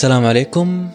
السلام 0.00 0.24
عليكم. 0.24 0.90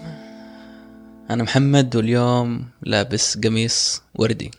أنا 1.30 1.44
محمد 1.44 1.96
واليوم 1.96 2.70
لابس 2.82 3.38
قميص 3.38 4.04
وردي. 4.16 4.52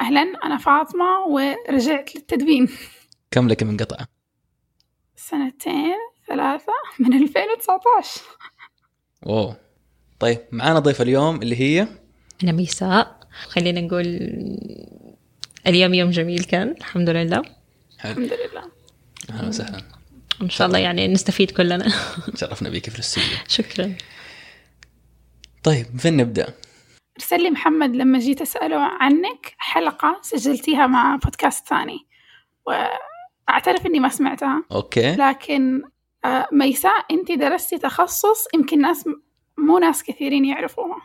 أهلا 0.00 0.20
أنا 0.20 0.58
فاطمة 0.58 1.26
ورجعت 1.28 2.16
للتدوين. 2.16 2.68
كم 3.30 3.48
لك 3.48 3.62
من 3.62 3.76
قطعة؟ 3.76 4.06
سنتين 5.16 5.96
ثلاثة 6.28 6.72
من 6.98 7.12
2019 7.12 8.20
أوه. 9.26 9.56
طيب 10.20 10.38
معانا 10.52 10.78
ضيف 10.78 11.02
اليوم 11.02 11.42
اللي 11.42 11.60
هي؟ 11.60 11.88
أنا 12.42 12.52
ميساء 12.52 13.20
خلينا 13.48 13.80
نقول 13.80 14.06
اليوم 15.66 15.94
يوم 15.94 16.10
جميل 16.10 16.44
كان 16.44 16.70
الحمد 16.70 17.10
لله. 17.10 17.42
حلو. 17.98 18.12
الحمد 18.12 18.32
لله. 18.32 18.70
أهلا 19.30 19.48
وسهلا. 19.48 19.97
إن 20.42 20.50
شاء 20.50 20.66
الله 20.66 20.78
يعني 20.78 21.08
نستفيد 21.08 21.50
كلنا. 21.50 21.92
تشرفنا 22.34 22.70
بيك 22.70 22.90
في 22.90 22.94
الاستوديو. 22.94 23.38
شكرا. 23.48 23.94
طيب 25.62 25.86
فين 25.98 26.16
نبدأ؟ 26.16 26.54
أرسل 27.16 27.42
لي 27.42 27.50
محمد 27.50 27.96
لما 27.96 28.18
جيت 28.18 28.42
أسأله 28.42 28.76
عنك 28.76 29.54
حلقة 29.58 30.18
سجلتيها 30.22 30.86
مع 30.86 31.16
بودكاست 31.16 31.68
ثاني 31.68 32.06
وأعترف 32.66 33.86
إني 33.86 34.00
ما 34.00 34.08
سمعتها. 34.08 34.64
okay. 34.72 35.16
لكن 35.16 35.82
آه، 36.24 36.48
ميساء 36.52 37.04
أنت 37.10 37.32
درستي 37.32 37.78
تخصص 37.78 38.46
يمكن 38.54 38.80
ناس 38.80 39.08
مو 39.58 39.78
ناس 39.78 40.02
كثيرين 40.02 40.44
يعرفوها 40.44 41.02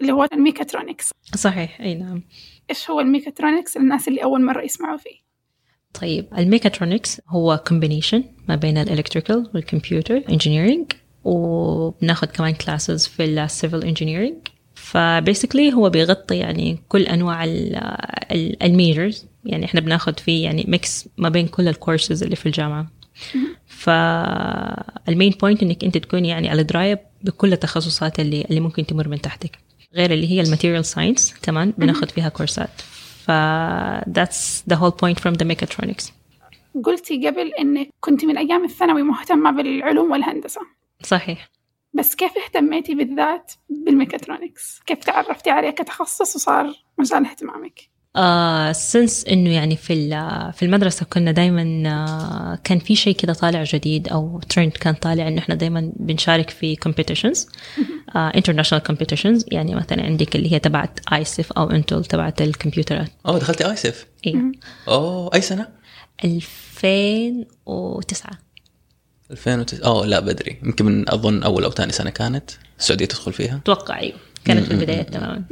اللي 0.00 0.12
هو 0.12 0.28
الميكاترونكس. 0.32 1.10
صحيح 1.34 1.80
أي 1.80 1.94
نعم. 1.94 2.22
إيش 2.70 2.90
هو 2.90 3.00
الميكاترونكس؟ 3.00 3.76
للناس 3.76 4.08
اللي 4.08 4.24
أول 4.24 4.44
مرة 4.44 4.62
يسمعوا 4.62 4.96
فيه. 4.96 5.21
طيب 6.00 6.26
الميكاترونكس 6.38 7.20
هو 7.28 7.62
combination 7.68 8.24
ما 8.48 8.56
بين 8.56 8.78
ال 8.78 8.84
electrical 8.84 9.50
وال 9.54 9.68
computer 9.68 10.22
engineering 10.28 10.92
وبناخد 11.24 12.28
كمان 12.28 12.54
classes 12.54 13.06
في 13.06 13.24
ال 13.24 13.34
civil 13.34 13.82
engineering 13.84 14.36
ف 14.74 14.84
basically 14.84 15.72
هو 15.72 15.90
بيغطي 15.90 16.36
يعني 16.36 16.78
كل 16.88 17.02
أنواع 17.02 17.44
ال 18.62 18.71
majors 18.71 19.26
يعني 19.44 19.64
إحنا 19.64 19.80
بناخد 19.80 20.20
فيه 20.20 20.44
يعني 20.44 20.64
mix 20.68 21.08
ما 21.18 21.28
بين 21.28 21.48
كل 21.48 21.68
الكورسز 21.68 22.22
اللي 22.22 22.36
في 22.36 22.46
الجامعة. 22.46 22.90
فال 23.66 24.21
main 24.21 25.30
point 25.40 25.62
إنك 25.62 25.84
أنت 25.84 25.98
تكون 25.98 26.24
يعني 26.24 26.48
على 26.48 26.62
درايه 26.62 27.02
بكل 27.22 27.52
التخصصات 27.52 28.20
اللي 28.20 28.44
اللي 28.50 28.60
ممكن 28.60 28.86
تمر 28.86 29.08
من 29.08 29.20
تحتك. 29.20 29.58
غير 29.94 30.12
اللي 30.12 30.30
هي 30.30 30.40
ال 30.40 30.45
material 30.45 30.84
science 30.84 31.34
كمان 31.42 31.72
بناخد 31.78 32.10
فيها 32.10 32.28
كورسات 32.28 32.70
ف 33.26 33.30
that's 34.18 34.62
the 34.72 34.76
whole 34.76 34.92
point 35.02 35.20
from 35.20 35.34
the 35.34 35.44
mechatronics 35.44 36.12
قلتي 36.84 37.28
قبل 37.28 37.52
إنك 37.60 37.88
كنت 38.00 38.24
من 38.24 38.38
أيام 38.38 38.64
الثانوي 38.64 39.02
مهتمة 39.02 39.50
بالعلوم 39.50 40.10
والهندسة 40.10 40.60
صحيح 41.02 41.50
بس 41.94 42.14
كيف 42.14 42.32
اهتميتي 42.38 42.94
بالذات 42.94 43.52
بالميكاترونكس؟ 43.68 44.80
كيف 44.86 44.98
تعرفتي 44.98 45.50
عليه 45.50 45.70
كتخصص 45.70 46.36
وصار 46.36 46.74
مجال 46.98 47.26
اهتمامك؟ 47.26 47.91
آه 48.16 48.72
since 48.72 49.24
إنه 49.24 49.50
يعني 49.50 49.76
في 49.76 49.92
ال- 49.92 50.52
في 50.52 50.64
المدرسة 50.64 51.06
كنا 51.12 51.32
دائما 51.32 51.82
آه 51.90 52.58
كان 52.64 52.78
في 52.78 52.96
شيء 52.96 53.14
كده 53.16 53.32
طالع 53.32 53.64
جديد 53.64 54.08
أو 54.08 54.40
ترند 54.48 54.70
كان 54.72 54.94
طالع 54.94 55.28
إنه 55.28 55.38
إحنا 55.38 55.54
دائما 55.54 55.92
بنشارك 55.96 56.50
في 56.50 56.76
آه 58.16 58.30
international 58.30 58.80
competitions. 58.92 59.44
يعني 59.52 59.74
مثلا 59.74 60.02
عندك 60.02 60.36
اللي 60.36 60.52
هي 60.52 60.58
تبعت 60.58 61.00
ايسف 61.12 61.52
أو 61.52 61.70
انتل 61.70 62.04
تبعت 62.04 62.42
الكمبيوترات 62.42 63.10
أوه 63.26 63.38
دخلتي 63.38 63.70
آيسف 63.70 64.06
إيه. 64.26 64.34
أوه 64.88 65.30
أي 65.34 65.40
سنة؟ 65.40 65.68
2009 66.24 68.30
2009 69.30 69.84
أوه 69.86 70.06
لا 70.06 70.20
بدري. 70.20 70.56
يمكن 70.62 70.84
من 70.84 71.08
أظن 71.10 71.42
أول 71.42 71.64
أو 71.64 71.70
ثاني 71.70 71.92
سنة 71.92 72.10
كانت. 72.10 72.50
السعودية 72.78 73.04
تدخل 73.06 73.32
فيها؟ 73.32 73.56
أتوقع 73.56 73.98
أيوه. 73.98 74.16
كانت 74.44 74.64
في 74.66 74.70
البدايات 74.70 75.14
تماما. 75.14 75.44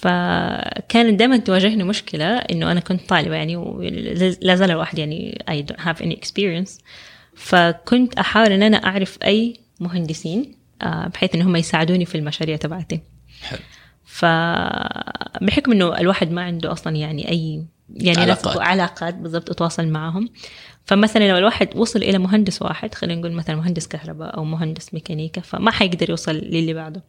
فكانت 0.00 1.18
دائما 1.18 1.36
تواجهني 1.36 1.84
مشكلة 1.84 2.36
إنه 2.36 2.72
أنا 2.72 2.80
كنت 2.80 3.08
طالبة 3.08 3.34
يعني 3.34 3.56
ولا 3.56 4.54
زال 4.54 4.70
الواحد 4.70 4.98
يعني 4.98 5.44
I 5.50 5.72
don't 5.72 5.80
have 5.80 6.02
any 6.02 6.14
experience. 6.14 6.82
فكنت 7.34 8.18
أحاول 8.18 8.52
إن 8.52 8.62
أنا 8.62 8.76
أعرف 8.76 9.18
أي 9.24 9.60
مهندسين 9.80 10.54
آه، 10.82 11.08
بحيث 11.08 11.34
إن 11.34 11.42
هم 11.42 11.56
يساعدوني 11.56 12.04
في 12.04 12.14
المشاريع 12.14 12.56
تبعتي. 12.56 13.00
حلو. 13.42 13.58
فبحكم 14.04 15.72
إنه 15.72 15.98
الواحد 15.98 16.30
ما 16.30 16.42
عنده 16.42 16.72
أصلا 16.72 16.96
يعني 16.96 17.30
أي 17.30 17.64
يعني 17.90 18.20
علاقات. 18.20 18.58
علاقات, 18.58 19.14
بالضبط 19.14 19.50
أتواصل 19.50 19.88
معهم. 19.88 20.28
فمثلا 20.84 21.28
لو 21.28 21.36
الواحد 21.36 21.76
وصل 21.76 22.02
إلى 22.02 22.18
مهندس 22.18 22.62
واحد 22.62 22.94
خلينا 22.94 23.20
نقول 23.20 23.32
مثلا 23.32 23.56
مهندس 23.56 23.88
كهرباء 23.88 24.36
أو 24.36 24.44
مهندس 24.44 24.94
ميكانيكا 24.94 25.40
فما 25.40 25.70
حيقدر 25.70 26.10
يوصل 26.10 26.34
للي 26.34 26.74
بعده. 26.74 27.02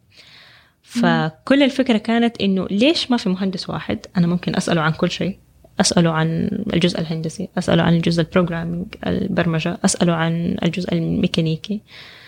فكل 0.90 1.62
الفكرة 1.62 1.98
كانت 1.98 2.40
إنه 2.40 2.66
ليش 2.70 3.10
ما 3.10 3.16
في 3.16 3.28
مهندس 3.28 3.70
واحد؟ 3.70 4.06
أنا 4.16 4.26
ممكن 4.26 4.56
أسأله 4.56 4.80
عن 4.80 4.92
كل 4.92 5.10
شيء. 5.10 5.38
أسأله 5.80 6.10
عن 6.10 6.48
الجزء 6.72 7.00
الهندسي 7.00 7.48
أسأله 7.58 7.82
عن 7.82 7.94
الجزء 7.94 8.20
ال 8.20 8.25
programming 8.25 8.86
البرمجة 9.06 9.78
أسأله 9.84 10.12
عن 10.12 10.56
الجزء 10.62 10.92
الميكانيكي. 10.92 11.80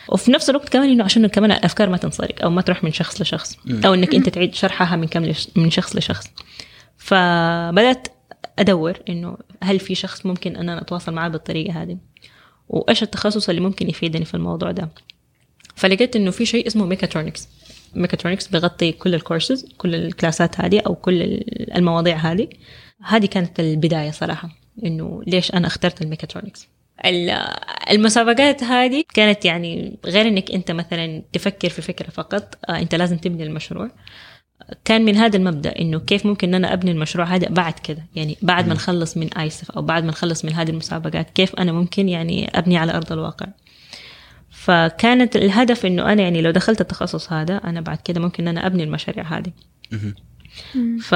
وفي 0.09 0.31
نفس 0.31 0.51
الوقت 0.51 0.69
كمان 0.69 0.91
إنه 0.91 1.05
عشان 1.05 1.27
كمان 1.27 1.53
الأفكار 1.53 1.89
ما 1.91 1.97
تنسرق 1.97 2.43
أو 2.43 2.51
ما 2.51 2.63
تروح 2.63 2.85
من 2.85 2.93
شخص 2.93 3.21
لشخص 3.21 3.59
أو 3.85 3.95
إنك 3.95 4.15
أنت 4.15 4.29
تعيد 4.29 4.55
شرحها 4.55 4.97
من 4.97 5.07
كم 5.07 5.33
من 5.57 5.71
شخص 5.71 5.97
لشخص. 5.97 6.31
فبدأت 6.97 8.09
أدور 8.59 8.99
إنه 9.09 9.37
هل 9.63 9.79
في 9.81 9.95
شخص 9.95 10.27
ممكن 10.27 10.57
أن 10.57 10.69
أنا 10.69 10.83
أتواصل 10.83 11.13
معاه 11.15 11.29
بالطريقة 11.29 11.83
هذه؟ 11.83 11.99
وإيش 12.69 13.03
التخصص 13.03 13.49
اللي 13.49 13.61
ممكن 13.61 13.89
يفيدني 13.89 14.25
في 14.25 14.35
الموضوع 14.35 14.71
ده؟ 14.71 14.89
فلقيت 15.77 16.17
إنه 16.17 16.31
في 16.31 16.47
شيء 16.47 16.67
اسمه 16.67 16.87
ميكاترونكس 16.87 17.49
ميكاترونكس 17.95 18.49
بيغطي 18.49 18.93
كل 18.93 19.15
الكورسز 19.15 19.73
كل 19.79 19.95
الكلاسات 19.95 20.61
هذه 20.61 20.81
أو 20.87 20.95
كل 20.95 21.23
ال- 21.23 21.77
المواضيع 21.77 22.17
هذه. 22.17 22.49
هذه 23.03 23.27
كانت 23.27 23.61
البداية 23.61 24.11
صراحة 24.11 24.49
إنه 24.85 25.23
ليش 25.27 25.55
أنا 25.55 25.67
اخترت 25.67 26.03
الميكاترونكس. 26.03 26.69
ال- 27.05 27.39
المسابقات 27.91 28.63
هذه 28.65 29.05
كانت 29.15 29.45
يعني 29.45 29.99
غير 30.07 30.29
إنك 30.29 30.51
أنت 30.51 30.71
مثلا 30.71 31.23
تفكر 31.33 31.69
في 31.69 31.83
فكرة 31.83 32.11
فقط 32.11 32.59
آه، 32.69 32.79
أنت 32.79 32.95
لازم 32.95 33.17
تبني 33.17 33.43
المشروع. 33.43 33.91
كان 34.85 35.05
من 35.05 35.17
هذا 35.17 35.37
المبدأ 35.37 35.79
إنه 35.79 35.99
كيف 36.01 36.27
ممكن 36.27 36.49
إن 36.49 36.55
أنا 36.55 36.73
أبني 36.73 36.91
المشروع 36.91 37.27
هذا 37.27 37.49
بعد 37.49 37.73
كده 37.73 38.07
يعني 38.15 38.37
بعد 38.43 38.69
ما 38.69 38.75
نخلص 38.75 39.17
من 39.17 39.33
آيسف 39.35 39.71
أو 39.71 39.83
بعد 39.83 40.03
ما 40.05 40.09
نخلص 40.09 40.45
من 40.45 40.53
هذه 40.53 40.71
المسابقات 40.71 41.31
كيف 41.31 41.55
أنا 41.55 41.73
ممكن 41.73 42.09
يعني 42.09 42.59
أبني 42.59 42.77
على 42.77 42.93
أرض 42.97 43.13
الواقع. 43.13 43.47
فكانت 44.65 45.37
الهدف 45.37 45.87
إنه 45.87 46.13
أنا 46.13 46.23
يعني 46.23 46.43
لو 46.43 46.51
دخلت 46.51 46.81
التخصص 46.81 47.33
هذا 47.33 47.57
أنا 47.57 47.81
بعد 47.81 47.99
كده 48.05 48.21
ممكن 48.21 48.49
ان 48.49 48.57
أنا 48.57 48.67
أبني 48.67 48.85
المشاريع 48.85 49.25
هذه. 49.25 49.53
ف 51.01 51.13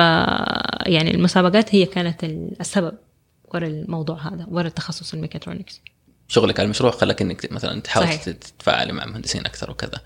يعني 0.86 1.14
المسابقات 1.14 1.74
هي 1.74 1.86
كانت 1.86 2.24
السبب 2.24 2.98
ورا 3.44 3.66
الموضوع 3.66 4.16
هذا 4.16 4.46
ورا 4.50 4.66
التخصص 4.66 5.14
الميكاترونكس 5.14 5.80
شغلك 6.28 6.60
على 6.60 6.64
المشروع 6.64 6.90
خلاك 6.90 7.22
إنك 7.22 7.52
مثلا 7.52 7.80
تحاول. 7.80 8.08
تتفاعلي 8.08 8.92
مع 8.92 9.04
مهندسين 9.04 9.46
أكثر 9.46 9.70
وكذا 9.70 10.00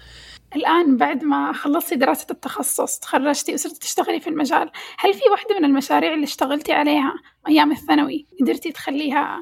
الآن 0.56 0.96
بعد 0.96 1.24
ما 1.24 1.52
خلصتي 1.52 1.96
دراسة 1.96 2.26
التخصص 2.30 2.98
تخرجتي 2.98 3.54
وصرتي 3.54 3.78
تشتغلي 3.78 4.20
في 4.20 4.30
المجال 4.30 4.70
هل 4.98 5.14
في 5.14 5.20
واحدة 5.30 5.58
من 5.58 5.64
المشاريع 5.64 6.14
اللي 6.14 6.24
اشتغلتي 6.24 6.72
عليها 6.72 7.14
أيام 7.48 7.72
الثانوي 7.72 8.26
قدرتي 8.40 8.72
تخليها 8.72 9.38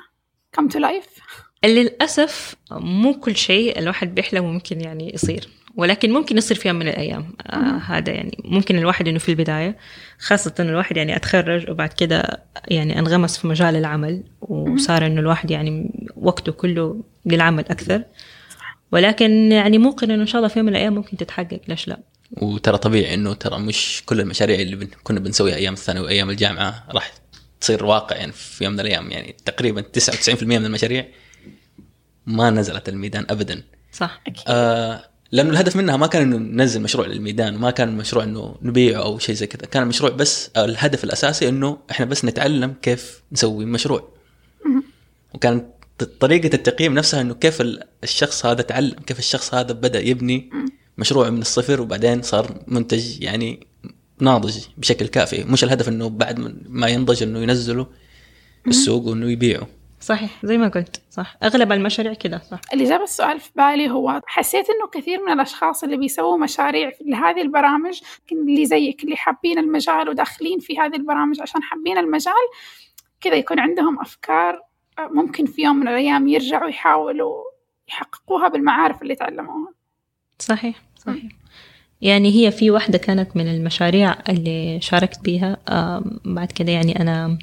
come 0.57 0.65
to 0.65 0.81
life؟ 0.81 1.48
للأسف 1.65 2.55
مو 2.71 3.21
كل 3.21 3.37
شيء 3.37 3.79
الواحد 3.79 4.15
بيحلم 4.15 4.45
ممكن 4.45 4.81
يعني 4.81 5.15
يصير 5.15 5.49
ولكن 5.77 6.13
ممكن 6.13 6.39
يصير 6.39 6.57
في 6.57 6.69
يوم 6.69 6.77
من 6.77 6.89
الأيام. 6.89 7.35
آه 7.47 7.79
هذا 7.87 8.13
يعني 8.13 8.39
ممكن 8.45 8.79
الواحد 8.79 9.09
إنه 9.09 9.19
في 9.19 9.29
البداية 9.29 9.77
خاصة 10.19 10.55
إنه 10.61 10.71
الواحد 10.71 10.97
يعني 10.97 11.17
أتخرج 11.17 11.71
وبعد 11.71 11.93
كده 11.93 12.43
يعني 12.69 12.99
انغمس 12.99 13.39
في 13.39 13.47
مجال 13.47 13.77
العمل 13.77 14.23
وصار 14.41 15.07
إنه 15.07 15.21
الواحد 15.21 15.51
يعني 15.51 15.91
وقته 16.17 16.53
كله 16.53 17.05
للعمل 17.27 17.65
أكثر. 17.71 18.03
ولكن 18.93 19.53
يعني 19.53 19.79
موقن 19.79 20.11
إنه 20.11 20.23
إن 20.23 20.27
شاء 20.27 20.39
الله 20.39 20.49
في 20.49 20.59
يوم 20.59 20.67
من 20.67 20.73
الأيام 20.73 20.95
ممكن 20.95 21.17
تتحقق 21.17 21.61
ليش 21.69 21.89
لا؟ 21.89 21.99
وترى 22.33 22.79
طبيعي 22.79 23.15
إنه 23.15 23.35
ترى 23.35 23.59
مش 23.59 24.03
كل 24.07 24.21
المشاريع 24.21 24.61
اللي 24.61 24.77
بن... 24.77 24.89
كنا 25.03 25.21
بنسويها 25.21 25.57
أيام 25.57 25.73
الثانوي 25.73 26.05
وأيام 26.05 26.31
الجامعة 26.31 26.85
راح 26.91 27.13
تصير 27.61 27.85
واقع 27.85 28.17
يعني 28.17 28.33
في 28.33 28.65
يوم 28.65 28.73
من 28.73 28.81
الأيام. 28.81 29.11
يعني 29.11 29.37
تقريبا 29.45 29.85
99% 30.29 30.43
من 30.43 30.65
المشاريع 30.65 31.07
ما 32.29 32.51
نزلت 32.51 32.89
الميدان 32.89 33.27
ابدا. 33.31 33.63
صح 33.93 34.23
آه 34.49 35.05
لأنه 35.33 35.51
الهدف 35.51 35.77
منها 35.77 35.97
ما 35.97 36.07
كان 36.07 36.23
إنه 36.23 36.37
ننزل 36.37 36.81
مشروع 36.83 37.07
للميدان 37.07 37.55
وما 37.57 37.71
كان 37.71 37.89
المشروع 37.89 38.25
إنه 38.25 38.57
نبيعه 38.63 39.03
أو 39.03 39.19
شيء 39.19 39.35
زي 39.35 39.47
كذا. 39.47 39.67
كان 39.67 39.83
المشروع 39.83 40.11
بس 40.11 40.51
آه، 40.57 40.65
الهدف 40.65 41.05
الأساسي 41.05 41.49
إنه 41.49 41.79
إحنا 41.91 42.07
بس 42.07 42.25
نتعلم 42.25 42.75
كيف 42.83 43.23
نسوي 43.33 43.65
مشروع. 43.65 44.13
وكان 45.35 45.71
ط- 45.99 46.05
طريقة 46.21 46.55
التقييم 46.55 46.95
نفسها 46.95 47.21
إنه 47.21 47.35
كيف 47.35 47.61
ال- 47.61 47.83
الشخص 48.05 48.47
هذا 48.47 48.63
تعلم 48.63 48.97
كيف 49.07 49.19
الشخص 49.19 49.55
هذا 49.55 49.73
بدأ 49.73 50.01
يبني 50.01 50.51
مشروع 50.99 51.31
من 51.31 51.41
الصفر 51.41 51.81
وبعدين 51.81 52.23
صار 52.23 52.65
منتج 52.67 53.23
يعني 53.23 53.67
ناضج 54.21 54.57
بشكل 54.79 55.07
كافي. 55.07 55.45
مش 55.45 55.65
الهدف 55.65 55.89
إنه 55.89 56.09
بعد 56.09 56.39
ما 56.69 56.87
ينضج 56.89 57.23
إنه 57.23 57.39
ينزله 57.39 57.87
السوق 58.67 59.07
وإنه 59.07 59.31
يبيعه. 59.31 59.69
صحيح 60.01 60.31
زي 60.43 60.59
ما 60.59 60.69
قلت 60.69 61.03
صح. 61.11 61.37
أغلب 61.43 61.73
المشاريع 61.73 62.15
كده 62.15 62.39
صح. 62.51 62.61
اللي 62.73 62.85
جاب 62.85 63.03
السؤال 63.03 63.41
في 63.41 63.51
بالي 63.57 63.91
هو 63.91 64.21
حسيت 64.27 64.67
إنه 64.71 64.87
كثير 64.87 65.25
من 65.27 65.33
الأشخاص 65.33 65.85
اللي 65.85 65.97
بيسووا 65.97 66.39
مشاريع 66.39 66.93
لهذه 67.07 67.43
البرامج 67.43 68.01
اللي 68.33 68.67
زيك 68.67 69.05
اللي 69.05 69.17
حابين 69.17 69.59
المجال 69.59 70.09
وداخلين 70.09 70.59
في 70.59 70.79
هذه 70.79 70.97
البرامج 70.97 71.41
عشان 71.41 71.63
حابين 71.63 71.99
المجال 71.99 72.33
كذا 73.21 73.35
يكون 73.35 73.59
عندهم 73.61 74.01
أفكار 74.01 74.63
آه، 74.99 75.09
ممكن 75.09 75.47
في 75.47 75.63
يوم 75.63 75.77
من 75.77 75.89
الأيام 75.89 76.29
يرجعوا 76.29 76.69
يحاولوا 76.69 77.43
يحققوها 77.89 78.49
بالمعارف 78.49 79.03
اللي 79.03 79.15
تعلموها. 79.15 79.73
صحيح 80.39 80.83
صحيح. 80.97 81.25
يعني 82.01 82.35
هي 82.35 82.51
في 82.51 82.71
واحدة 82.71 82.99
كانت 82.99 83.37
من 83.37 83.49
المشاريع 83.49 84.17
اللي 84.29 84.79
شاركت 84.81 85.21
بيها 85.21 85.57
بعد 86.25 86.53
كده 86.53 86.73
يعني 86.73 87.01
أنا 87.01 87.25
آه 87.25 87.39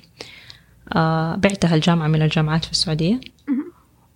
بعتها 1.37 1.75
الجامعة 1.75 2.07
من 2.07 2.21
الجامعات 2.21 2.65
في 2.65 2.71
السعودية. 2.71 3.19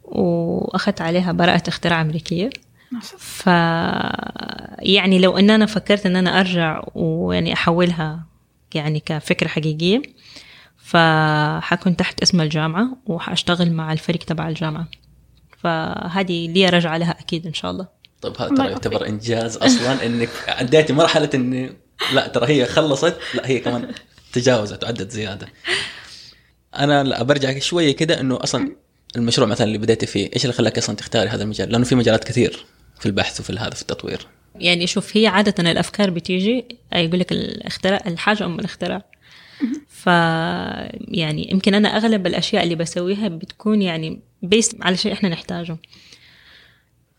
وأخذت 0.03 1.01
عليها 1.01 1.31
براءة 1.31 1.63
اختراع 1.67 2.01
أمريكية. 2.01 2.49
ما 2.91 2.99
شاء 2.99 3.09
الله. 3.11 3.19
ف 3.19 3.47
يعني 4.79 5.19
لو 5.19 5.37
ان 5.37 5.49
أنا 5.49 5.65
فكرت 5.65 6.05
ان 6.05 6.15
أنا 6.15 6.39
أرجع 6.39 6.83
ويعني 6.95 7.53
أحولها 7.53 8.25
يعني 8.73 8.99
كفكرة 8.99 9.47
حقيقية 9.47 10.01
فحكون 10.77 11.95
تحت 11.95 12.21
اسم 12.21 12.41
الجامعة 12.41 12.97
وحأشتغل 13.05 13.71
مع 13.71 13.93
الفريق 13.93 14.23
تبع 14.23 14.49
الجامعة. 14.49 14.87
فهذه 15.63 16.47
لي 16.47 16.69
رجعة 16.69 16.97
لها 16.97 17.19
أكيد 17.19 17.47
إن 17.47 17.53
شاء 17.53 17.71
الله. 17.71 17.87
طيب 18.21 18.41
هذا 18.41 18.55
ترى. 18.55 18.71
يعتبر 18.71 19.07
إنجاز 19.07 19.57
أصلا 19.57 19.97
إنك 20.05 20.29
عديتي 20.47 20.93
مرحلة 20.93 21.29
اني 21.33 21.73
لا 22.13 22.27
ترى 22.27 22.47
هي 22.47 22.65
خلصت 22.65 23.17
لا 23.33 23.47
هي 23.47 23.59
كمان 23.59 23.91
تجاوزت 24.33 24.83
وعدت 24.83 25.11
زيادة. 25.11 25.47
أنا 26.75 27.23
برجع 27.23 27.59
شوية 27.59 27.95
كده 27.95 28.19
إنه 28.19 28.39
أصلا 28.43 28.75
المشروع 29.15 29.47
مثلا 29.47 29.67
اللي 29.67 29.77
بديتي 29.77 30.05
فيه 30.05 30.29
إيش 30.35 30.45
اللي 30.45 30.53
خلاك 30.53 30.77
أصلا 30.77 30.95
تختاري 30.95 31.29
هذا 31.29 31.43
المجال؟ 31.43 31.71
لأنه 31.71 31.85
في 31.85 31.95
مجالات 31.95 32.23
كثير 32.23 32.65
في 32.99 33.05
البحث 33.05 33.39
وفي 33.39 33.53
هذا 33.53 33.69
في 33.69 33.81
التطوير. 33.81 34.27
يعني 34.55 34.87
شوف 34.87 35.17
هي 35.17 35.27
عادة 35.27 35.71
الأفكار 35.71 36.09
بتيجي 36.09 36.65
يقول 36.95 37.19
لك 37.19 37.31
الاختراع 37.31 38.03
الحاجة 38.07 38.45
أم 38.45 38.59
الاختراع. 38.59 39.05
ف 39.87 40.05
يعني 41.07 41.51
يمكن 41.51 41.73
أنا 41.73 41.97
أغلب 41.97 42.27
الأشياء 42.27 42.63
اللي 42.63 42.75
بسويها 42.75 43.27
بتكون 43.27 43.81
يعني 43.81 44.19
بيس 44.41 44.75
على 44.81 44.97
شيء 44.97 45.13
إحنا 45.13 45.29
نحتاجه. 45.29 45.77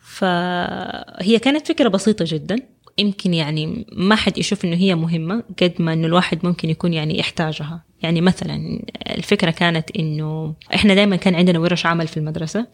فهي 0.00 1.38
كانت 1.42 1.68
فكرة 1.68 1.88
بسيطة 1.88 2.24
جدا. 2.28 2.56
يمكن 3.00 3.34
يعني 3.34 3.86
ما 3.92 4.14
حد 4.14 4.38
يشوف 4.38 4.64
إنه 4.64 4.76
هي 4.76 4.94
مهمة 4.94 5.42
قد 5.62 5.72
ما 5.78 5.92
إنه 5.92 6.06
الواحد 6.06 6.46
ممكن 6.46 6.70
يكون 6.70 6.92
يعني 6.92 7.18
يحتاجها. 7.18 7.84
يعني 8.02 8.20
مثلا 8.20 8.82
الفكرة 9.10 9.50
كانت 9.50 9.90
إنه 9.98 10.54
إحنا 10.74 10.94
دائما 10.94 11.16
كان 11.16 11.34
عندنا 11.34 11.58
ورش 11.58 11.86
عمل 11.86 12.08
في 12.08 12.16
المدرسة 12.16 12.66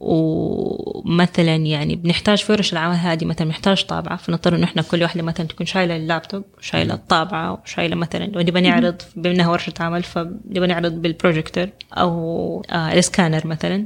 ومثلا 0.00 1.56
يعني 1.56 1.96
بنحتاج 1.96 2.38
في 2.38 2.52
ورش 2.52 2.72
العمل 2.72 2.94
هذه 2.94 3.24
مثلا 3.24 3.46
بنحتاج 3.46 3.84
طابعة 3.84 4.16
فنضطر 4.16 4.56
إنه 4.56 4.64
إحنا 4.64 4.82
كل 4.82 5.02
واحدة 5.02 5.22
مثلا 5.22 5.46
تكون 5.46 5.66
شايلة 5.66 5.96
اللابتوب 5.96 6.44
وشايلة 6.58 6.94
الطابعة 6.94 7.60
وشايلة 7.62 7.96
مثلا 7.96 8.24
لو 8.24 8.40
نبغى 8.40 8.60
نعرض 8.60 9.02
بما 9.16 9.32
انها 9.34 9.48
ورشة 9.48 9.74
عمل 9.80 10.02
فنبغى 10.02 10.66
نعرض 10.66 10.92
بالبروجيكتور 10.92 11.68
أو 11.92 12.62
آه 12.70 12.92
السكانر 12.92 13.46
مثلا. 13.46 13.76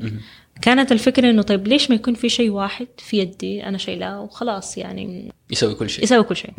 كانت 0.62 0.92
الفكرة 0.92 1.30
إنه 1.30 1.42
طيب 1.42 1.68
ليش 1.68 1.90
ما 1.90 1.96
يكون 1.96 2.14
في 2.14 2.28
شيء 2.28 2.50
واحد 2.50 2.86
في 2.98 3.18
يدي 3.18 3.66
أنا 3.66 3.78
شايلاه 3.78 4.20
وخلاص 4.22 4.78
يعني 4.78 5.32
يسوي 5.50 5.74
كل 5.74 5.90
شيء. 5.90 6.04
يسوي 6.04 6.22
كل 6.22 6.36
شيء. 6.36 6.50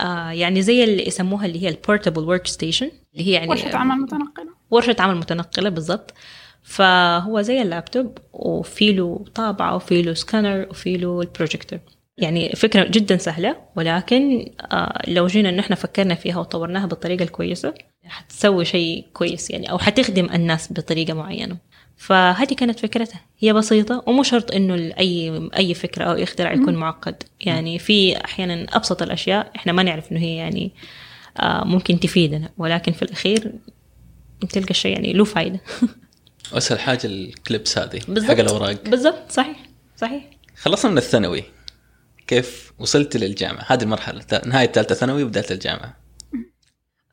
آه 0.00 0.30
يعني 0.30 0.62
زي 0.62 0.84
اللي 0.84 1.06
يسموها 1.06 1.46
اللي 1.46 1.62
هي 1.62 1.68
ال 1.68 2.22
portable 2.24 2.46
workstation 2.46 2.90
اللي 3.14 3.26
هي 3.26 3.32
يعني 3.32 3.48
ورشة 3.48 3.76
عمل 3.76 3.96
متنقلة. 3.96 4.50
ورشة 4.70 4.96
عمل 4.98 5.16
متنقلة 5.16 5.68
بالضبط. 5.68 6.14
فهو 6.62 7.42
زي 7.42 7.62
اللابتوب 7.62 8.18
وفي 8.32 8.92
له 8.92 9.24
طابعة 9.34 9.76
وفي 9.76 10.02
له 10.02 10.14
سكانر 10.14 10.66
وفي 10.70 10.96
له 10.96 11.20
البروجيكتور 11.20 11.78
يعني 12.18 12.52
فكرة 12.56 12.84
جدا 12.88 13.16
سهلة 13.16 13.56
ولكن 13.76 14.50
آه 14.72 15.02
لو 15.08 15.26
جينا 15.26 15.48
إن 15.48 15.58
إحنا 15.58 15.76
فكرنا 15.76 16.14
فيها 16.14 16.38
وطورناها 16.38 16.86
بالطريقة 16.86 17.22
الكويسة 17.22 17.74
حتسوي 18.04 18.64
شيء 18.64 19.06
كويس 19.12 19.50
يعني 19.50 19.70
أو 19.70 19.78
حتخدم 19.78 20.24
الناس 20.34 20.72
بطريقة 20.72 21.14
معينة. 21.14 21.56
فهذه 21.96 22.54
كانت 22.54 22.80
فكرتها. 22.80 23.20
هي 23.38 23.52
بسيطة 23.52 24.04
ومو 24.06 24.22
شرط 24.22 24.52
إنه 24.54 24.74
اي 24.74 25.48
أي 25.56 25.74
فكرة 25.74 26.04
أو 26.04 26.12
اختراع 26.12 26.52
يكون 26.52 26.74
معقد. 26.74 27.22
يعني 27.40 27.78
في 27.78 28.24
أحيانا 28.24 28.66
أبسط 28.76 29.02
الأشياء 29.02 29.50
إحنا 29.56 29.72
ما 29.72 29.82
نعرف 29.82 30.12
إنه 30.12 30.20
هي 30.20 30.36
يعني 30.36 30.72
آه 31.40 31.64
ممكن 31.64 32.00
تفيدنا. 32.00 32.50
ولكن 32.58 32.92
في 32.92 33.02
الأخير 33.02 33.52
تلقى 34.50 34.70
الشيء 34.70 34.92
يعني 34.92 35.12
له 35.12 35.24
فايدة. 35.24 35.60
أسهل 36.52 36.80
حاجة 36.80 37.00
الكليبس 37.04 37.78
هذه 37.78 38.00
بالضبط. 38.08 38.30
حق 38.30 38.40
الأوراق. 38.40 38.82
بالضبط 38.84 39.32
صحيح. 39.32 39.56
صحيح. 39.96 40.24
خلصنا 40.56 40.90
من 40.90 40.98
الثانوي. 40.98 41.44
كيف 42.26 42.72
وصلت 42.78 43.16
للجامعة؟ 43.16 43.64
هذه 43.68 43.82
المرحلة 43.82 44.22
نهاية 44.46 44.66
ثالثة 44.66 44.94
ثانوي 44.94 45.22
وبداية 45.22 45.50
الجامعة. 45.50 45.84
آه، 45.86 46.05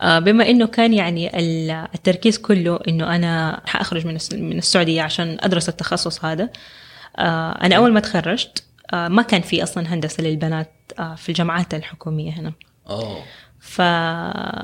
بما 0.04 0.50
إنه 0.50 0.68
كان 0.68 0.94
يعني 0.94 1.40
ال- 1.40 1.88
التركيز 1.96 2.38
كله 2.38 2.80
إنه 2.88 3.16
أنا 3.16 3.62
حأخرج 3.66 4.06
من 4.08 4.16
الس- 4.16 4.34
من 4.34 4.58
السعودية 4.58 5.02
عشان 5.02 5.38
أدرس 5.42 5.70
التخصص 5.70 6.26
هذا 6.26 6.50
آه، 7.18 7.52
أنا 7.52 7.76
أول 7.76 7.94
ما 7.94 8.00
تخرجت 8.00 8.64
آه، 8.94 9.08
ما 9.08 9.22
كان 9.22 9.42
في 9.42 9.64
أصلا 9.64 9.94
هندسة 9.94 10.24
للبنات 10.24 10.72
آه، 11.00 11.16
في 11.16 11.30
الجامعات 11.30 11.74
الحكومية 11.74 12.32
هنا. 12.32 12.54
أوه. 12.90 13.24
ف 13.60 13.76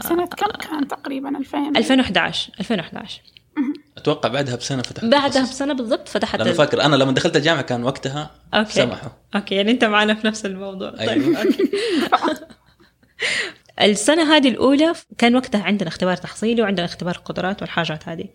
سنة 0.08 0.26
كم 0.38 0.48
كان 0.70 0.88
تقريبا؟ 0.88 1.38
2000 1.38 1.78
2011 1.78 2.52
2011 2.60 3.22
أتوقع 3.98 4.30
بعدها 4.30 4.56
بسنة 4.56 4.82
فتحت 4.82 5.06
بعدها. 5.06 5.42
بسنة 5.42 5.74
بالضبط 5.74 6.08
فتحت 6.08 6.40
لأنه 6.40 6.50
ال- 6.52 6.56
فاكر 6.56 6.82
أنا 6.82 6.96
لما 6.96 7.12
دخلت 7.12 7.36
الجامعة 7.36 7.62
كان 7.62 7.84
وقتها 7.84 8.32
okay. 8.54 8.72
سمحوا. 8.72 9.10
okay 9.36 9.56
يعني 9.56 9.72
أنت 9.72 9.84
معنا 9.86 10.14
في 10.14 10.28
نفس 10.28 10.46
الموضوع. 10.46 10.90
طيب 10.90 11.10
أيوة. 11.10 11.42
okay. 11.42 11.72
السنة 13.82 14.36
هذه 14.36 14.50
الأولى 14.50 14.94
كان 15.18 15.36
وقتها 15.36 15.64
عندنا 15.64 15.90
اختبار 15.90 16.18
تحصيلي 16.18 16.62
وعندنا 16.62 16.86
اختبار 16.86 17.18
قدرات 17.18 17.62
والحاجات 17.62 18.10
هذه. 18.10 18.26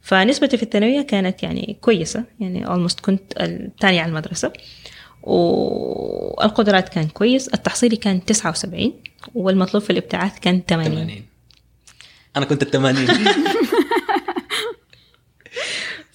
فنسبتي 0.00 0.56
في 0.56 0.62
الثانوية 0.62 1.02
كانت 1.02 1.42
يعني 1.42 1.78
كويسة 1.80 2.24
يعني 2.40 2.66
almost 2.66 3.00
كنت 3.00 3.32
الثانية 3.40 4.00
على 4.00 4.08
المدرسة. 4.08 4.52
والقدرات 5.22 6.88
كان 6.88 7.08
كويس 7.08 7.48
التحصيلي 7.48 7.96
كان 7.96 8.24
79 8.24 8.92
والمطلوب 9.34 9.82
في 9.82 9.90
الابتعاث 9.90 10.38
كان 10.38 10.62
80 10.68 10.92
80 10.94 11.22
أنا 12.36 12.44
كنت 12.44 12.62
ال 12.62 12.70
80 12.70 13.06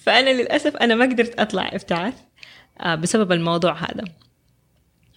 فأنا 0.04 0.30
للأسف 0.30 0.76
أنا 0.76 0.94
ما 0.94 1.04
قدرت 1.04 1.40
أطلع 1.40 1.68
ابتعاث 1.72 2.14
آه، 2.80 2.94
بسبب 2.94 3.32
الموضوع 3.32 3.72
هذا. 3.72 4.04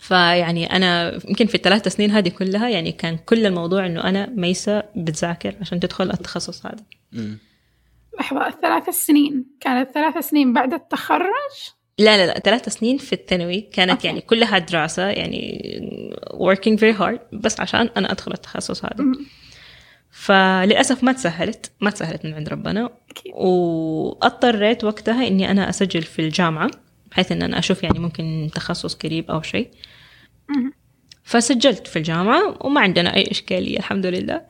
فيعني 0.01 0.75
أنا 0.75 1.19
يمكن 1.27 1.45
في 1.45 1.55
الثلاث 1.55 1.87
سنين 1.87 2.11
هذه 2.11 2.29
كلها 2.29 2.69
يعني 2.69 2.91
كان 2.91 3.17
كل 3.17 3.45
الموضوع 3.45 3.85
إنه 3.85 4.03
أنا 4.03 4.29
ميسة 4.29 4.83
بتذاكر 4.95 5.55
عشان 5.61 5.79
تدخل 5.79 6.11
التخصص 6.11 6.65
هذا. 6.65 6.83
لحظة 8.19 8.47
الثلاث 8.47 8.89
سنين. 8.89 9.45
كانت 9.59 9.91
ثلاث 9.91 10.29
سنين 10.29 10.53
بعد 10.53 10.73
التخرج؟ 10.73 11.25
لا 11.99 12.17
لا 12.17 12.27
لا 12.27 12.39
ثلاث 12.39 12.69
سنين 12.69 12.97
في 12.97 13.13
الثانوي 13.13 13.61
كانت 13.61 13.91
أوكي. 13.91 14.07
يعني 14.07 14.21
كلها 14.21 14.57
دراسة 14.57 15.07
يعني 15.07 15.61
working 16.33 16.77
very 16.79 16.99
hard 16.99 17.19
بس 17.33 17.59
عشان 17.59 17.89
أنا 17.97 18.11
أدخل 18.11 18.33
التخصص 18.33 18.85
هذا. 18.85 19.05
فللأسف 20.11 21.03
ما 21.03 21.11
تسهلت 21.11 21.71
ما 21.81 21.89
تسهلت 21.89 22.25
من 22.25 22.33
عند 22.33 22.49
ربنا. 22.49 22.89
أكيد. 23.09 23.33
واضطريت 23.35 24.83
وقتها 24.83 25.27
إني 25.27 25.51
أنا 25.51 25.69
أسجل 25.69 26.01
في 26.01 26.19
الجامعة. 26.19 26.71
بحيث 27.11 27.31
إن 27.31 27.41
أنا 27.41 27.59
أشوف 27.59 27.83
يعني 27.83 27.99
ممكن 27.99 28.49
تخصص 28.55 28.93
قريب 28.95 29.31
أو 29.31 29.41
شيء. 29.41 29.69
فسجلت 31.23 31.87
في 31.87 31.95
الجامعة 31.99 32.57
وما 32.65 32.81
عندنا 32.81 33.15
أي 33.15 33.31
إشكالية 33.31 33.77
الحمد 33.79 34.05
لله. 34.05 34.41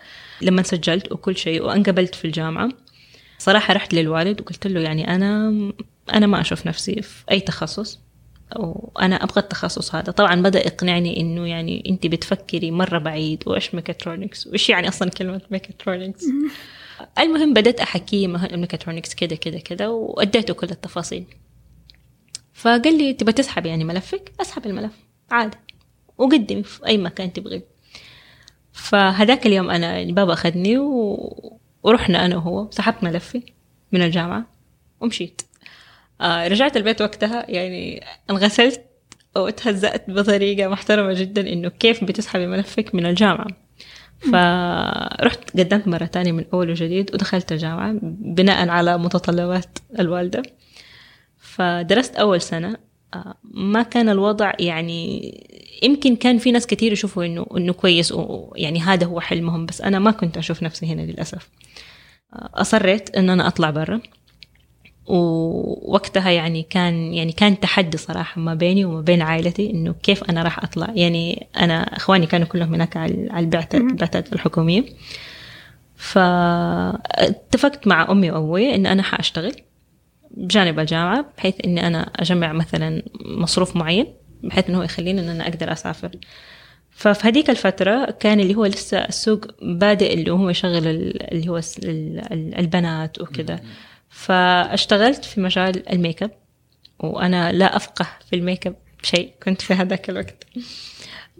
لما 0.41 0.63
سجلت 0.63 1.11
وكل 1.11 1.37
شيء 1.37 1.63
وانقبلت 1.63 2.15
في 2.15 2.25
الجامعة 2.25 2.69
صراحة 3.37 3.73
رحت 3.73 3.93
للوالد 3.93 4.41
وقلت 4.41 4.67
له 4.67 4.79
يعني 4.81 5.15
أنا 5.15 5.49
أنا 6.13 6.27
ما 6.27 6.41
أشوف 6.41 6.67
نفسي 6.67 7.01
في 7.01 7.23
أي 7.31 7.39
تخصص 7.39 7.99
وأنا 8.55 9.23
أبغى 9.23 9.41
التخصص 9.41 9.95
هذا. 9.95 10.11
طبعا 10.11 10.41
بدأ 10.41 10.59
يقنعني 10.59 11.19
إنه 11.21 11.47
يعني 11.47 11.83
انت 11.89 12.07
بتفكري 12.07 12.71
مرة 12.71 12.97
بعيد 12.97 13.43
وإيش 13.45 13.75
ميكاترونكس 13.75 14.47
وإيش 14.47 14.69
يعني 14.69 14.87
أصلا 14.87 15.09
كلمة 15.09 15.41
ميكاترونكس 15.51 16.25
المهم 17.19 17.53
بدأت 17.53 17.79
أحكيه 17.79 18.25
الميكاترونكس 18.25 19.13
كده 19.13 19.35
كده 19.35 19.59
كده 19.59 19.91
وأديته 19.91 20.53
كل 20.53 20.67
التفاصيل. 20.71 21.25
فقال 22.61 22.97
لي 22.97 23.13
تبى 23.13 23.31
تسحب 23.31 23.65
يعني 23.65 23.83
ملفك؟ 23.83 24.31
أسحب 24.41 24.65
الملف 24.65 24.91
عادي. 25.31 25.57
وقدمي 26.17 26.63
في 26.63 26.87
أي 26.87 26.97
مكان 26.97 27.33
تبغيه 27.33 27.65
فهذاك 28.71 29.45
اليوم 29.45 29.69
أنا 29.69 29.97
يعني 29.97 30.11
بابا 30.11 30.33
أخذني 30.33 30.77
و... 30.77 31.57
ورحنا 31.83 32.25
أنا 32.25 32.35
وهو 32.35 32.71
سحبت 32.71 33.03
ملفي 33.03 33.41
من 33.91 34.01
الجامعة 34.01 34.45
ومشيت. 34.99 35.41
آه 36.21 36.47
رجعت 36.47 36.77
البيت 36.77 37.01
وقتها 37.01 37.45
يعني 37.49 38.03
انغسلت 38.29 38.85
وتهزأت 39.35 40.09
بطريقة 40.09 40.69
محترمة 40.69 41.13
جدا 41.13 41.53
إنه 41.53 41.69
كيف 41.69 42.03
بتسحبي 42.03 42.47
ملفك 42.47 42.95
من 42.95 43.05
الجامعة. 43.05 43.47
فرحت 44.19 45.59
قدمت 45.59 45.87
مرة 45.87 46.05
تانية 46.05 46.31
من 46.31 46.45
أول 46.53 46.69
وجديد 46.69 47.13
ودخلت 47.13 47.51
الجامعة 47.51 47.99
بناء 48.03 48.69
على 48.69 48.97
متطلبات 48.97 49.79
الوالدة. 49.99 50.43
فدرست 51.51 52.15
أول 52.15 52.41
سنة 52.41 52.77
آه، 53.13 53.35
ما 53.43 53.83
كان 53.83 54.09
الوضع 54.09 54.51
يعني 54.59 55.31
يمكن 55.83 56.15
كان 56.15 56.37
في 56.37 56.51
ناس 56.51 56.67
كثير 56.67 56.91
يشوفوا 56.91 57.25
إنه 57.25 57.45
إنه 57.57 57.73
كويس 57.73 58.11
ويعني 58.11 58.79
هذا 58.79 59.05
هو 59.05 59.19
حلمهم 59.19 59.65
بس 59.65 59.81
أنا 59.81 59.99
ما 59.99 60.11
كنت 60.11 60.37
أشوف 60.37 60.63
نفسي 60.63 60.85
هنا 60.85 61.01
للأسف. 61.01 61.49
آه، 62.33 62.49
أصريت 62.53 63.15
إن 63.15 63.29
أنا 63.29 63.47
أطلع 63.47 63.69
برا 63.69 64.01
ووقتها 65.05 66.29
يعني 66.29 66.63
كان 66.63 67.13
يعني 67.13 67.31
كان 67.31 67.59
تحدي 67.59 67.97
صراحة 67.97 68.41
ما 68.41 68.53
بيني 68.53 68.85
وما 68.85 69.01
بين 69.01 69.21
عائلتي 69.21 69.69
إنه 69.69 69.95
كيف 70.03 70.23
أنا 70.23 70.43
راح 70.43 70.63
أطلع. 70.63 70.87
يعني 70.95 71.47
أنا 71.57 71.97
إخواني 71.97 72.25
كانوا 72.25 72.47
كلهم 72.47 72.73
هناك 72.73 72.97
على 72.97 73.13
البعثات 73.37 73.75
البعثات 73.75 74.33
الحكومية. 74.33 74.85
فاتفقت 75.95 77.87
مع 77.87 78.11
أمي 78.11 78.31
وأبوي 78.31 78.75
إن 78.75 78.85
أنا 78.85 79.03
حأشتغل. 79.03 79.53
بجانب 80.33 80.79
الجامعة 80.79 81.25
بحيث 81.37 81.55
إني 81.65 81.87
أنا 81.87 82.11
أجمع 82.15 82.53
مثلا 82.53 83.03
مصروف 83.25 83.75
معين 83.75 84.07
بحيث 84.43 84.69
إنه 84.69 84.77
هو 84.77 84.83
يخليني 84.83 85.21
إن 85.21 85.29
أنا 85.29 85.47
أقدر 85.47 85.71
أسافر. 85.71 86.11
ففي 86.91 87.27
هذيك 87.27 87.49
الفترة 87.49 88.11
كان 88.19 88.39
اللي 88.39 88.55
هو 88.55 88.65
لسه 88.65 88.97
السوق 88.97 89.45
بادئ 89.61 90.13
اللي 90.13 90.31
هو 90.31 90.49
يشغل 90.49 90.87
اللي 90.87 91.49
هو 91.49 91.61
البنات 92.59 93.21
وكذا. 93.21 93.59
فاشتغلت 94.09 95.25
في 95.25 95.41
مجال 95.41 95.89
الميك 95.89 96.23
أب 96.23 96.31
وأنا 96.99 97.51
لا 97.51 97.75
أفقه 97.75 98.07
في 98.29 98.35
الميك 98.35 98.67
أب 98.67 98.75
شيء 99.03 99.31
كنت 99.43 99.61
في 99.61 99.73
هذاك 99.73 100.09
الوقت. 100.09 100.43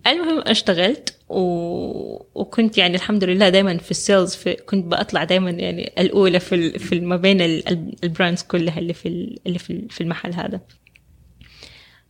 المهم 0.07 0.43
اشتغلت 0.47 1.17
و... 1.31 2.25
وكنت 2.35 2.77
يعني 2.77 2.95
الحمد 2.95 3.23
لله 3.23 3.49
دائما 3.49 3.77
في 3.77 3.91
ال 3.91 3.99
sales 3.99 4.35
في... 4.35 4.53
كنت 4.53 4.85
بطلع 4.85 5.23
دائما 5.23 5.49
يعني 5.49 5.93
الأولى 5.99 6.39
في 6.39 6.55
ال... 6.55 6.79
في 6.79 6.99
ما 6.99 7.15
بين 7.15 7.41
ال 8.03 8.09
brands 8.09 8.43
كلها 8.43 8.79
اللي 8.79 8.93
في 8.93 9.07
ال... 9.07 9.39
اللي 9.47 9.59
في 9.59 10.01
المحل 10.01 10.33
هذا. 10.33 10.61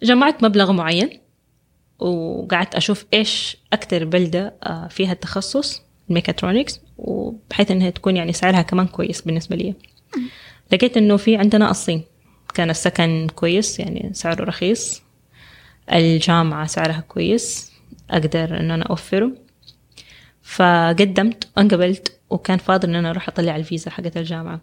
جمعت 0.04 0.44
مبلغ 0.44 0.72
معين 0.72 1.10
وقعدت 2.00 2.76
أشوف 2.76 3.06
إيش 3.14 3.58
أكثر 3.74 4.06
بلدة 4.06 4.54
آه، 4.64 4.88
فيها 4.88 5.12
التخصص 5.12 5.82
الميكاترونكس 6.10 6.80
وبحيث 6.98 7.72
إنها 7.72 7.90
تكون 7.90 8.18
يعني 8.18 8.34
سعرها 8.34 8.62
كمان 8.62 8.88
كويس 8.88 9.22
بالنسبة 9.22 9.56
لي. 9.56 9.74
لقيت 10.72 10.98
إنه 10.98 11.18
في 11.18 11.36
عندنا 11.36 11.72
الصين 11.72 12.04
كان 12.54 12.70
السكن 12.70 13.28
كويس 13.36 13.80
يعني 13.80 14.10
سعره 14.14 14.44
رخيص 14.44 15.02
الجامعة 15.94 16.68
سعرها 16.68 17.04
كويس 17.08 17.71
أقدر 18.10 18.60
إن 18.60 18.72
أنا 18.72 18.84
أوفره. 18.84 19.32
فقدمت 20.42 21.50
وانقبلت 21.58 22.20
وكان 22.30 22.58
فاضل 22.58 22.90
إن 22.90 22.96
أنا 22.96 23.10
أروح 23.10 23.28
أطلع 23.30 23.56
الفيزا 23.56 23.92
حقت 23.92 24.18
الجامعة. 24.18 24.62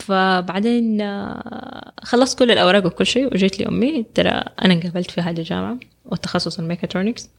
فبعدين 0.00 1.00
آه، 1.00 1.92
خلصت 2.02 2.38
كل 2.38 2.50
الأوراق 2.50 2.86
وكل 2.86 3.06
شيء 3.06 3.34
وجيت 3.34 3.58
لي 3.58 3.68
أمي 3.68 4.06
ترى 4.14 4.30
أنا 4.64 4.74
انقبلت 4.74 5.10
في 5.10 5.20
هذه 5.20 5.38
الجامعة 5.38 5.78
والتخصص 6.04 6.58
الميكاترونكس. 6.58 7.30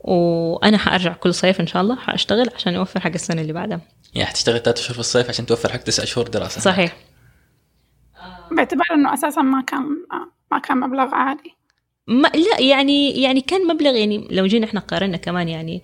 وأنا 0.00 0.78
حأرجع 0.78 1.12
كل 1.12 1.34
صيف 1.34 1.60
إن 1.60 1.66
شاء 1.66 1.82
الله 1.82 1.96
حأشتغل 1.96 2.50
عشان 2.54 2.74
أوفر 2.74 3.00
حق 3.00 3.10
السنة 3.10 3.40
اللي 3.40 3.52
بعدها. 3.52 3.80
يعني 4.14 4.28
حتشتغل 4.28 4.58
ثلاثة 4.58 4.82
شهور 4.82 4.94
في 4.94 5.00
الصيف 5.00 5.28
عشان 5.28 5.46
توفر 5.46 5.72
حق 5.72 5.78
تسع 5.78 6.04
شهور 6.04 6.28
دراسة 6.28 6.60
صحيح. 6.60 6.96
باعتبار 8.50 8.86
إنه 8.94 9.14
أساسا 9.14 9.42
ما 9.42 9.62
كان 9.62 9.82
ما 10.52 10.58
كان 10.58 10.80
مبلغ 10.80 11.14
عالي. 11.14 11.55
ما 12.06 12.28
لا 12.28 12.60
يعني 12.60 13.22
يعني 13.22 13.40
كان 13.40 13.66
مبلغ 13.66 13.94
يعني 13.94 14.28
لو 14.30 14.46
جينا 14.46 14.66
إحنا 14.66 14.80
قارنا 14.80 15.16
كمان 15.16 15.48
يعني 15.48 15.82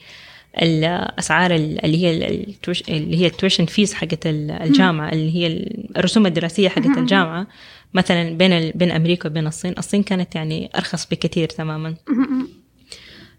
الأسعار 0.63 1.55
اللي 1.55 2.05
هي 2.05 2.27
اللي 2.89 3.21
هي 3.21 3.27
ال 3.27 3.32
tuition 3.32 3.67
fees 3.67 3.95
حقت 3.95 4.27
الجامعة 4.27 5.13
اللي 5.13 5.37
هي 5.37 5.47
الرسوم 5.97 6.27
الدراسية 6.27 6.69
حقت 6.69 6.99
الجامعة 6.99 7.47
مثلا 7.95 8.37
بين 8.37 8.71
بين 8.71 8.91
أمريكا 8.91 9.29
وبين 9.29 9.47
الصين 9.47 9.75
الصين 9.79 10.03
كانت 10.03 10.35
يعني 10.35 10.71
أرخص 10.77 11.07
بكثير 11.07 11.49
تماما. 11.49 11.95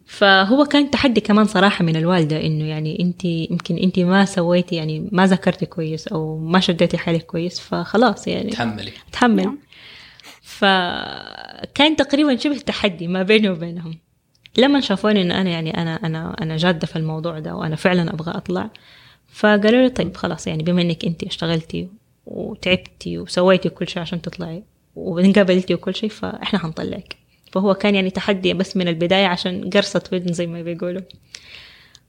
فهو 0.05 0.65
كان 0.65 0.91
تحدي 0.91 1.21
كمان 1.21 1.45
صراحة 1.45 1.85
من 1.85 1.95
الوالدة 1.95 2.45
إنه 2.45 2.65
يعني 2.65 2.99
أنت 2.99 3.25
يمكن 3.25 3.77
أنت 3.77 3.99
ما 3.99 4.25
سويتي 4.25 4.75
يعني 4.75 5.09
ما 5.11 5.27
ذكرتي 5.27 5.65
كويس 5.65 6.07
أو 6.07 6.37
ما 6.37 6.59
شديتي 6.59 6.97
حالك 6.97 7.25
كويس 7.25 7.59
فخلاص 7.59 8.27
يعني 8.27 8.49
تحملي. 8.49 8.91
تحمل. 9.11 9.43
نعم. 9.43 9.57
فكان 10.57 11.95
تقريبا 11.95 12.35
شبه 12.35 12.57
تحدي 12.57 13.07
ما 13.07 13.23
بيني 13.23 13.49
وبينهم. 13.49 13.99
لما 14.57 14.79
شافوني 14.79 15.21
إنه 15.21 15.41
أنا 15.41 15.49
يعني 15.49 15.77
أنا 15.81 15.95
أنا 15.95 16.35
أنا 16.41 16.57
جادة 16.57 16.87
في 16.87 16.95
الموضوع 16.95 17.39
ده 17.39 17.55
وأنا 17.55 17.75
فعلا 17.75 18.13
أبغى 18.13 18.31
أطلع 18.31 18.69
فقالوا 19.27 19.81
لي 19.81 19.89
طيب 19.89 20.17
خلاص 20.17 20.47
يعني 20.47 20.63
بما 20.63 20.81
إنك 20.81 21.05
أنت 21.05 21.23
اشتغلتي 21.23 21.89
وتعبتي 22.25 23.17
وسويتي 23.17 23.69
كل 23.69 23.87
شيء 23.87 24.01
عشان 24.01 24.21
تطلعي 24.21 24.63
وانقبلتي 24.95 25.73
وكل 25.73 25.95
شيء 25.95 26.09
فإحنا 26.09 26.59
حنطلعك. 26.59 27.15
فهو 27.51 27.73
كان 27.73 27.95
يعني 27.95 28.09
تحدي 28.09 28.53
بس 28.53 28.77
من 28.77 28.87
البداية 28.87 29.27
عشان 29.27 29.69
قرصة 29.69 30.03
ودن 30.13 30.33
زي 30.33 30.47
ما 30.47 30.61
بيقولوا. 30.61 31.01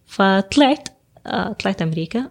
فطلعت 0.07 0.89
آه، 1.27 1.53
طلعت 1.53 1.83
أمريكا. 1.83 2.31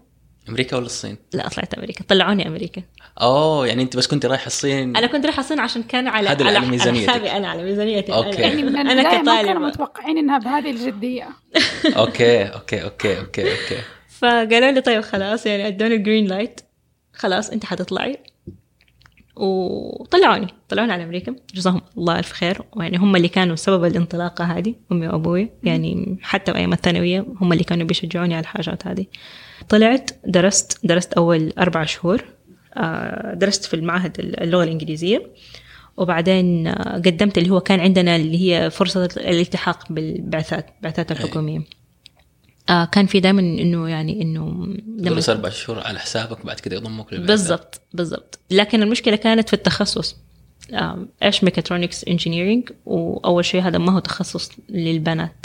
أمريكا 0.49 0.77
ولا 0.77 0.85
الصين؟ 0.85 1.17
لا 1.33 1.47
طلعت 1.49 1.73
أمريكا. 1.73 2.03
طلعوني 2.03 2.47
أمريكا. 2.47 2.83
أوه 3.21 3.67
يعني 3.67 3.83
أنت 3.83 3.97
بس 3.97 4.07
كنت 4.07 4.25
رايحة 4.25 4.47
الصين؟ 4.47 4.97
أنا 4.97 5.07
كنت 5.07 5.25
رايحة 5.25 5.39
الصين 5.39 5.59
عشان 5.59 5.83
كان 5.83 6.07
على 6.07 6.29
على, 6.29 6.43
على 6.43 6.59
ميزانيتك. 6.59 7.09
حسابي 7.09 7.31
أنا 7.31 7.47
على 7.47 7.63
ميزانيتي. 7.63 8.13
أنا 8.13 8.39
يعني 8.39 8.63
من 8.63 8.75
أنا 8.75 9.03
كطالب. 9.03 9.25
ما 9.25 9.43
كانوا 9.43 9.67
متوقعين 9.67 10.17
إنها 10.17 10.37
بهذه 10.37 10.71
الجدية. 10.71 11.29
أوكي 11.97 12.43
أوكي 12.43 12.83
أوكي 12.83 13.19
أوكي 13.19 13.51
أوكي. 13.51 13.77
فقالوا 14.09 14.71
لي 14.71 14.81
طيب 14.81 15.01
خلاص 15.01 15.45
يعني 15.45 15.67
أدوني 15.67 15.95
ال 15.95 16.01
green 16.01 16.27
light 16.27 16.61
خلاص 17.13 17.49
أنت 17.49 17.65
حتطلعي. 17.65 18.17
وطلعوني. 19.35 20.47
طلعوني 20.69 20.93
على 20.93 21.03
أمريكا. 21.03 21.35
جزاهم 21.53 21.81
الله 21.97 22.19
ألف 22.19 22.31
خير. 22.31 22.61
ويعني 22.75 22.97
هم 22.97 23.15
اللي 23.15 23.27
كانوا 23.27 23.55
سبب 23.55 23.85
الانطلاقة 23.85 24.45
هذه 24.45 24.75
أمي 24.91 25.07
وأبوي. 25.07 25.49
يعني 25.63 26.17
حتى 26.21 26.53
بايام 26.53 26.73
الثانوية 26.73 27.25
هم 27.41 27.53
اللي 27.53 27.63
كانوا 27.63 27.87
بيشجعوني 27.87 28.33
على 28.33 28.41
الحاجات 28.41 28.87
هذه. 28.87 29.05
طلعت 29.69 30.11
درست 30.25 30.79
درست 30.83 31.13
أول 31.13 31.53
أربع 31.59 31.83
شهور. 31.83 32.23
درست 33.33 33.65
في 33.65 33.73
المعهد 33.73 34.19
اللغة 34.19 34.63
الإنجليزية. 34.63 35.31
وبعدين 35.97 36.67
آه، 36.67 36.95
قدمت 36.95 37.37
اللي 37.37 37.49
هو 37.49 37.59
كان 37.59 37.79
عندنا 37.79 38.15
اللي 38.15 38.37
هي 38.41 38.69
فرصة 38.69 39.05
الالتحاق 39.17 39.91
بالبعثات 39.91 40.69
البعثات 40.77 41.11
الحكومية. 41.11 41.61
آه 42.69 42.85
كان 42.85 43.05
في 43.05 43.19
دائما 43.19 43.39
إنه 43.39 43.89
يعني 43.89 44.21
إنه 44.21 44.67
درس 44.87 45.29
أربع 45.29 45.49
شهور 45.49 45.79
على 45.79 45.99
حسابك 45.99 46.45
بعد 46.45 46.59
كده 46.59 46.75
يضمك 46.75 47.13
للبعثات 47.13 47.27
بالضبط 47.27 47.81
بالضبط. 47.93 48.39
لكن 48.51 48.83
المشكلة 48.83 49.15
كانت 49.15 49.47
في 49.47 49.53
التخصص. 49.53 50.17
آه 50.73 51.05
إيش 51.23 51.43
mechatronics 51.43 52.03
engineering 52.03 52.69
وأول 52.85 53.45
شيء 53.45 53.61
هذا 53.61 53.77
ما 53.77 53.91
هو 53.91 53.99
تخصص 53.99 54.51
للبنات. 54.69 55.42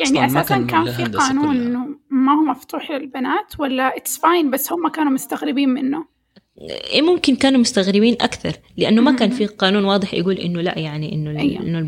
يعني 0.00 0.26
أساسا 0.26 0.54
كان, 0.54 0.66
كان 0.66 0.92
في 0.92 1.04
قانون 1.04 1.56
إنه 1.56 1.86
ما 2.10 2.32
هو 2.32 2.44
مفتوح 2.44 2.90
للبنات 2.90 3.60
ولا 3.60 3.96
it's 3.96 4.18
fine 4.18 4.50
بس 4.50 4.72
هم 4.72 4.88
كانوا 4.88 5.12
مستغربين 5.12 5.68
منه. 5.68 6.20
إيه 6.60 7.02
ممكن 7.02 7.36
كانوا 7.36 7.60
مستغربين 7.60 8.14
أكثر 8.20 8.52
لأنه 8.76 9.02
ما 9.02 9.12
كان 9.12 9.30
في 9.30 9.46
قانون 9.46 9.84
واضح 9.84 10.14
يقول 10.14 10.36
إنه 10.36 10.60
لا 10.60 10.78
يعني 10.78 11.12
إنه 11.12 11.40
أيوه. 11.40 11.62
إنه 11.62 11.78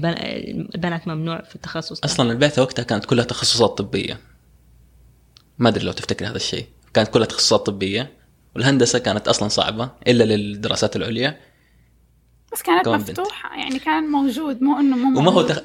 البنات 0.74 1.08
ممنوع 1.08 1.42
في 1.42 1.54
التخصص. 1.54 2.04
أصلا 2.04 2.32
البعثة 2.32 2.62
وقتها 2.62 2.82
كانت 2.82 3.04
كلها 3.04 3.24
تخصصات 3.24 3.78
طبية. 3.78 4.20
ما 5.58 5.68
أدري 5.68 5.84
لو 5.84 5.92
تفتكر 5.92 6.26
هذا 6.26 6.36
الشيء. 6.36 6.64
كانت 6.94 7.08
كلها 7.08 7.26
تخصصات 7.26 7.66
طبية 7.66 8.12
والهندسة 8.56 8.98
كانت 8.98 9.28
أصلا 9.28 9.48
صعبة 9.48 9.90
إلا 10.06 10.24
للدراسات 10.24 10.96
العليا. 10.96 11.40
بس 12.52 12.62
كانت 12.62 12.88
مفتوحة 12.88 13.58
يعني 13.58 13.78
كان 13.78 14.04
موجود 14.04 14.62
مو 14.62 14.80
إنه 14.80 14.96
مو 14.96 15.18
وما 15.18 15.30
هو 15.32 15.42
تخ... 15.42 15.58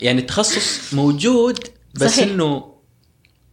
يعني 0.00 0.20
التخصص 0.20 0.94
موجود 0.94 1.58
بس 1.94 2.16
صحيح. 2.16 2.28
إنه 2.28 2.72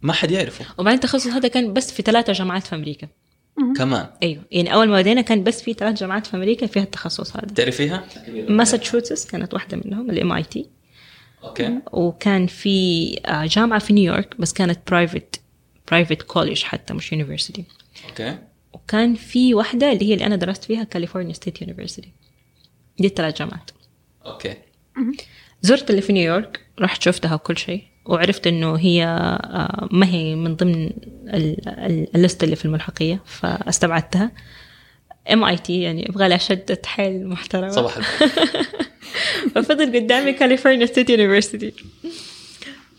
ما 0.02 0.12
حد 0.12 0.30
يعرفه. 0.30 0.64
وبعدين 0.78 0.98
التخصص 0.98 1.26
هذا 1.26 1.48
كان 1.48 1.72
بس 1.72 1.92
في 1.92 2.02
ثلاثة 2.02 2.32
جامعات 2.32 2.66
في 2.66 2.74
أمريكا. 2.74 3.08
كمان؟ 3.76 4.06
أيوه 4.22 4.42
يعني 4.50 4.74
أول 4.74 4.88
ما 4.88 5.00
بدينا 5.00 5.20
كان 5.20 5.44
بس 5.44 5.62
في 5.62 5.72
ثلاث 5.72 5.98
جامعات 5.98 6.26
في 6.26 6.36
أمريكا 6.36 6.66
فيها 6.66 6.82
التخصص 6.82 7.36
هذا. 7.36 7.54
تعرفيها؟ 7.54 8.04
ماساتشوستس 8.48 9.26
كانت 9.26 9.54
واحدة 9.54 9.80
منهم 9.84 10.10
ال 10.10 10.32
MIT 10.32 10.66
okay. 11.44 11.78
وكان 11.92 12.46
في 12.46 13.16
آه، 13.26 13.46
جامعة 13.46 13.78
في 13.78 13.92
نيويورك 13.92 14.34
بس 14.38 14.52
كانت 14.52 14.78
private 14.90 15.40
private 15.90 16.22
college 16.22 16.62
حتى 16.62 16.94
مش 16.94 17.12
university 17.12 17.64
okay. 18.08 18.38
وكان 18.72 19.14
في 19.14 19.54
واحدة 19.54 19.92
اللي 19.92 20.08
هي 20.08 20.14
اللي 20.14 20.26
أنا 20.26 20.36
درست 20.36 20.64
فيها 20.64 20.84
California 20.84 21.32
State 21.32 21.62
University 21.62 22.12
دي 22.98 23.06
الثلاث 23.06 23.38
جامعات. 23.38 23.70
Okay. 24.26 24.54
زرت 25.62 25.90
اللي 25.90 26.02
في 26.02 26.12
نيويورك 26.12 26.60
رحت 26.80 27.02
شفتها 27.02 27.34
وكل 27.34 27.58
شيء 27.58 27.82
وعرفت 28.06 28.46
إنه 28.46 28.74
هي 28.74 29.04
آه، 29.04 29.88
ما 29.90 30.06
هي 30.06 30.34
من 30.34 30.56
ضمن 30.56 30.90
ال 32.14 32.20
list 32.20 32.44
اللي 32.44 32.56
في 32.56 32.64
الملحقية 32.64 33.22
فاستبعدتها. 33.24 34.32
MIT 35.32 35.80
يعني 35.80 36.08
أبغى 36.08 36.28
لها 36.28 36.38
شدة 36.38 36.82
حيل 36.86 37.28
محترمة. 37.28 37.68
صباح 37.68 37.98
ففضل 39.54 39.96
قدامي 39.96 40.32
California 40.32 40.86
State 40.86 41.10
University 41.10 41.72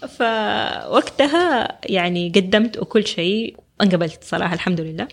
فوقتها 0.08 1.80
يعني 1.86 2.30
قدمت 2.36 2.78
وكل 2.78 3.08
شيء 3.08 3.58
انقبلت 3.82 4.24
صراحة 4.24 4.54
الحمد 4.54 4.82
لله. 4.82 5.08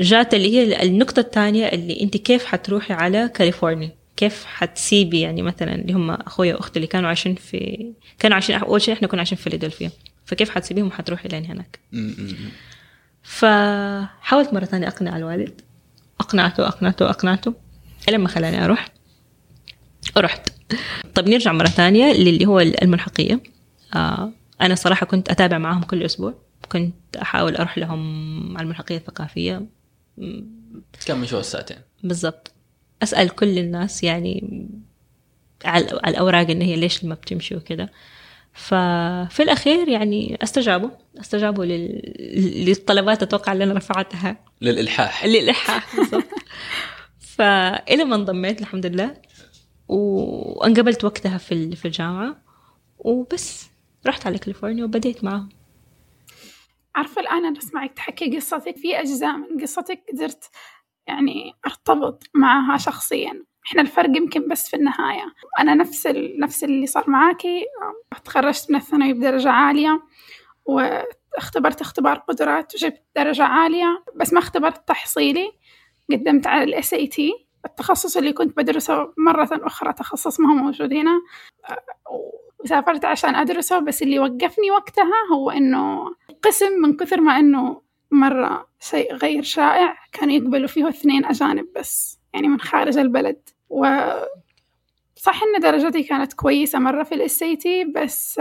جات 0.00 0.34
اللي 0.34 0.54
هي 0.54 0.82
النقطة 0.82 1.20
الثانية 1.20 1.66
اللي 1.66 2.00
أنت 2.00 2.16
كيف 2.16 2.44
حتروحي 2.44 2.94
على 2.94 3.28
كاليفورنيا؟ 3.34 3.90
كيف 4.16 4.44
حتسيبي 4.44 5.20
يعني 5.20 5.42
مثلا 5.42 5.74
اللي 5.74 5.92
هم 5.92 6.10
أخويا 6.10 6.54
وأختي 6.54 6.76
اللي 6.76 6.86
كانوا 6.86 7.08
عايشين 7.08 7.34
في 7.34 7.92
كانوا 8.18 8.34
عايشين 8.34 8.56
أول 8.56 8.82
شيء 8.82 8.94
إحنا 8.94 9.08
كنا 9.08 9.20
عايشين 9.20 9.38
في 9.38 9.44
فيلادلفيا. 9.44 9.90
فكيف 10.24 10.50
حتسيبيهم 10.50 10.86
وحتروحي 10.86 11.28
لين 11.28 11.44
هناك. 11.44 11.80
فحاولت 13.22 14.54
مرة 14.54 14.64
ثانية 14.64 14.88
أقنع 14.88 15.16
الوالد. 15.16 15.60
أقنعته 16.20 16.68
أقنعته 16.68 17.10
أقنعته. 17.10 17.54
لما 18.08 18.28
خلاني 18.28 18.64
أروح. 18.64 18.88
رحت. 20.16 20.48
طب 21.14 21.28
نرجع 21.28 21.52
مرة 21.52 21.66
ثانية 21.66 22.12
للي 22.12 22.46
هو 22.46 22.60
الملحقية. 22.60 23.40
آه 23.94 24.32
أنا 24.60 24.74
صراحة 24.74 25.06
كنت 25.06 25.28
أتابع 25.28 25.58
معاهم 25.58 25.82
كل 25.82 26.02
أسبوع. 26.02 26.34
كنت 26.66 27.16
أحاول 27.22 27.56
أروح 27.56 27.78
لهم 27.78 28.56
على 28.56 28.64
الملحقية 28.64 28.96
الثقافية. 28.96 29.66
كم 31.06 31.20
مشوار 31.20 31.42
ساعتين. 31.42 31.76
بالضبط. 32.02 32.52
أسأل 33.02 33.28
كل 33.28 33.58
الناس 33.58 34.04
يعني 34.04 34.66
على 35.64 35.84
الأوراق 35.84 36.50
إن 36.50 36.62
هي 36.62 36.76
ليش 36.76 37.04
ما 37.04 37.14
بتمشي 37.14 37.56
وكده. 37.56 37.92
ففي 38.52 39.40
الأخير 39.42 39.88
يعني 39.88 40.38
أستجابوا. 40.42 40.90
أستجابوا 41.20 41.64
لل... 41.64 42.64
للطلبات 42.66 43.22
أتوقع 43.22 43.52
اللي 43.52 43.64
أنا 43.64 43.74
رفعتها. 43.74 44.36
للإلحاح. 44.60 45.24
للإلحاح 45.24 45.96
بالضبط. 45.96 46.24
فإلى 47.36 48.04
ما 48.04 48.16
انضميت 48.16 48.60
الحمد 48.60 48.86
لله. 48.86 49.16
وانقبلت 49.88 51.04
وقتها 51.04 51.38
في 51.38 51.76
في 51.76 51.84
الجامعة. 51.84 52.36
وبس. 52.98 53.66
رحت 54.06 54.26
على 54.26 54.38
كاليفورنيا 54.38 54.84
وبديت 54.84 55.24
معاهم. 55.24 55.48
عارفة 56.94 57.20
الآن 57.20 57.44
أنا 57.44 57.58
أسمعك 57.58 57.92
تحكي 57.92 58.36
قصتك 58.36 58.76
في 58.76 59.00
أجزاء 59.00 59.36
من 59.36 59.60
قصتك 59.62 60.02
قدرت 60.12 60.50
يعني 61.06 61.52
أرتبط 61.66 62.22
معها 62.34 62.76
شخصيا. 62.78 63.44
إحنا 63.66 63.82
الفرق 63.82 64.16
يمكن 64.16 64.48
بس 64.48 64.70
في 64.70 64.76
النهاية. 64.76 65.34
أنا 65.60 65.74
نفس 65.74 66.06
ال... 66.06 66.40
نفس 66.40 66.64
اللي 66.64 66.86
صار 66.86 67.10
معاكي. 67.10 67.64
تخرجت 68.24 68.70
من 68.70 68.76
الثانوي 68.76 69.12
بدرجة 69.12 69.50
عالية 69.50 70.02
واختبرت 70.64 71.80
اختبار 71.80 72.18
قدرات 72.18 72.74
وجبت 72.74 73.02
درجة 73.16 73.44
عالية. 73.44 74.04
بس 74.16 74.32
ما 74.32 74.38
اختبرت 74.38 74.88
تحصيلي. 74.88 75.52
قدمت 76.10 76.46
على 76.46 76.64
ال 76.64 76.94
SAT 76.94 77.46
التخصص 77.66 78.16
اللي 78.16 78.32
كنت 78.32 78.56
بدرسه 78.56 79.12
مرة 79.18 79.48
أخرى 79.52 79.92
تخصص 79.92 80.40
ما 80.40 80.50
هو 80.50 80.54
موجود 80.54 80.92
هنا. 80.92 81.20
وسافرت 82.64 83.04
عشان 83.04 83.34
أدرسه 83.34 83.78
بس 83.78 84.02
اللي 84.02 84.18
وقفني 84.18 84.70
وقتها 84.70 85.14
هو 85.32 85.50
إنه 85.50 86.04
قسم 86.42 86.72
من 86.82 86.96
كثر 86.96 87.20
ما 87.20 87.38
إنه 87.38 87.82
مرة 88.10 88.68
شيء 88.80 89.14
غير 89.14 89.42
شائع 89.42 89.96
كانوا 90.12 90.34
يقبلوا 90.34 90.66
فيه 90.66 90.88
اثنين 90.88 91.24
أجانب 91.24 91.66
بس 91.76 92.18
يعني 92.34 92.48
من 92.48 92.60
خارج 92.60 92.98
البلد. 92.98 93.48
و 93.68 93.86
صح 95.16 95.40
إن 95.42 95.60
درجتي 95.62 96.02
كانت 96.02 96.32
كويسة 96.32 96.78
مرة 96.78 97.02
في 97.02 97.14
ال 97.14 97.38
SAT 97.38 97.84
بس 97.84 98.34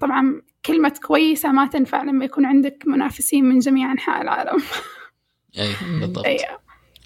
طبعا 0.00 0.42
كلمة 0.64 0.94
كويسة 1.06 1.52
ما 1.52 1.66
تنفع 1.66 2.02
لما 2.02 2.24
يكون 2.24 2.46
عندك 2.46 2.82
منافسين 2.86 3.44
من 3.44 3.58
جميع 3.58 3.92
أنحاء 3.92 4.22
العالم. 4.22 4.62
أي 5.58 5.68
بالضبط. 6.00 6.24
أي 6.26 6.38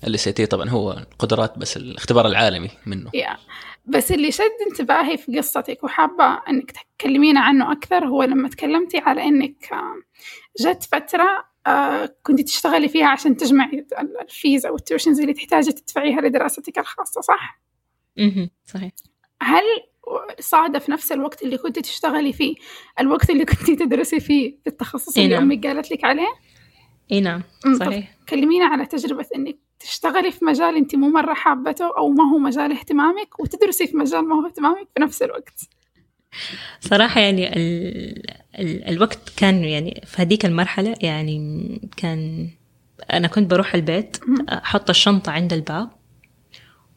اللي 0.04 0.18
سيتي 0.18 0.46
طبعا 0.46 0.68
هو 0.68 0.92
القدرات 0.92 1.58
بس 1.58 1.76
الاختبار 1.76 2.26
العالمي 2.26 2.70
منه. 2.86 3.10
yeah 3.14 3.36
بس 3.84 4.12
اللي 4.12 4.32
شد 4.32 4.56
انتباهي 4.70 5.16
في 5.16 5.38
قصتك 5.38 5.84
وحابة 5.84 6.24
إنك 6.48 6.72
تكلمينا 6.98 7.40
عنه 7.40 7.72
أكثر 7.72 8.06
هو 8.06 8.22
لما 8.22 8.48
تكلمتي 8.48 8.98
على 8.98 9.22
إنك 9.22 9.72
آه، 9.72 9.94
جت 10.60 10.82
فترة 10.82 11.44
آه، 11.66 12.16
كنت 12.22 12.40
تشتغلي 12.40 12.88
فيها 12.88 13.06
عشان 13.06 13.36
تجمعي 13.36 13.86
ال 14.20 14.30
fees 14.30 14.66
أو 14.66 14.76
ال 14.76 14.81
tuitions 14.81 15.20
اللي 15.20 15.32
تحتاجي 15.32 15.72
تدفعيها 15.72 16.20
لدراستك 16.20 16.78
الخاصة 16.78 17.20
صح؟ 17.20 17.60
مهم. 18.18 18.50
صحيح 18.64 18.92
هل 19.42 19.62
صادف 20.40 20.88
نفس 20.90 21.12
الوقت 21.12 21.42
اللي 21.42 21.58
كنت 21.58 21.78
تشتغلي 21.78 22.32
فيه 22.32 22.54
الوقت 23.00 23.30
اللي 23.30 23.44
كنت 23.44 23.70
تدرسي 23.70 24.20
فيه 24.20 24.56
في 24.64 24.66
التخصص 24.66 25.18
اللي 25.18 25.28
نعم. 25.28 25.42
أمك 25.42 25.66
قالت 25.66 25.90
لك 25.90 26.04
عليه؟ 26.04 26.28
إي 27.12 27.20
نعم 27.20 27.42
صحيح 27.78 28.16
كلمينا 28.28 28.64
على 28.64 28.86
تجربة 28.86 29.26
إنك 29.36 29.58
تشتغلي 29.82 30.32
في 30.32 30.44
مجال 30.44 30.76
أنت 30.76 30.94
مو 30.94 31.08
مرة 31.08 31.34
حابته 31.34 31.96
أو 31.98 32.08
ما 32.08 32.32
هو 32.32 32.38
مجال 32.38 32.72
اهتمامك 32.72 33.40
وتدرسي 33.40 33.86
في 33.86 33.96
مجال 33.96 34.28
ما 34.28 34.34
هو 34.34 34.46
اهتمامك 34.46 34.88
في 34.94 35.02
نفس 35.02 35.22
الوقت. 35.22 35.60
صراحة 36.80 37.20
يعني 37.20 37.56
ال... 37.56 38.30
ال... 38.58 38.88
الوقت 38.88 39.32
كان 39.36 39.64
يعني 39.64 40.02
في 40.06 40.22
هذيك 40.22 40.44
المرحلة 40.44 40.94
يعني 41.00 41.90
كان 41.96 42.50
أنا 43.12 43.28
كنت 43.28 43.50
بروح 43.50 43.74
البيت 43.74 44.16
أحط 44.48 44.90
الشنطة 44.90 45.32
عند 45.32 45.52
الباب 45.52 45.90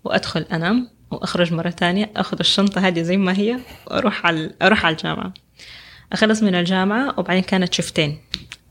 وأدخل 0.03 0.41
أنام 0.41 0.89
وأخرج 1.11 1.53
مرة 1.53 1.69
تانية 1.69 2.11
أخذ 2.15 2.37
الشنطة 2.39 2.87
هذه 2.87 3.01
زي 3.01 3.17
ما 3.17 3.37
هي 3.37 3.59
وأروح 3.87 4.25
على 4.25 4.55
أروح 4.61 4.85
على 4.85 4.93
الجامعة. 4.93 5.33
أخلص 6.13 6.43
من 6.43 6.55
الجامعة 6.55 7.19
وبعدين 7.19 7.43
كانت 7.43 7.73
شفتين. 7.73 8.17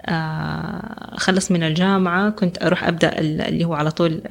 آه، 0.06 1.14
أخلص 1.16 1.50
من 1.50 1.62
الجامعة 1.62 2.30
كنت 2.30 2.62
أروح 2.62 2.84
أبدأ 2.84 3.18
ال- 3.18 3.40
اللي 3.40 3.64
هو 3.64 3.74
على 3.74 3.90
طول 3.90 4.22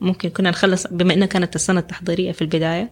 ممكن 0.00 0.28
كنا 0.28 0.50
نخلص 0.50 0.86
بما 0.86 1.14
إنها 1.14 1.26
كانت 1.26 1.54
السنة 1.54 1.80
التحضيرية 1.80 2.32
في 2.32 2.42
البداية. 2.42 2.90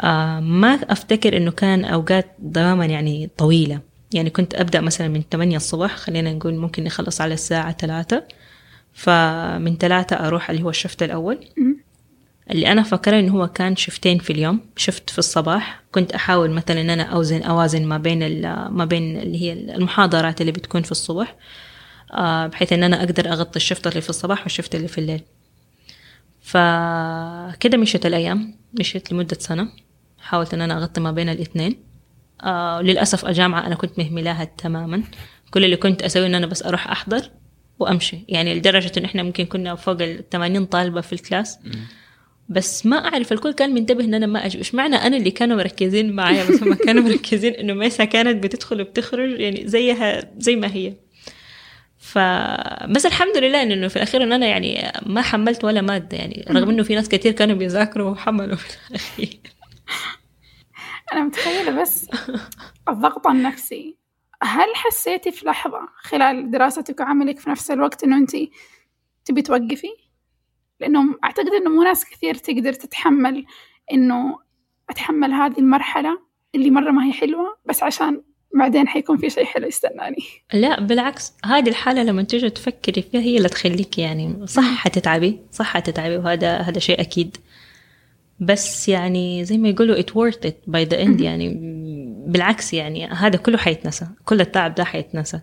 آه، 0.00 0.40
ما 0.40 0.68
أفتكر 0.74 1.36
إنه 1.36 1.50
كان 1.50 1.84
أوقات 1.84 2.26
دواما 2.38 2.86
يعني 2.86 3.30
طويلة. 3.36 3.80
يعني 4.14 4.30
كنت 4.30 4.54
أبدأ 4.54 4.80
مثلا 4.80 5.08
من 5.08 5.22
8 5.30 5.56
الصبح 5.56 5.96
خلينا 5.96 6.32
نقول 6.32 6.54
ممكن 6.56 6.84
نخلص 6.84 7.20
على 7.20 7.34
الساعة 7.34 7.72
3 7.72 8.22
فمن 8.92 9.78
3 9.78 10.16
أروح 10.16 10.50
اللي 10.50 10.62
هو 10.62 10.70
الشفت 10.70 11.02
الأول. 11.02 11.38
اللي 12.50 12.72
أنا 12.72 12.82
فاكرة 12.82 13.18
إنه 13.20 13.32
هو 13.32 13.46
كان 13.46 13.76
شفتين 13.76 14.18
في 14.18 14.32
اليوم. 14.32 14.60
شفت 14.76 15.10
في 15.10 15.18
الصباح. 15.18 15.82
كنت 15.92 16.12
أحاول 16.12 16.50
مثلا 16.50 16.80
إن 16.80 16.90
أنا 16.90 17.02
أوزن 17.02 17.42
أوازن 17.42 17.84
ما 17.86 17.98
بين 17.98 18.42
ما 18.68 18.84
بين 18.84 19.16
اللي 19.20 19.42
هي 19.42 19.52
المحاضرات 19.52 20.40
اللي 20.40 20.52
بتكون 20.52 20.82
في 20.82 20.90
الصبح 20.92 21.36
آه، 22.12 22.46
بحيث 22.46 22.72
إن 22.72 22.82
أنا 22.82 22.98
أقدر 23.00 23.32
أغطي 23.32 23.56
الشفت 23.56 23.86
اللي 23.86 24.00
في 24.00 24.10
الصباح 24.10 24.42
والشفت 24.42 24.74
اللي 24.74 24.88
في 24.88 24.98
الليل. 24.98 25.20
فكده 26.40 27.78
مشيت 27.78 28.06
الأيام. 28.06 28.54
مشيت 28.80 29.12
لمدة 29.12 29.36
سنة. 29.40 29.68
حاولت 30.18 30.54
إن 30.54 30.60
أنا 30.60 30.78
أغطي 30.78 31.00
ما 31.00 31.12
بين 31.12 31.28
الاثنين. 31.28 31.76
آه 32.42 32.80
للأسف 32.82 33.26
الجامعة 33.26 33.66
أنا 33.66 33.74
كنت 33.74 33.98
مهملاها 33.98 34.44
تماما. 34.44 35.02
كل 35.50 35.64
اللي 35.64 35.76
كنت 35.76 36.02
أسوي 36.02 36.26
إن 36.26 36.34
أنا 36.34 36.46
بس 36.46 36.62
أروح 36.62 36.90
أحضر 36.90 37.30
وأمشي. 37.78 38.18
يعني 38.28 38.54
لدرجة 38.54 38.92
إن 38.98 39.04
إحنا 39.04 39.22
ممكن 39.22 39.44
كنا 39.46 39.74
فوق 39.74 40.02
ال 40.02 40.28
80 40.30 40.64
طالبة 40.66 41.00
في 41.00 41.12
الكلاس. 41.12 41.58
بس 42.48 42.86
ما 42.86 42.96
أعرف 43.08 43.32
الكل 43.32 43.52
كان 43.52 43.74
منتبه 43.74 44.04
إن 44.04 44.14
أنا 44.14 44.26
ما 44.26 44.46
أجي 44.46 44.58
إيش 44.58 44.74
معنى 44.74 44.96
أنا 44.96 45.16
اللي 45.16 45.30
كانوا 45.30 45.56
مركزين 45.56 46.12
معايا؟ 46.12 46.44
بس 46.44 46.62
هم 46.62 46.74
كانوا 46.74 47.02
مركزين 47.08 47.54
إنه 47.54 47.74
ميسا 47.74 48.04
كانت 48.04 48.44
بتدخل 48.44 48.80
وبتخرج 48.80 49.40
يعني 49.40 49.68
زيها 49.68 50.30
زي 50.38 50.56
ما 50.56 50.66
هي. 50.66 50.92
ف 51.98 52.18
بس 52.88 53.06
الحمد 53.06 53.36
لله 53.36 53.62
إنه 53.62 53.88
في 53.88 53.96
الأخير 53.96 54.22
إن 54.22 54.32
أنا 54.32 54.46
يعني 54.46 54.92
ما 55.06 55.22
حملت 55.22 55.64
ولا 55.64 55.80
مادة 55.80 56.16
يعني 56.16 56.44
رغم 56.50 56.70
إنه 56.70 56.82
في 56.82 56.94
ناس 56.94 57.08
كتير 57.08 57.32
كانوا 57.32 57.56
بيذاكروا 57.56 58.10
وحملوا 58.10 58.56
في 58.56 58.76
الأخير. 58.90 59.38
أنا 61.12 61.24
متخيلة 61.24 61.82
بس 61.82 62.08
الضغط 62.88 63.26
النفسي 63.26 63.96
هل 64.42 64.68
حسيتي 64.74 65.32
في 65.32 65.46
لحظة 65.46 65.88
خلال 65.96 66.50
دراستك 66.50 67.00
وعملك 67.00 67.38
في 67.38 67.50
نفس 67.50 67.70
الوقت 67.70 68.04
إنه 68.04 68.16
أنت 68.16 68.36
تبي 69.24 69.42
توقفي؟ 69.42 70.05
لأنه 70.80 71.14
أعتقد 71.24 71.48
إنه 71.60 71.70
مو 71.70 71.82
ناس 71.82 72.04
كثير 72.04 72.34
تقدر 72.34 72.72
تتحمل 72.72 73.44
إنه 73.92 74.38
أتحمل 74.90 75.32
هذه 75.32 75.58
المرحلة 75.58 76.18
اللي 76.54 76.70
مرة 76.70 76.90
ما 76.90 77.06
هي 77.06 77.12
حلوة 77.12 77.56
بس 77.66 77.82
عشان 77.82 78.22
بعدين 78.54 78.88
حيكون 78.88 79.16
في 79.16 79.30
شيء 79.30 79.44
حلو 79.44 79.66
يستناني. 79.66 80.16
لا 80.52 80.80
بالعكس 80.80 81.32
هذه 81.44 81.68
الحالة 81.68 82.02
لما 82.02 82.22
تيجي 82.22 82.50
تفكري 82.50 83.02
فيها 83.02 83.20
هي 83.20 83.36
اللي 83.36 83.48
تخليك 83.48 83.98
يعني 83.98 84.46
صح 84.46 84.76
حتتعبي 84.76 85.40
صح 85.52 85.66
حتتعبي 85.66 86.16
وهذا 86.16 86.56
هذا 86.56 86.78
شيء 86.78 87.00
أكيد. 87.00 87.36
بس 88.40 88.88
يعني 88.88 89.44
زي 89.44 89.58
ما 89.58 89.68
يقولوا 89.68 90.02
it 90.02 90.06
worth 90.06 90.48
it 90.48 90.70
by 90.70 90.88
the 90.88 90.98
end 90.98 91.22
يعني 91.22 91.54
بالعكس 92.26 92.74
يعني 92.74 93.06
هذا 93.06 93.38
كله 93.38 93.58
حيتنسى 93.58 94.06
كل 94.24 94.40
التعب 94.40 94.74
ده 94.74 94.84
حيتنسى. 94.84 95.40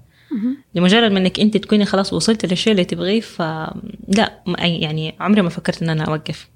لمجرد 0.75 1.11
ما 1.11 1.19
إنك 1.19 1.39
أنت 1.39 1.57
تكوني 1.57 1.85
خلاص 1.85 2.13
وصلت 2.13 2.45
للشيء 2.45 2.71
اللي 2.71 2.85
تبغيه 2.85 3.21
فلا 3.21 4.43
يعني 4.57 5.15
عمري 5.19 5.41
ما 5.41 5.49
فكرت 5.49 5.83
إن 5.83 5.89
أنا 5.89 6.03
أوقف. 6.03 6.49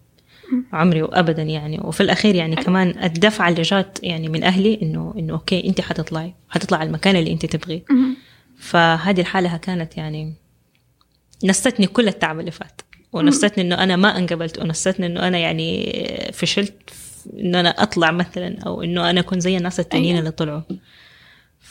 عمري 0.73 1.01
وابدا 1.01 1.43
يعني. 1.43 1.79
وفي 1.83 2.01
الأخير 2.01 2.35
يعني 2.35 2.55
كمان 2.55 3.03
الدفعة 3.03 3.49
اللي 3.49 3.61
جات 3.61 3.99
يعني 4.03 4.29
من 4.29 4.43
أهلي 4.43 4.79
إنه 4.81 5.13
إنه 5.17 5.33
أوكي 5.33 5.67
أنت 5.67 5.81
حتطلعي 5.81 6.33
حتطلعي 6.49 6.79
على 6.81 6.87
المكان 6.87 7.15
اللي 7.15 7.31
أنت 7.31 7.45
تبغيه. 7.45 7.83
فهذه 8.59 9.21
الحالة 9.21 9.57
كانت 9.57 9.97
يعني 9.97 10.33
نستني 11.43 11.87
كل 11.87 12.07
التعب 12.07 12.39
اللي 12.39 12.51
فات. 12.51 12.81
ونستني 13.13 13.63
إنه 13.63 13.83
أنا 13.83 13.95
ما 13.95 14.17
انقبلت 14.17 14.59
ونستني 14.59 15.05
إنه 15.05 15.27
أنا 15.27 15.37
يعني 15.37 15.93
فشلت 16.33 16.89
إنه 17.39 17.59
أنا 17.59 17.69
أطلع 17.69 18.11
مثلا 18.11 18.59
أو 18.65 18.83
إنه 18.83 19.09
أنا 19.09 19.19
أكون 19.19 19.39
زي 19.39 19.57
الناس 19.57 19.79
التانيين 19.79 20.09
أيوة. 20.15 20.19
اللي 20.19 20.31
طلعوا. 20.31 20.61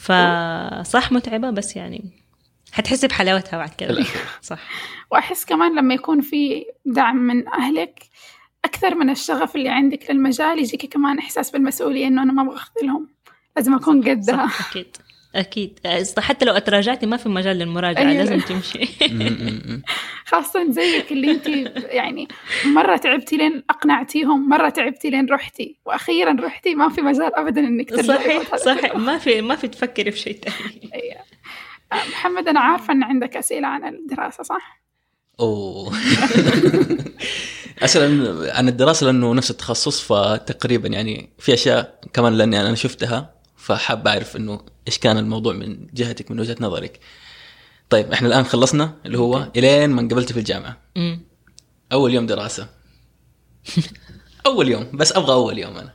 فصح 0.01 1.11
متعبة 1.11 1.49
بس 1.49 1.75
يعني 1.75 2.09
حتحسي 2.71 3.07
بحلاوتها 3.07 3.57
بعد 3.57 3.69
كده. 3.69 3.89
بالأخير. 3.89 4.21
صح. 4.41 4.59
وأحس 5.11 5.45
كمان 5.45 5.75
لما 5.75 5.93
يكون 5.93 6.21
في 6.21 6.65
دعم 6.85 7.15
من 7.17 7.47
أهلك 7.47 7.99
أكثر 8.65 8.95
من 8.95 9.09
الشغف 9.09 9.55
اللي 9.55 9.69
عندك 9.69 10.11
للمجال 10.11 10.59
يجيك 10.59 10.93
كمان 10.93 11.19
إحساس 11.19 11.51
بالمسؤولية 11.51 12.07
إنه 12.07 12.23
أنا 12.23 12.33
ما 12.33 12.41
أبغى 12.41 12.55
أخذلهم. 12.55 13.07
لازم 13.55 13.73
أكون 13.73 14.09
قدها 14.09 14.47
صح 14.47 14.69
أكيد. 14.69 14.97
أكيد 15.37 15.79
حتى 16.19 16.45
لو 16.45 16.53
أتراجعتي 16.53 17.05
ما 17.05 17.17
في 17.17 17.29
مجال 17.29 17.57
للمراجعة 17.57 18.01
أيوة. 18.01 18.23
لازم 18.23 18.39
تمشي. 18.39 18.79
خاصة 20.25 20.71
زيك 20.71 21.11
اللي 21.11 21.31
أنت 21.31 21.47
يعني 21.77 22.27
مرة 22.65 22.97
تعبتي 22.97 23.37
لين 23.37 23.63
أقنعتيهم 23.69 24.49
مرة 24.49 24.69
تعبتي 24.69 25.09
لين 25.09 25.29
رحتي 25.29 25.77
وأخيرا 25.85 26.35
رحتي 26.39 26.75
ما 26.75 26.89
في 26.89 27.01
مجال 27.01 27.35
أبدا 27.35 27.61
إنك 27.61 27.89
ترجعي 27.89 28.17
صحيح 28.17 28.55
صحيح. 28.55 28.95
ما 28.95 29.17
في 29.17 29.41
ما 29.41 29.55
في 29.55 29.67
تفكري 29.67 30.11
في 30.11 30.19
شيء 30.19 30.39
ثاني 30.39 30.89
أيوة. 30.93 31.21
محمد 32.09 32.47
أنا 32.47 32.59
عارفة 32.59 32.93
إن 32.93 33.03
عندك 33.03 33.37
أسئلة 33.37 33.67
عن 33.67 33.85
الدراسة 33.85 34.43
صح؟ 34.43 34.81
أوه 35.39 35.93
أسأل 37.83 38.51
عن 38.51 38.67
الدراسة 38.67 39.05
لأنه 39.05 39.33
نفس 39.33 39.51
التخصص 39.51 40.01
فتقريبا 40.01 40.87
يعني 40.87 41.29
في 41.39 41.53
أشياء 41.53 41.99
كمان 42.13 42.33
لأني 42.33 42.61
أنا 42.61 42.75
شفتها 42.75 43.36
فحاب 43.67 44.07
أعرف 44.07 44.35
إنه 44.35 44.61
إيش 44.87 44.97
كان 44.97 45.17
الموضوع 45.17 45.53
من 45.53 45.87
جهتك 45.93 46.31
من 46.31 46.39
وجهة 46.39 46.55
نظرك. 46.59 46.99
طيب 47.89 48.11
إحنا 48.11 48.27
الآن 48.27 48.43
خلصنا 48.43 48.95
اللي 49.05 49.17
هو 49.17 49.51
إلين 49.55 49.89
ما 49.89 50.01
انقبلت 50.01 50.31
في 50.31 50.39
الجامعة. 50.39 50.77
مم. 50.95 51.19
أول 51.91 52.13
يوم 52.13 52.25
دراسة. 52.25 52.69
أول 54.45 54.69
يوم 54.69 54.87
بس 54.93 55.11
أبغى 55.11 55.33
أول 55.33 55.57
يوم 55.57 55.77
أنا. 55.77 55.93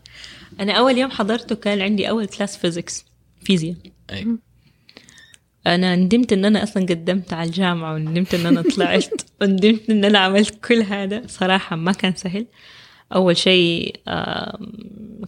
أنا 0.61 0.73
أول 0.73 0.99
يوم 0.99 1.11
حضرته 1.11 1.55
كان 1.55 1.81
عندي 1.81 2.09
أول 2.09 2.27
class 2.27 2.57
physics 2.57 3.05
فيزياء 3.45 3.77
أنا 5.67 5.97
ندمت 5.97 6.33
إن 6.33 6.45
أنا 6.45 6.63
أصلا 6.63 6.83
قدمت 6.83 7.33
على 7.33 7.49
الجامعة 7.49 7.95
وندمت 7.95 8.35
إن 8.35 8.47
أنا 8.47 8.63
طلعت 8.63 9.23
وندمت 9.43 9.91
إن 9.91 10.05
أنا 10.05 10.19
عملت 10.19 10.65
كل 10.65 10.83
هذا. 10.83 11.23
صراحة 11.27 11.77
ما 11.77 11.93
كان 11.93 12.15
سهل. 12.15 12.47
أول 13.15 13.37
شيء 13.37 13.97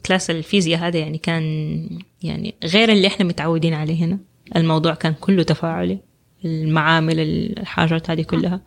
class 0.06 0.30
الفيزياء 0.30 0.80
هذا 0.80 0.98
يعني 0.98 1.18
كان 1.18 1.88
يعني 2.24 2.54
غير 2.64 2.92
اللي 2.92 3.06
إحنا 3.06 3.26
متعودين 3.26 3.74
عليه 3.74 4.04
هنا. 4.04 4.18
الموضوع 4.56 4.94
كان 4.94 5.14
كله 5.20 5.42
تفاعلي 5.42 5.98
المعامل 6.44 7.20
الحاجات 7.20 8.10
هذه 8.10 8.22
كلها. 8.22 8.60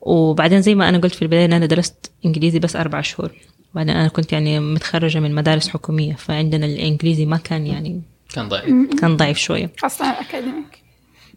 وبعدين 0.00 0.62
زي 0.62 0.74
ما 0.74 0.88
أنا 0.88 0.98
قلت 0.98 1.14
في 1.14 1.22
البداية 1.22 1.44
إن 1.44 1.52
أنا 1.52 1.66
درست 1.66 2.12
إنجليزي 2.26 2.58
بس 2.58 2.76
أربع 2.76 3.00
شهور. 3.00 3.32
وبعدين 3.72 3.96
أنا 3.96 4.08
كنت 4.08 4.32
يعني 4.32 4.60
متخرجة 4.60 5.18
من 5.18 5.34
مدارس 5.34 5.68
حكومية 5.68 6.14
فعندنا 6.14 6.66
الإنجليزي 6.66 7.26
ما 7.26 7.36
كان 7.36 7.66
يعني 7.66 8.02
كان 8.34 8.48
ضعيف. 8.48 9.00
كان 9.00 9.16
ضعيف 9.16 9.38
شوية. 9.38 9.72
خاصة 9.78 10.10
ال 10.10 10.17
academic 10.17 10.77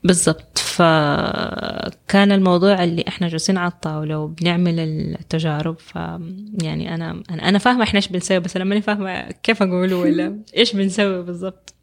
بالضبط. 0.04 0.58
فكان 0.58 2.32
الموضوع 2.32 2.84
اللي 2.84 3.06
إحنا 3.08 3.28
جالسين 3.28 3.58
على 3.58 3.72
الطاولة 3.72 4.20
وبنعمل 4.20 4.80
التجارب 4.80 5.80
ف 5.80 5.96
يعني 6.64 6.96
أنا 6.96 7.24
أنا 7.30 7.58
فاهمة 7.58 7.84
إحنا 7.84 7.98
إيش 7.98 8.08
بنسوي 8.08 8.40
بس 8.40 8.56
أنا 8.56 8.66
ماني 8.66 8.82
فاهمة 8.82 9.32
كيف 9.32 9.64
أقوله 9.64 9.96
ولا 9.96 10.40
إيش 10.58 10.76
بنسوي 10.76 11.24
بالضبط. 11.24 11.74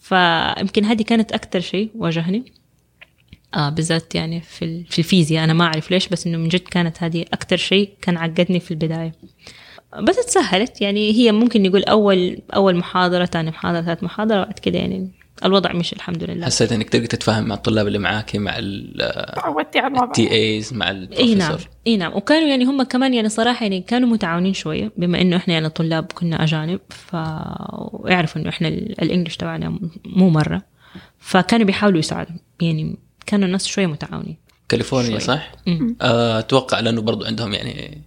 فيمكن 0.00 0.84
هذه 0.84 1.02
كانت 1.02 1.32
أكثر 1.32 1.60
شيء 1.60 1.90
واجهني. 1.94 2.52
آه 3.54 3.68
بالذات 3.68 4.14
يعني 4.14 4.40
في 4.40 4.84
في 4.84 4.98
الفيزياء. 4.98 5.44
أنا 5.44 5.52
ما 5.52 5.64
أعرف 5.64 5.90
ليش 5.90 6.08
بس 6.08 6.26
إنه 6.26 6.38
من 6.38 6.48
جد 6.48 6.60
كانت 6.60 7.02
هذه 7.02 7.22
أكثر 7.32 7.56
شيء 7.56 7.90
كان 8.02 8.16
عقدني 8.16 8.60
في 8.60 8.70
البداية. 8.70 9.12
بس 10.02 10.18
اتسهلت. 10.18 10.80
يعني 10.80 11.12
هي 11.12 11.32
ممكن 11.32 11.62
نقول 11.62 11.84
أول 11.84 12.42
أول 12.54 12.76
محاضرة 12.76 13.24
ثاني 13.24 13.50
محاضرة 13.50 13.82
ثالث 13.82 14.02
محاضرة 14.02 14.42
وبعد 14.42 14.58
كده 14.58 14.78
يعني 14.78 15.23
الوضع 15.44 15.72
مشي 15.72 15.96
الحمد 15.96 16.24
لله. 16.24 16.46
حسيت 16.46 16.72
إنك 16.72 16.88
تقدر 16.90 17.06
تتفاهم 17.06 17.44
مع 17.44 17.54
الطلاب 17.54 17.86
اللي 17.86 17.98
معاك 17.98 18.36
مع 18.36 18.52
تعودتي 19.34 19.78
على 19.78 19.86
الوضع. 19.88 20.04
ال 20.06 20.32
TAs 20.32 20.74
مع 20.74 20.90
إي 21.18 21.34
نعم 21.34 21.56
إي 21.86 21.96
نعم. 21.96 22.16
وكانوا 22.16 22.48
يعني 22.48 22.64
هم 22.64 22.82
كمان 22.82 23.14
يعني 23.14 23.28
صراحة 23.28 23.62
يعني 23.62 23.80
كانوا 23.80 24.08
متعاونين 24.08 24.54
شوية 24.54 24.92
بما 24.96 25.20
إنه 25.20 25.36
إحنا 25.36 25.54
يعني 25.54 25.68
طلاب 25.68 26.04
كنا 26.14 26.44
أجانب 26.44 26.80
ف 26.90 27.16
ويعرفوا 27.92 28.40
إنه 28.40 28.48
إحنا 28.50 28.68
ال- 28.68 29.02
ال 29.02 29.06
English 29.06 29.36
تبعنا 29.36 29.78
مو 30.04 30.30
مرة 30.30 30.62
فكانوا 31.18 31.66
بيحاولوا 31.66 31.98
يساعدوا. 31.98 32.36
يعني 32.60 32.96
كانوا 33.26 33.46
الناس 33.46 33.66
شوية 33.66 33.86
متعاونين. 33.86 34.36
كاليفورنيا 34.68 35.10
شوي. 35.10 35.20
صح؟ 35.20 35.52
آه، 36.02 36.38
أتوقع 36.38 36.80
لأنه 36.80 37.00
برضو 37.02 37.24
عندهم 37.24 37.54
يعني 37.54 38.02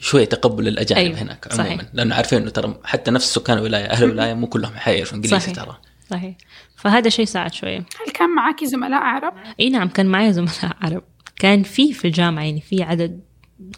شوية 0.00 0.24
تقبل 0.24 0.64
للأجانب 0.64 1.00
أيوة، 1.00 1.18
هناك 1.22 1.52
صحيح. 1.52 1.66
عموما. 1.72 1.88
لأنه 1.94 2.14
عارفين 2.14 2.42
إنه 2.42 2.50
ترى 2.50 2.74
حتى 2.84 3.10
نفس 3.10 3.34
سكان 3.34 3.58
الولاية 3.58 3.84
أهل 3.84 4.04
الولاية 4.04 4.34
مو 4.34 4.46
كلهم 4.46 4.72
حيعرفوا 4.74 5.16
إنجليزي 5.16 5.40
صحيح. 5.40 5.54
ترى. 5.56 5.76
صحيح. 6.10 6.36
فهذا 6.76 7.08
شيء 7.08 7.24
ساعد 7.24 7.54
شوية. 7.54 7.78
هل 7.78 8.12
كان 8.14 8.34
معاكي 8.34 8.66
زملاء 8.66 9.00
عرب؟ 9.02 9.34
إي 9.60 9.70
نعم 9.70 9.88
كان 9.88 10.06
معي 10.06 10.32
زملاء 10.32 10.76
عرب 10.80 11.02
كان 11.36 11.62
في 11.62 11.92
في 11.92 12.04
الجامعة 12.04 12.44
يعني 12.44 12.60
في 12.60 12.82
عدد 12.82 13.20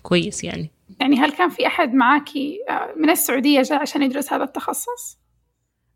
كويس 0.03 0.45
يعني. 0.45 0.71
يعني 1.01 1.17
هل 1.17 1.33
كان 1.33 1.49
في 1.49 1.67
أحد 1.67 1.95
معاكي 1.95 2.59
آه، 2.71 2.95
من 2.97 3.11
السعودية 3.11 3.63
جاء 3.63 3.79
عشان 3.79 4.03
يدرس 4.03 4.33
هذا 4.33 4.45
التخصص؟ 4.45 5.19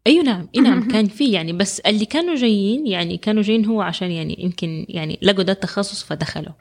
أيوه 0.06 0.24
نعم 0.24 0.48
إي 0.54 0.60
نعم. 0.60 0.88
كان 0.88 1.06
في 1.06 1.32
يعني. 1.32 1.52
بس 1.52 1.80
اللي 1.80 2.04
كانوا 2.04 2.34
جايين 2.34 2.86
يعني 2.86 3.16
كانوا 3.16 3.42
جايين 3.42 3.64
هو 3.64 3.82
عشان 3.82 4.10
يعني 4.10 4.36
يمكن 4.38 4.86
يعني 4.88 5.18
لقوا 5.22 5.42
ده 5.42 5.52
التخصص 5.52 6.04
فدخلوا. 6.04 6.52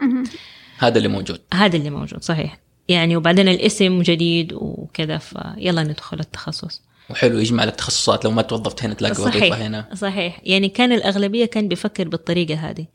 هذا 0.78 0.98
اللي 0.98 1.08
موجود. 1.08 1.42
هذا 1.54 1.78
اللي 1.78 1.90
موجود 1.90 2.24
صحيح. 2.24 2.58
يعني 2.88 3.18
وبعدين 3.18 3.48
الاسم 3.48 4.02
جديد 4.02 4.54
وكذا 4.54 5.18
فيلا 5.18 5.84
ندخل 5.84 6.20
التخصص. 6.20 6.82
وحلو 7.10 7.40
يجمع 7.40 7.64
لك 7.64 7.76
تخصصات 7.76 8.26
لو 8.26 8.32
ما 8.32 8.42
توظفت 8.42 8.84
هنا 8.84 8.94
تلاقي 8.94 9.12
وظيفة 9.12 9.40
صحيح 9.40 9.56
هنا. 9.56 9.90
صحيح. 9.94 10.42
يعني 10.44 10.70
كان 10.70 10.92
الأغلبية 10.92 11.46
كان 11.46 11.68
بيفكر 11.68 12.08
بالطريقة 12.08 12.56
هذه. 12.56 12.86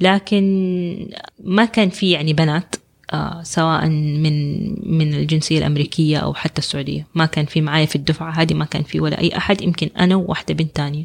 لكن 0.00 1.10
ما 1.44 1.64
كان 1.64 1.90
في 1.90 2.10
يعني 2.10 2.32
بنات 2.32 2.76
آه 3.12 3.42
سواء 3.42 3.86
من 3.88 4.64
من 4.98 5.14
الجنسية 5.14 5.58
الأمريكية 5.58 6.18
أو 6.18 6.34
حتى 6.34 6.58
السعودية. 6.58 7.06
ما 7.14 7.26
كان 7.26 7.46
في 7.46 7.60
معايا 7.60 7.86
في 7.86 7.96
الدفعة 7.96 8.30
هذه 8.30 8.54
ما 8.54 8.64
كان 8.64 8.82
في 8.82 9.00
ولا 9.00 9.20
أي 9.20 9.36
أحد 9.36 9.62
يمكن 9.62 9.90
أنا 9.98 10.16
وواحدة 10.16 10.54
بنت 10.54 10.76
تانية. 10.76 11.04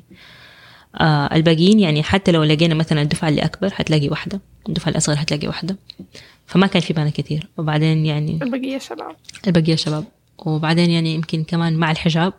آه 0.95 1.36
الباقيين 1.36 1.79
يعني 1.79 2.03
حتى 2.03 2.31
لو 2.31 2.43
لقينا 2.43 2.75
مثلا 2.75 3.01
الدفعة 3.01 3.29
اللي 3.29 3.41
أكبر 3.41 3.69
حتلاقي 3.69 4.10
واحدة 4.10 4.41
الدفعة 4.69 4.91
الأصغر 4.91 5.15
حتلاقي 5.15 5.47
واحدة. 5.47 5.77
فما 6.45 6.67
كان 6.67 6.81
في 6.81 6.93
بنات 6.93 7.13
كثير. 7.13 7.47
وبعدين 7.58 8.05
يعني 8.05 8.39
البقية 8.41 8.77
شباب. 8.77 9.15
البقية 9.47 9.75
شباب. 9.75 10.03
وبعدين 10.38 10.91
يعني 10.91 11.13
يمكن 11.13 11.43
كمان 11.43 11.78
مع 11.78 11.91
الحجاب. 11.91 12.34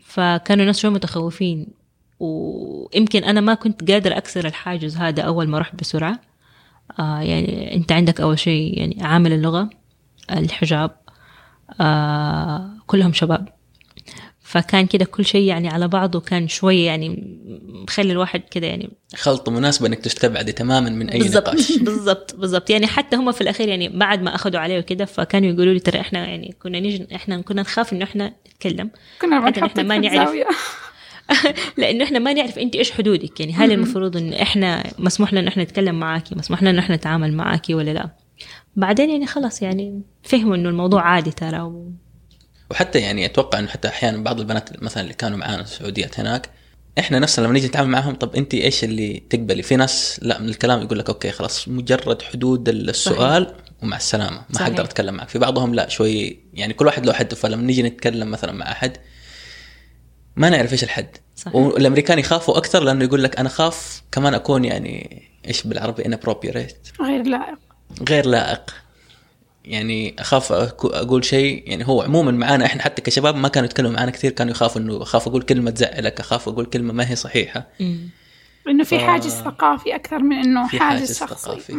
فكانوا 0.00 0.62
الناس 0.62 0.78
شوي 0.78 0.90
متخوفين 0.90 1.66
ويمكن 2.20 3.24
أنا 3.24 3.40
ما 3.40 3.54
كنت 3.54 3.90
قادرة 3.90 4.16
أكسر 4.16 4.46
الحاجز 4.46 4.96
هذا 4.96 5.22
أول 5.22 5.48
ما 5.48 5.58
رحت 5.58 5.74
بسرعة. 5.74 6.20
آه 6.98 7.20
يعني 7.20 7.74
أنت 7.76 7.92
عندك 7.92 8.20
أول 8.20 8.38
شيء 8.38 8.78
يعني 8.78 8.98
عامل 9.02 9.32
اللغة 9.32 9.70
الحجاب. 10.30 10.90
آه 11.80 12.70
كلهم 12.86 13.12
شباب. 13.12 13.48
فكان 14.50 14.86
كده 14.86 15.04
كل 15.04 15.24
شيء 15.24 15.42
يعني 15.46 15.68
على 15.68 15.88
بعضه 15.88 16.20
كان 16.20 16.48
شوية 16.48 16.86
يعني 16.86 17.38
مخلي 17.88 18.12
الواحد 18.12 18.42
كده 18.50 18.66
يعني 18.66 18.90
خلطه 19.14 19.52
مناسبة 19.52 19.86
إنك 19.86 19.98
تستبعدي 19.98 20.52
تماما 20.52 20.90
من 20.90 21.10
أي 21.10 21.18
بالضبط. 21.18 21.48
نقاش. 21.48 21.78
بالضبط 21.86 22.36
بالضبط. 22.36 22.70
يعني 22.70 22.86
حتى 22.86 23.16
هم 23.16 23.32
في 23.32 23.40
الأخير 23.40 23.68
يعني 23.68 23.88
بعد 23.88 24.22
ما 24.22 24.34
أخذوا 24.34 24.60
عليه 24.60 24.78
وكده 24.78 25.04
فكانوا 25.04 25.50
يقولوا 25.50 25.72
لي 25.72 25.80
ترى 25.80 26.00
إحنا 26.00 26.26
يعني 26.26 26.54
كنا 26.62 26.80
نيجي 26.80 27.06
إحنا 27.14 27.40
كنا 27.40 27.62
نخاف 27.62 27.92
إنه 27.92 28.04
إحنا 28.04 28.32
نتكلم. 28.48 28.90
كنا 29.20 29.46
حتى 29.46 29.60
نحن 29.60 29.86
ما 29.86 29.98
نعرف. 29.98 30.30
لأنه 31.78 32.04
إحنا 32.04 32.18
ما 32.18 32.32
نعرف 32.32 32.58
أنت 32.58 32.76
إيش 32.76 32.90
حدودك. 32.90 33.40
يعني 33.40 33.52
هل 33.52 33.72
المفروض 33.72 34.16
إن 34.16 34.32
إحنا 34.32 34.84
مسموح 34.98 35.32
لنا 35.32 35.48
إحنا 35.48 35.62
نتكلم 35.62 36.00
معاكي 36.00 36.34
مسموح 36.34 36.62
لنا 36.62 36.80
إحنا 36.80 36.96
نتعامل 36.96 37.32
معاكي 37.32 37.74
ولا 37.74 37.90
لا؟ 37.90 38.10
بعدين 38.76 39.10
يعني 39.10 39.26
خلاص 39.26 39.62
يعني 39.62 40.02
فهموا 40.22 40.56
إنه 40.56 40.68
الموضوع 40.68 41.02
عادي 41.02 41.30
ترى 41.30 41.60
و... 41.60 41.92
وحتى 42.70 42.98
يعني 42.98 43.26
أتوقع 43.26 43.58
إنه 43.58 43.68
حتى 43.68 43.88
أحيانا 43.88 44.22
بعض 44.22 44.40
البنات 44.40 44.82
مثلا 44.82 45.02
اللي 45.02 45.14
كانوا 45.14 45.38
معانا 45.38 45.62
السعوديات 45.62 46.20
هناك 46.20 46.50
إحنا 46.98 47.18
نفسنا 47.18 47.44
لما 47.44 47.54
نيجي 47.54 47.66
نتعامل 47.66 47.88
معاهم 47.88 48.14
طب 48.14 48.36
أنت 48.36 48.54
إيش 48.54 48.84
اللي 48.84 49.22
تقبلي؟ 49.30 49.62
في 49.62 49.76
ناس 49.76 50.20
لا 50.22 50.38
من 50.38 50.48
الكلام 50.48 50.82
يقول 50.82 50.98
لك 50.98 51.08
أوكي 51.08 51.30
خلاص 51.30 51.68
مجرد 51.68 52.22
حدود 52.22 52.68
السؤال 52.68 53.54
ومع 53.82 53.96
السلامة. 53.96 54.36
ما 54.36 54.44
صحيح. 54.52 54.66
حقدر 54.68 54.84
اتكلم 54.84 55.14
معك. 55.14 55.28
في 55.28 55.38
بعضهم 55.38 55.74
لا 55.74 55.88
شوي 55.88 56.40
يعني 56.54 56.74
كل 56.74 56.86
واحد 56.86 57.06
له 57.06 57.12
حد. 57.12 57.34
فلما 57.34 57.62
نيجي 57.62 57.82
نتكلم 57.82 58.30
مثلا 58.30 58.52
مع 58.52 58.72
أحد 58.72 58.96
ما 60.36 60.50
نعرف 60.50 60.72
إيش 60.72 60.84
الحد. 60.84 61.16
صحيح. 61.36 61.54
والأمريكان 61.54 62.18
يخافوا 62.18 62.58
أكثر 62.58 62.82
لأنه 62.82 63.04
يقول 63.04 63.22
لك 63.22 63.38
أنا 63.38 63.48
خاف 63.48 64.02
كمان 64.12 64.34
أكون 64.34 64.64
يعني 64.64 65.22
إيش 65.48 65.66
بالعربي 65.66 66.02
inappropriate. 66.04 67.02
غير 67.02 67.22
لائق. 67.22 67.58
غير 68.08 68.26
لائق. 68.26 68.74
يعني 69.70 70.14
أخاف 70.18 70.52
أقول 70.52 71.24
شيء 71.24 71.62
يعني 71.70 71.86
هو 71.88 72.02
عموما 72.02 72.30
معانا 72.32 72.66
إحنا 72.66 72.82
حتى 72.82 73.02
كشباب 73.02 73.34
ما 73.36 73.48
كانوا 73.48 73.66
يتكلموا 73.68 73.92
معانا 73.92 74.10
كثير 74.10 74.30
كانوا 74.30 74.50
يخافوا 74.52 74.80
انه 74.80 75.02
اخاف 75.02 75.28
أقول 75.28 75.42
كلمة 75.42 75.70
تزعلك 75.70 76.20
اخاف 76.20 76.48
أقول 76.48 76.66
كلمة 76.66 76.92
ما 76.92 77.10
هي 77.10 77.16
صحيحة 77.16 77.66
مم. 77.80 78.08
إنه 78.68 78.84
في 78.84 78.98
ف- 78.98 79.02
حاجز 79.02 79.30
ثقافي 79.32 79.94
أكثر 79.94 80.18
من 80.18 80.36
إنه 80.36 80.68
في 80.68 80.78
حاجز 80.78 81.00
حاجز 81.00 81.18
شخصي 81.18 81.34
ثقافي. 81.46 81.72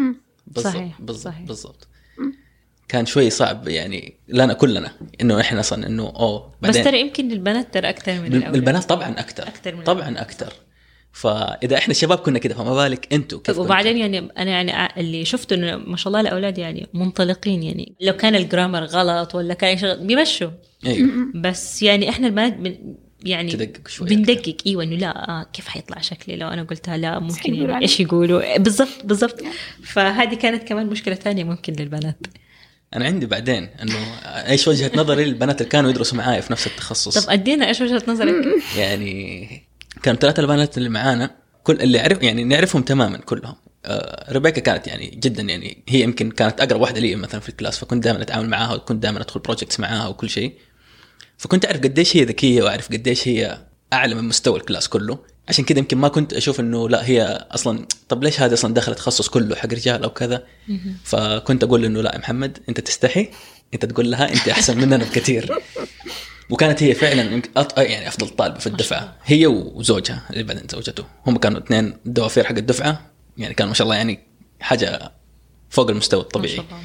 بالضبط 0.47 0.73
صحيح، 0.73 1.01
بالضبط 1.01 1.23
صحيح. 1.33 1.45
بالضبط 1.47 1.87
كان 2.87 3.05
شوي 3.05 3.29
صعب 3.29 3.67
يعني 3.67 4.13
لنا 4.27 4.53
كلنا 4.53 4.91
إنه 5.21 5.39
إحنا 5.39 5.59
أصلا 5.59 5.87
إنه 5.87 6.03
أوه 6.03 6.51
بس 6.61 6.75
ترى 6.75 7.01
يمكن 7.01 7.31
البنات 7.31 7.73
ترى 7.73 7.89
أكثر 7.89 8.13
من 8.13 8.25
الأولاد. 8.27 8.55
البنات 8.55 8.83
طبعا 8.83 9.09
أكثر 9.19 9.47
أكتر 9.47 9.75
من 9.75 9.83
طبعا 9.83 10.21
أكثر 10.21 10.53
فإذا 11.13 11.77
إحنا 11.77 11.91
الشباب 11.91 12.17
كنا 12.17 12.39
كده 12.39 12.55
فما 12.55 12.75
بالك 12.75 13.13
أنتوا 13.13 13.39
كيف 13.39 13.55
طيب 13.55 13.65
وبعدين 13.65 13.97
يعني 13.97 14.19
أنا 14.19 14.51
يعني 14.51 14.99
اللي 14.99 15.25
شفته 15.25 15.53
إنه 15.53 15.77
ما 15.77 15.97
شاء 15.97 16.07
الله 16.07 16.19
الأولاد 16.19 16.57
يعني 16.57 16.87
منطلقين 16.93 17.63
يعني. 17.63 17.95
لو 18.01 18.13
كان 18.13 18.35
الجرامر 18.35 18.83
غلط 18.83 19.35
ولا 19.35 19.53
كان 19.53 19.77
شغل 19.77 20.07
بيمشوا؟ 20.07 20.49
أيوه. 20.85 21.09
بس 21.35 21.83
يعني 21.83 22.09
إحنا 22.09 22.27
البنات 22.27 22.53
بن 22.53 22.95
يعني 23.25 23.51
تدقق 23.51 23.87
شوي 23.87 24.07
بندقق. 24.07 24.55
إيوه 24.67 24.83
إنه 24.83 24.95
لا 24.95 25.29
آه 25.29 25.43
كيف 25.53 25.67
حيطلع 25.67 26.01
شكلي؟ 26.01 26.35
لو 26.35 26.47
أنا 26.47 26.63
قلتها 26.63 26.97
لا 26.97 27.19
ممكن 27.19 27.55
يعني؟ 27.55 27.81
إيش 27.81 27.99
يقولوا؟ 27.99 28.57
بالضبط 28.57 29.05
بالضبط. 29.05 29.43
فهذه 29.83 30.35
كانت 30.35 30.63
كمان 30.63 30.87
مشكلة 30.87 31.15
ثانية 31.15 31.43
ممكن 31.43 31.73
للبنات. 31.73 32.27
أنا 32.95 33.05
عندي 33.05 33.25
بعدين 33.25 33.69
إنه 33.81 33.95
إيش 34.25 34.67
وجهة 34.67 34.91
نظري؟ 34.95 35.25
للبنات 35.25 35.61
اللي 35.61 35.69
كانوا 35.69 35.89
يدرسوا 35.89 36.17
معايا 36.17 36.41
في 36.41 36.51
نفس 36.53 36.67
التخصص. 36.67 37.25
طب 37.25 37.31
أدينا 37.31 37.67
إيش 37.67 37.81
وجهة 37.81 38.03
نظرك؟ 38.07 38.45
يعني 38.77 39.70
كانوا 40.03 40.19
ثلاثة 40.19 40.41
البنات 40.41 40.77
اللي 40.77 40.89
معانا 40.89 41.31
كل 41.63 41.81
اللي 41.81 41.99
عرف 41.99 42.23
يعني 42.23 42.43
نعرفهم 42.43 42.81
تماما 42.81 43.17
كلهم. 43.17 43.55
آه 43.85 44.33
ريبيكا 44.33 44.61
كانت 44.61 44.87
يعني 44.87 45.09
جدا 45.09 45.43
يعني 45.43 45.83
هي 45.89 46.01
يمكن 46.01 46.31
كانت 46.31 46.61
أقرب 46.61 46.81
واحدة 46.81 46.99
لي 46.99 47.15
مثلا 47.15 47.41
في 47.41 47.49
ال 47.49 47.54
class 47.54 47.77
فكنت 47.77 48.03
دائما 48.03 48.21
أتعامل 48.21 48.49
معاها 48.49 48.73
وكنت 48.73 49.03
دائما 49.03 49.21
أدخل 49.21 49.39
projects 49.39 49.79
معاها 49.79 50.07
وكل 50.07 50.29
شيء. 50.29 50.53
فكنت 51.37 51.65
أعرف 51.65 51.81
قديش 51.81 52.17
هي 52.17 52.23
ذكية 52.23 52.63
وأعرف 52.63 52.87
قديش 52.87 53.27
هي 53.27 53.61
أعلى 53.93 54.15
من 54.15 54.23
مستوى 54.23 54.59
الكلاس 54.59 54.87
كله. 54.87 55.19
عشان 55.49 55.65
كذا 55.65 55.79
يمكن 55.79 55.97
ما 55.97 56.07
كنت 56.07 56.33
أشوف 56.33 56.59
إنه 56.59 56.89
لا 56.89 57.05
هي 57.05 57.47
أصلا 57.51 57.87
طب 58.09 58.23
ليش 58.23 58.41
هذه 58.41 58.53
أصلا 58.53 58.73
دخلت 58.73 58.97
تخصص 58.97 59.29
كله 59.29 59.55
حق 59.55 59.73
رجال 59.73 60.03
أو 60.03 60.09
كذا؟ 60.09 60.43
فكنت 61.03 61.63
أقول 61.63 61.85
إنه 61.85 62.01
لا 62.01 62.17
محمد 62.17 62.57
أنت 62.69 62.79
تستحي 62.79 63.29
أنت 63.73 63.85
تقول 63.85 64.11
لها 64.11 64.33
أنت 64.33 64.47
أحسن 64.49 64.77
مننا 64.77 64.97
بكثير. 64.97 65.51
وكانت 66.51 66.83
هي 66.83 66.93
فعلا 66.93 67.41
أط... 67.57 67.79
يعني 67.79 68.07
أفضل 68.07 68.29
طالبة 68.29 68.59
في 68.59 68.67
الدفعة. 68.67 69.17
هي 69.23 69.47
وزوجها 69.47 70.23
اللي 70.29 70.43
بعدين 70.43 70.63
زوجته. 70.71 71.05
هم 71.27 71.37
كانوا 71.37 71.59
اثنين 71.59 71.97
الدوافير 72.05 72.43
حق 72.43 72.57
الدفعة. 72.57 73.11
يعني 73.37 73.53
كانوا 73.53 73.69
ما 73.69 73.75
شاء 73.75 73.85
الله 73.85 73.95
يعني 73.95 74.19
حاجة 74.59 75.11
فوق 75.69 75.89
المستوى 75.89 76.19
ما 76.19 76.25
الطبيعي. 76.25 76.55
شاء 76.55 76.65
الله. 76.65 76.79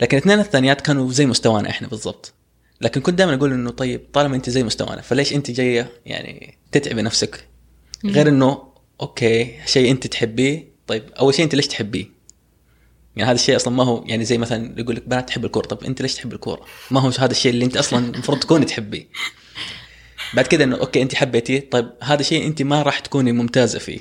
لكن 0.00 0.16
الاثنين 0.16 0.40
الثانيات 0.40 0.80
كانوا 0.80 1.12
زي 1.12 1.26
مستوانا 1.26 1.70
إحنا 1.70 1.88
بالضبط. 1.88 2.34
لكن 2.80 3.00
كنت 3.00 3.18
دائما 3.18 3.34
أقول 3.34 3.52
إنه 3.52 3.70
طيب 3.70 4.00
طالما 4.12 4.36
أنت 4.36 4.50
زي 4.50 4.62
مستوانا 4.62 5.02
فليش 5.02 5.32
أنت 5.32 5.50
جاية 5.50 5.92
يعني 6.06 6.58
تتعبي 6.72 7.02
نفسك؟ 7.02 7.44
غير 8.04 8.28
إنه 8.28 8.62
okay 9.00 9.54
شيء 9.66 9.90
أنت 9.90 10.06
تحبيه. 10.06 10.68
طيب 10.86 11.02
أول 11.18 11.34
شيء 11.34 11.44
أنت 11.44 11.54
ليش 11.54 11.66
تحبيه؟ 11.66 12.17
يعني 13.18 13.30
هذا 13.30 13.34
الشيء 13.34 13.56
أصلا 13.56 13.74
ما 13.74 13.84
هو 13.84 14.04
يعني 14.06 14.24
زي 14.24 14.38
مثلا 14.38 14.80
يقول 14.80 14.96
لك 14.96 15.08
بنات 15.08 15.28
تحب 15.28 15.44
الكورة 15.44 15.66
طب 15.66 15.84
أنت 15.84 16.02
ليش 16.02 16.14
تحب 16.14 16.32
الكورة؟ 16.32 16.64
ما 16.90 17.00
هو 17.00 17.08
هذا 17.18 17.30
الشيء 17.30 17.52
اللي 17.52 17.64
أنت 17.64 17.76
أصلا 17.76 17.98
المفروض 18.14 18.38
تكوني 18.38 18.64
تحبيه. 18.64 19.08
بعد 20.34 20.46
كده 20.46 20.64
إنه 20.64 20.76
okay 20.76 21.02
أنت 21.02 21.14
حبيتيه 21.14 21.70
طيب 21.70 21.90
هذا 22.02 22.22
شيء 22.22 22.46
أنت 22.46 22.62
ما 22.62 22.82
راح 22.82 22.98
تكوني 22.98 23.32
ممتازة 23.32 23.78
فيه. 23.78 24.00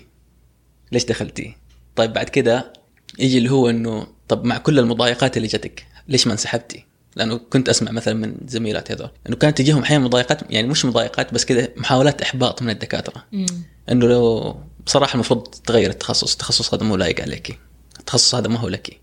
ليش 0.92 1.06
دخلتيه؟ 1.06 1.58
طيب 1.96 2.14
بعد 2.14 2.30
كده 2.30 2.74
يجي 3.20 3.38
اللي 3.38 3.52
هو 3.52 3.70
إنه 3.70 4.08
طب 4.28 4.46
مع 4.46 4.58
كل 4.58 4.80
المضايقات 4.80 5.38
اللي 5.38 5.48
جتك 5.48 5.86
ليش 6.08 6.28
ما 6.28 6.34
انسحبتي؟ 6.34 6.86
لأنه 7.16 7.38
كنت 7.38 7.70
أسمع 7.70 7.92
مثلا 7.92 8.14
من 8.14 8.36
زميلات 8.48 8.92
هذول 8.92 9.10
إنه 9.28 9.36
كانت 9.36 9.58
تجيهم 9.58 9.82
أحيانا 9.82 10.04
مضايقات 10.04 10.52
يعني 10.52 10.68
مش 10.68 10.86
مضايقات 10.86 11.34
بس 11.34 11.46
كذا 11.46 11.70
محاولات 11.78 12.22
إحباط 12.22 12.62
من 12.62 12.70
الدكاترة 12.70 13.24
مم. 13.32 13.46
إنه 13.92 14.08
لو 14.08 14.56
بصراحة 14.86 15.14
المفروض 15.14 15.48
تغير 15.48 15.90
التخصص 15.90 16.32
التخصص 16.32 16.74
هذا 16.74 16.84
مو 16.84 16.96
لايق 16.96 17.22
عليك 17.22 17.60
التخصص 18.00 18.36
هذا 18.36 18.48
ما 18.48 18.60
هو 18.60 18.68
لك 18.68 19.00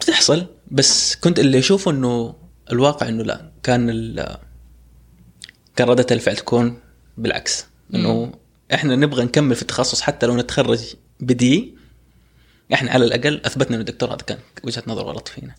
بتحصل 0.00 0.46
بس 0.70 1.16
كنت 1.16 1.38
اللي 1.38 1.58
أشوفه 1.58 1.90
إنه 1.90 2.34
الواقع 2.72 3.08
إنه 3.08 3.22
لا 3.24 3.50
كان 3.62 3.90
ال- 3.90 4.36
كان 5.76 5.88
ردة 5.88 6.06
الفعل 6.10 6.36
تكون 6.36 6.78
بالعكس. 7.18 7.66
إنه 7.94 8.32
إحنا 8.74 8.96
نبغى 8.96 9.24
نكمل 9.24 9.54
في 9.56 9.62
التخصص 9.62 10.00
حتى 10.00 10.26
لو 10.26 10.36
نتخرج 10.36 10.80
بدي 11.20 11.74
إحنا 12.74 12.90
على 12.90 13.04
الأقل 13.04 13.40
أثبتنا 13.44 13.76
ان 13.76 13.80
الدكتور 13.80 14.08
هذا 14.08 14.16
كان 14.16 14.38
وجهة 14.64 14.82
نظر 14.86 15.02
غلط 15.02 15.28
فينا. 15.28 15.54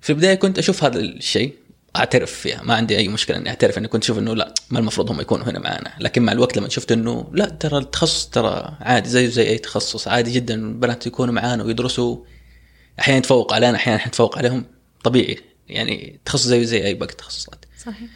في 0.00 0.10
البداية 0.10 0.34
كنت 0.34 0.58
أشوف 0.58 0.84
هذا 0.84 1.00
الشيء 1.00 1.54
أعترف 1.96 2.32
فيها 2.32 2.62
ما 2.62 2.74
عندي 2.74 2.96
أي 2.98 3.08
مشكلة 3.08 3.36
إني 3.36 3.48
أعترف 3.48 3.78
إني 3.78 3.88
كنت 3.88 4.02
أشوف 4.04 4.18
إنه 4.18 4.34
لا 4.34 4.54
ما 4.70 4.78
المفروض 4.78 5.10
هم 5.10 5.20
يكونوا 5.20 5.44
هنا 5.46 5.58
معنا. 5.58 5.92
لكن 6.00 6.22
مع 6.22 6.32
الوقت 6.32 6.56
لما 6.56 6.68
شفت 6.68 6.92
إنه 6.92 7.30
لا 7.32 7.48
ترى 7.48 7.78
التخصص 7.78 8.26
ترى 8.28 8.76
عادي 8.80 9.08
زيه 9.08 9.26
زي 9.26 9.48
أي 9.48 9.58
تخصص 9.58 10.08
عادي 10.08 10.30
جدا 10.30 10.54
البنات 10.54 11.06
يكونوا 11.06 11.34
معانا 11.34 11.64
ويدرسوا 11.64 12.16
أحيانا 13.00 13.18
يتفوق 13.18 13.54
علينا 13.54 13.76
أحيانا 13.76 14.06
نتفوق 14.06 14.38
عليهم. 14.38 14.64
طبيعي. 15.04 15.38
يعني 15.68 16.20
تخصص 16.24 16.46
زيه 16.46 16.62
زي 16.62 16.84
أي 16.86 16.94
باقي 16.94 17.12
التخصصات. 17.12 17.64
صحيح. 17.78 18.08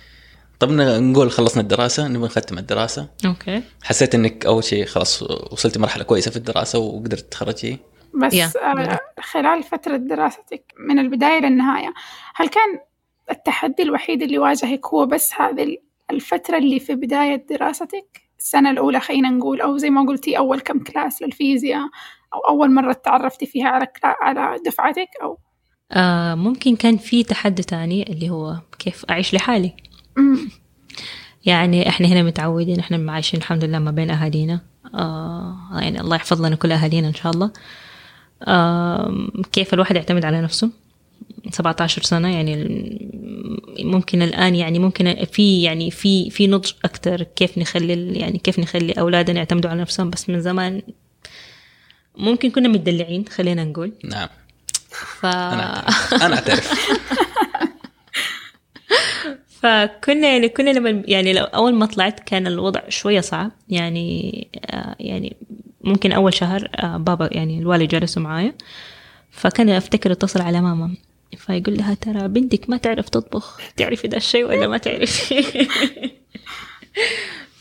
طب 0.60 0.70
نقول 0.72 1.30
خلصنا 1.30 1.62
الدراسة 1.62 2.08
نبغى 2.08 2.26
نختم 2.26 2.58
الدراسة. 2.58 3.08
okay. 3.26 3.62
حسيت 3.82 4.14
إنك 4.14 4.46
أول 4.46 4.64
شيء 4.64 4.84
خلاص 4.84 5.22
وصلتي 5.22 5.78
مرحله 5.78 6.04
كويسة 6.04 6.30
في 6.30 6.36
الدراسة 6.36 6.78
وقدرت 6.78 7.20
تتخرجي 7.20 7.78
بس 8.22 8.34
Yeah. 8.34 8.56
آه 8.56 9.00
خلال 9.20 9.62
فترة 9.62 9.96
دراستك 9.96 10.74
من 10.88 10.98
البداية 10.98 11.40
للنهاية 11.40 11.94
هل 12.34 12.48
كان 12.48 12.78
التحدي 13.30 13.82
الوحيد 13.82 14.22
اللي 14.22 14.38
واجهك 14.38 14.86
هو 14.86 15.06
بس 15.06 15.32
هذه 15.38 15.76
الفترة 16.10 16.58
اللي 16.58 16.80
في 16.80 16.94
بداية 16.94 17.46
دراستك؟ 17.50 18.22
السنة 18.38 18.70
الأولى 18.70 19.00
خلينا 19.00 19.30
نقول 19.30 19.60
أو 19.60 19.76
زي 19.76 19.90
ما 19.90 20.06
قلتي 20.06 20.38
أول 20.38 20.60
كم 20.60 20.78
class 20.78 21.22
للفيزياء 21.22 21.88
أو 22.34 22.40
أول 22.40 22.74
مرة 22.74 22.92
تعرفتي 22.92 23.46
فيها 23.46 23.68
على 23.68 23.88
على 24.02 24.58
دفعتك 24.66 25.08
أو؟ 25.22 25.38
آه 25.92 26.34
ممكن 26.34 26.76
كان 26.76 26.96
في 26.96 27.22
تحدي 27.22 27.62
تاني 27.62 28.12
اللي 28.12 28.30
هو 28.30 28.56
كيف 28.78 29.04
أعيش 29.10 29.34
لحالي. 29.34 29.72
مم. 30.16 30.48
يعني 31.44 31.88
إحنا 31.88 32.06
هنا 32.08 32.22
متعودين 32.22 32.78
إحنا 32.78 33.12
عايشين 33.12 33.40
الحمد 33.40 33.64
لله 33.64 33.78
ما 33.78 33.90
بين 33.90 34.10
أهالينا. 34.10 34.60
آه 34.94 35.56
يعني 35.72 36.00
الله 36.00 36.16
يحفظ 36.16 36.42
لنا 36.42 36.56
كل 36.56 36.72
أهالينا 36.72 37.08
إن 37.08 37.14
شاء 37.14 37.32
الله. 37.32 37.50
آه 38.42 39.28
كيف 39.52 39.74
الواحد 39.74 39.96
يعتمد 39.96 40.24
على 40.24 40.40
نفسه؟ 40.40 40.70
17 41.50 42.02
سنة 42.02 42.34
يعني 42.34 42.56
ممكن 43.78 44.22
الآن 44.22 44.54
يعني 44.54 44.78
ممكن 44.78 45.24
في 45.32 45.62
يعني 45.62 45.90
في 45.90 46.30
في 46.30 46.46
نضج 46.46 46.72
أكتر 46.84 47.22
كيف 47.22 47.58
نخلي 47.58 48.18
يعني 48.18 48.38
كيف 48.38 48.58
نخلي 48.58 48.92
أولادنا 48.92 49.38
يعتمدوا 49.38 49.70
على 49.70 49.80
نفسهم. 49.80 50.10
بس 50.10 50.30
من 50.30 50.40
زمان 50.40 50.82
ممكن 52.16 52.50
كنا 52.50 52.68
متدلعين 52.68 53.24
خلينا 53.28 53.64
نقول. 53.64 53.92
نعم. 54.04 54.28
ف... 54.90 55.26
أنا 55.26 55.76
أعترف. 55.76 56.22
أنا 56.22 56.34
أعترف. 56.34 56.72
فكنا 59.62 60.28
يعني 60.28 60.48
كنا 60.48 60.70
لما 60.70 61.02
يعني 61.06 61.32
لو 61.32 61.44
أول 61.44 61.74
ما 61.74 61.86
طلعت 61.86 62.20
كان 62.20 62.46
الوضع 62.46 62.80
شوية 62.88 63.20
صعب. 63.20 63.50
يعني 63.68 64.48
آه 64.66 64.96
يعني 65.00 65.36
ممكن 65.80 66.12
أول 66.12 66.34
شهر 66.34 66.68
آه 66.74 66.96
بابا 66.96 67.28
يعني 67.32 67.58
الوالد 67.58 67.88
جلسوا 67.88 68.22
معايا. 68.22 68.54
فكان 69.30 69.70
أفتكر 69.70 70.12
اتصل 70.12 70.40
على 70.40 70.60
ماما. 70.60 70.96
فيقول 71.36 71.76
لها 71.76 71.94
ترى 71.94 72.28
بنتك 72.28 72.70
ما 72.70 72.76
تعرف 72.76 73.08
تطبخ. 73.08 73.60
تعرفي 73.76 74.08
ده 74.08 74.16
الشيء 74.16 74.44
ولا 74.44 74.68
ما 74.68 74.78
تعرفي؟ 74.78 75.44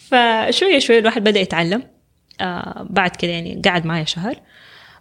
فشوية 0.10 0.80
شوية 0.80 1.00
الواحد 1.00 1.24
بدأ 1.24 1.40
يتعلم. 1.40 1.84
آه 2.42 2.88
بعد 2.90 3.16
كده 3.16 3.32
يعني 3.32 3.62
قعد 3.66 3.86
معايا 3.86 4.06
شهر 4.06 4.36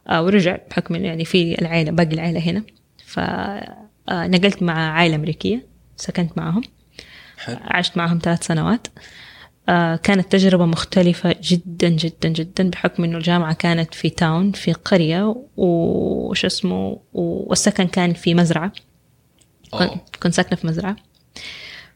آه 0.09 0.23
ورجع 0.23 0.59
بحكم 0.71 0.95
إنه 0.95 1.07
يعني 1.07 1.25
في 1.25 1.61
العائلة 1.62 1.90
باقي 1.90 2.14
العائلة 2.14 2.40
هنا. 2.40 2.62
فنقلت 3.07 4.62
مع 4.62 4.92
عائلة 4.92 5.16
أمريكية 5.16 5.66
سكنت 5.97 6.38
معهم 6.38 6.62
حلو. 7.38 7.57
عشت 7.61 7.97
معهم 7.97 8.18
ثلاث 8.23 8.47
سنوات. 8.47 8.87
آه، 9.68 9.97
كانت 9.97 10.33
تجربة 10.33 10.66
مختلفة 10.66 11.37
جدا 11.42 11.88
جدا 11.88 12.29
جدا 12.29 12.71
بحكم 12.71 13.05
إنه 13.05 13.18
الجامعة 13.18 13.55
كانت 13.55 13.95
في 13.95 14.11
تاون 14.11 14.53
في 14.53 14.73
قرية 14.73 15.37
وش 15.57 16.45
اسمه 16.45 16.99
والسكن 17.12 17.87
كان 17.87 18.12
في 18.12 18.35
مزرعة. 18.35 18.73
كنت, 19.71 19.83
أوه. 19.83 20.01
كنت 20.23 20.35
ساكنة 20.35 20.57
في 20.57 20.66
مزرعة. 20.66 20.97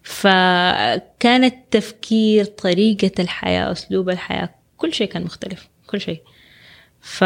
فكان 0.03 1.45
التفكير 1.45 2.45
طريقة 2.45 3.11
الحياة 3.19 3.73
أسلوب 3.73 4.11
الحياة 4.11 4.55
كل 4.77 4.95
شيء 4.95 5.09
كان 5.09 5.25
مختلف 5.25 5.69
كل 5.87 6.01
شيء. 6.01 6.23
ف 7.01 7.23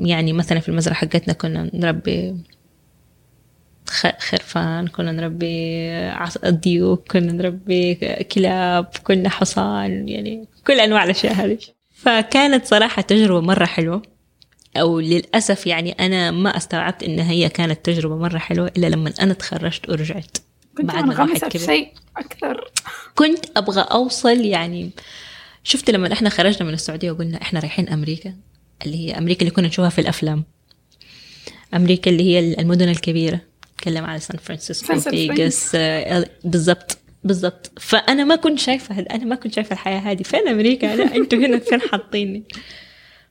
يعني 0.00 0.32
مثلا 0.32 0.60
في 0.60 0.68
المزرعة 0.68 0.96
حقتنا 0.96 1.32
كنا 1.32 1.70
نربي 1.74 2.36
خرفان 4.18 4.88
كنا 4.88 5.12
نربي 5.12 6.12
ديوك 6.44 7.12
كنا 7.12 7.32
نربي 7.32 7.94
كلاب 8.32 8.86
كنا 9.04 9.28
حصان 9.28 10.08
يعني 10.08 10.48
كل 10.66 10.80
أنواع 10.80 11.04
الأشياء 11.04 11.32
هذه. 11.32 11.58
فكانت 11.94 12.66
صراحة 12.66 13.02
تجربة 13.02 13.40
مرة 13.40 13.64
حلوة. 13.64 14.02
أو 14.76 15.00
للأسف 15.00 15.66
يعني 15.66 15.92
أنا 15.92 16.30
ما 16.30 16.56
استوعبت 16.56 17.02
إن 17.02 17.18
هي 17.18 17.48
كانت 17.48 17.84
تجربة 17.84 18.16
مرة 18.16 18.38
حلوة 18.38 18.70
إلا 18.76 18.86
لما 18.86 19.12
أنا 19.20 19.32
تخرجت 19.32 19.88
ورجعت 19.88 20.36
كنت 20.76 20.86
بعد 20.86 21.04
ما 21.04 21.12
الواحد 21.12 21.38
كبر. 21.38 21.66
شيء 21.66 21.92
أكثر. 22.16 22.70
كنت 23.14 23.44
أبغى 23.56 23.80
أوصل 23.80 24.40
يعني 24.40 24.90
شفت 25.66 25.90
لما 25.90 26.12
إحنا 26.12 26.28
خرجنا 26.28 26.68
من 26.68 26.74
السعودية 26.74 27.10
وقلنا 27.10 27.42
إحنا 27.42 27.60
رايحين 27.60 27.88
أمريكا 27.88 28.34
اللي 28.86 28.96
هي 28.96 29.18
أمريكا 29.18 29.40
اللي 29.40 29.50
كنا 29.50 29.68
نشوفها 29.68 29.90
في 29.90 30.00
الأفلام. 30.00 30.44
أمريكا 31.74 32.10
اللي 32.10 32.22
هي 32.22 32.38
المدن 32.60 32.88
الكبيرة 32.88 33.40
تكلم 33.78 34.04
على 34.04 34.20
سان 34.20 34.36
فرانسيسكو 34.36 34.98
لاس 34.98 35.12
فيغاس 35.12 35.72
آه، 35.74 36.26
بالضبط 36.44 36.98
بالضبط. 37.24 37.72
فأنا 37.80 38.24
ما 38.24 38.36
كنت 38.36 38.58
شايفة 38.58 39.00
أنا 39.00 39.24
ما 39.24 39.34
كنت 39.34 39.54
شايفة 39.54 39.72
الحياة 39.72 39.98
هذه. 39.98 40.22
فين 40.22 40.48
أمريكا؟ 40.48 40.86
لا 40.96 41.16
أنتوا 41.16 41.38
هنا 41.38 41.58
فين 41.58 41.80
حاطيني؟ 41.80 42.42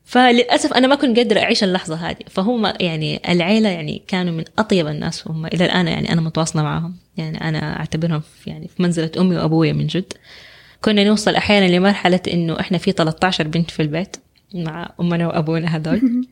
فللأسف 0.05 0.73
أنا 0.73 0.87
ما 0.87 0.95
كنت 0.95 1.17
قادرة 1.17 1.39
أعيش 1.39 1.63
اللحظة 1.63 1.95
هذه. 1.95 2.23
فهم 2.29 2.73
يعني 2.79 3.21
العيلة 3.29 3.69
يعني 3.69 4.01
كانوا 4.07 4.33
من 4.33 4.43
أطيب 4.59 4.87
الناس 4.87 5.27
هم 5.27 5.45
إلى 5.45 5.65
الآن 5.65 5.87
يعني 5.87 6.13
أنا 6.13 6.21
متواصلة 6.21 6.63
معهم 6.63 6.95
يعني 7.17 7.49
أنا 7.49 7.79
أعتبرهم 7.79 8.19
في 8.19 8.49
يعني 8.49 8.67
في 8.67 8.83
منزلة 8.83 9.11
أمي 9.17 9.35
وأبويا 9.35 9.73
من 9.73 9.87
جد. 9.87 10.13
كنا 10.85 11.03
نوصل 11.03 11.35
أحيانا 11.35 11.75
لمرحلة 11.75 12.19
إنه 12.33 12.59
إحنا 12.59 12.77
في 12.77 12.91
13 12.91 13.47
بنت 13.47 13.71
في 13.71 13.81
البيت 13.81 14.17
مع 14.53 14.93
أمنا 14.99 15.27
وأبونا 15.27 15.75
هذول. 15.75 16.27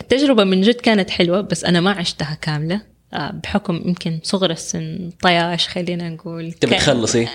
التجربه 0.00 0.44
من 0.44 0.60
جد 0.60 0.74
كانت 0.74 1.10
حلوة 1.10 1.40
بس 1.40 1.64
أنا 1.64 1.80
ما 1.80 1.90
عشتها 1.90 2.38
كاملة. 2.42 2.80
آه، 3.12 3.30
بحكم 3.30 3.82
يمكن 3.84 4.20
صغر 4.22 4.50
السن 4.50 5.10
طياش 5.22 5.68
خلينا 5.68 6.08
نقول. 6.08 6.52
تبي 6.52 6.76
تخلصي 6.76 7.28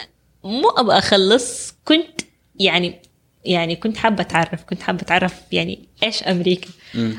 مو 0.44 0.70
أبغى 0.70 0.98
أخلص 0.98 1.76
كنت 1.86 2.22
يعني 2.60 3.02
يعني 3.46 3.76
كنت 3.76 3.98
حابة 3.98 4.22
أتعرف 4.22 4.64
كنت 4.64 4.82
حابة 4.82 5.02
أتعرف 5.02 5.42
يعني 5.52 5.88
إيش 6.04 6.24
أمريكا. 6.24 6.70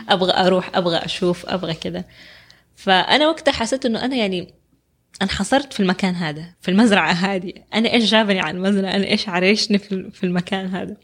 أبغى 0.09 0.33
أروح 0.33 0.77
أبغى 0.77 0.97
أشوف 0.97 1.47
أبغى 1.47 1.75
كذا. 1.75 2.05
فأنا 2.77 3.29
وقتها 3.29 3.53
حسيت 3.53 3.87
إنه 3.87 4.05
أنا 4.05 4.17
يعني 4.17 4.55
انحصرت 5.22 5.72
في 5.72 5.81
المكان 5.81 6.14
هذا 6.14 6.44
في 6.61 6.70
المزرعة 6.70 7.12
هذه. 7.12 7.52
أنا 7.74 7.92
إيش 7.92 8.11
جابني 8.11 8.40
على 8.40 8.57
المزرعة؟ 8.57 8.90
أنا 8.90 9.07
إيش 9.07 9.29
عريشني 9.29 9.79
في 9.79 10.11
في 10.11 10.24
المكان 10.24 10.66
هذا؟ 10.66 10.96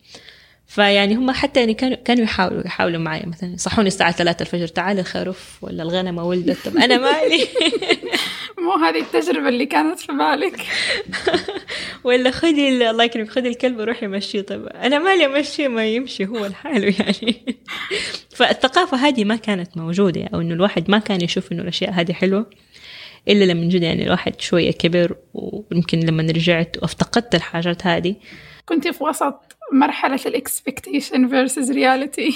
فيعني 0.66 1.14
هم 1.14 1.31
حتى 1.31 1.61
يعني 1.61 1.75
كانوا 1.75 1.96
كانوا 1.96 2.25
يحاولوا 2.25 2.66
يحاولوا 2.66 3.01
معي 3.01 3.22
مثلا 3.27 3.55
يصحوني 3.55 3.88
الساعة 3.88 4.12
3 4.12 4.42
الفجر 4.42 4.66
تعال 4.66 4.98
الخروف 4.98 5.59
ولا 5.64 5.83
الغنمه 5.83 6.25
ولدت. 6.25 6.68
طب 6.68 6.77
أنا 6.77 6.98
مالي؟ 6.98 7.38
مو 8.59 8.72
هذه 8.85 9.01
التجربة 9.01 9.48
اللي 9.48 9.66
كانت 9.66 9.98
في 9.98 10.12
بالك؟ 10.12 10.61
ولا 12.05 12.31
خذي 12.31 12.68
ال- 12.68 12.83
الله 12.83 13.05
يكرمك 13.05 13.31
خذي 13.31 13.48
الكلب 13.48 13.79
وروحي 13.79 14.07
مشيه 14.07 14.40
طب 14.40 14.66
أنا 14.66 14.98
مالي 14.98 15.27
أمشيه؟ 15.27 15.68
ما 15.68 15.87
يمشي 15.87 16.27
هو 16.27 16.46
لحاله 16.46 16.94
يعني. 16.98 17.57
فالثقافة 18.37 18.96
هذه 18.96 19.25
ما 19.25 19.37
كانت 19.37 19.77
موجودة 19.77 20.29
أو 20.35 20.40
إنه 20.40 20.55
الواحد 20.55 20.90
ما 20.90 20.98
كان 20.98 21.20
يشوف 21.20 21.53
إنه 21.53 21.62
الأشياء 21.62 21.90
هذه 21.90 22.12
حلوة. 22.12 22.46
إلا 23.29 23.45
لما 23.45 23.69
جد 23.69 23.83
يعني 23.83 24.05
الواحد 24.05 24.41
شوية 24.41 24.71
كبر 24.71 25.17
ويمكن 25.35 26.01
لما 26.01 26.23
رجعت 26.23 26.77
وافتقدت 26.83 27.35
الحاجات 27.35 27.87
هذه. 27.87 28.15
كنت 28.67 28.89
في 28.89 29.05
وسط 29.05 29.57
مرحلة 29.73 30.21
ال 30.27 30.35
expectation 30.35 31.29
versus 31.49 31.69
reality. 31.75 32.35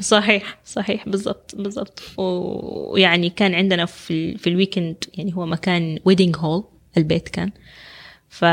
صحيح 0.00 0.58
صحيح 0.64 1.08
بالضبط 1.08 1.54
بالضبط. 1.56 2.02
ويعني 2.16 3.30
كان 3.30 3.54
عندنا 3.54 3.86
في 3.86 4.10
ال- 4.10 4.38
في 4.38 4.46
ال 4.46 4.52
weekend 4.52 4.96
يعني 5.14 5.36
هو 5.36 5.46
مكان 5.46 5.98
wedding 6.04 6.36
hall 6.36 6.64
البيت 6.96 7.28
كان. 7.28 7.50
ف 8.28 8.44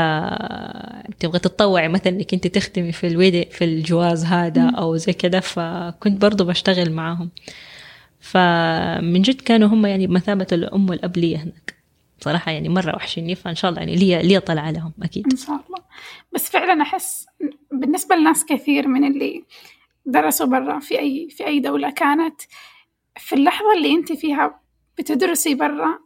تبغى 1.20 1.38
تتطوعي 1.38 1.88
مثلا 1.88 2.08
إنك 2.12 2.34
أنت 2.34 2.46
تختمي 2.46 2.92
في 2.92 3.06
ال 3.06 3.17
wed 3.17 3.52
في 3.52 3.64
الجواز 3.64 4.24
هذا 4.24 4.70
أو 4.78 4.96
زي 4.96 5.12
كذا 5.12 5.40
فكنت 5.40 6.22
برضو 6.22 6.44
بشتغل 6.44 6.92
معاهم. 6.92 7.30
فمن 8.20 9.22
جد 9.22 9.40
كانوا 9.40 9.68
هم 9.68 9.86
يعني 9.86 10.06
بمثابة 10.06 10.46
الأم 10.52 10.90
والأب 10.90 11.16
لي 11.16 11.36
هناك. 11.36 11.75
صراحة 12.20 12.52
يعني 12.52 12.68
مرة 12.68 12.96
وحشني 12.96 13.34
فإن 13.34 13.54
شاء 13.54 13.70
الله 13.70 13.80
يعني 13.80 13.96
لي 13.96 14.22
لي 14.22 14.40
طلع 14.40 14.70
لهم 14.70 14.92
أكيد. 15.02 15.26
إن 15.32 15.36
شاء 15.36 15.56
الله. 15.56 15.84
بس 16.32 16.50
فعلا 16.50 16.82
أحس 16.82 17.26
بالنسبة 17.72 18.16
لناس 18.16 18.44
كثير 18.44 18.88
من 18.88 19.04
اللي 19.04 19.44
درسوا 20.06 20.46
برا 20.46 20.78
في 20.78 20.98
أي 20.98 21.28
في 21.30 21.46
أي 21.46 21.60
دولة 21.60 21.90
كانت 21.90 22.40
في 23.18 23.34
اللحظة 23.34 23.72
اللي 23.76 23.94
أنت 23.94 24.12
فيها 24.12 24.60
بتدرسي 24.98 25.54
برا 25.54 25.98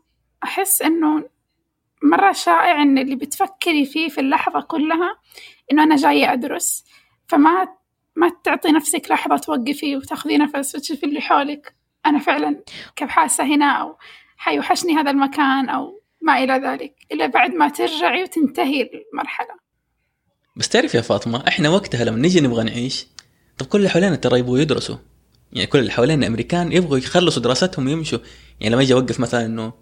أحس 0.45 0.83
إنه 0.83 1.25
مرة 2.03 2.33
شائع 2.33 2.83
إن 2.83 2.99
اللي 2.99 3.17
بتفكري 3.17 3.85
فيه 3.85 4.09
في 4.09 4.21
اللحظة 4.21 4.61
كلها 4.61 5.17
إنه 5.73 5.83
أنا 5.83 5.97
جاية 5.97 6.33
أدرس. 6.33 6.85
فما 7.29 7.69
ما 8.17 8.33
تعطي 8.45 8.73
نفسك 8.73 9.11
لحظة 9.11 9.37
توقفي 9.37 9.97
وتاخذي 9.97 10.39
نفس 10.39 10.75
وتشوفي 10.75 11.07
اللي 11.07 11.21
حولك. 11.21 11.75
أنا 12.07 12.19
فعلا 12.19 12.63
كيف 12.97 13.09
حاسة 13.09 13.45
هنا 13.45 13.67
أو 13.73 13.99
حيوحشني 14.37 14.97
هذا 14.97 15.11
المكان 15.11 15.69
أو 15.69 16.00
ما 16.23 16.39
إلى 16.45 16.53
ذلك 16.53 16.95
إلا 17.13 17.27
بعد 17.27 17.51
ما 17.51 17.69
ترجعي 17.69 18.23
وتنتهي 18.23 18.91
المرحلة. 19.13 19.55
بس 20.57 20.69
تعرف 20.69 20.95
يا 20.95 21.01
فاطمة 21.01 21.45
إحنا 21.49 21.69
وقتها 21.69 22.05
لما 22.05 22.19
نيجي 22.19 22.41
نبغى 22.41 22.65
نعيش 22.65 23.07
طب 23.59 23.67
كل 23.67 23.79
اللي 23.79 23.89
حوالينا 23.91 24.17
ترى 24.17 24.39
يبغوا 24.39 24.59
يدرسوا. 24.59 24.97
يعني 25.53 25.67
كل 25.67 25.79
اللي 25.79 25.91
حوالينا 25.91 26.27
أمريكان 26.27 26.73
يبغوا 26.73 26.99
يخلصوا 26.99 27.43
دراستهم 27.43 27.87
ويمشوا. 27.87 28.19
يعني 28.61 28.75
لما 28.75 28.83
أجي 28.83 28.95
أوقف 28.95 29.21
مثلا 29.21 29.47
إنه 29.47 29.73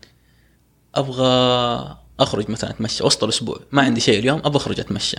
أبغى 0.95 1.97
أخرج 2.21 2.51
مثلا 2.51 2.71
أتمشى 2.71 3.05
وسط 3.05 3.25
الأسبوع 3.25 3.61
ما 3.73 3.83
عندي 3.83 4.01
شيء 4.01 4.19
اليوم 4.19 4.39
أبغى 4.39 4.57
أخرج 4.57 4.81
أتمشى. 4.81 5.17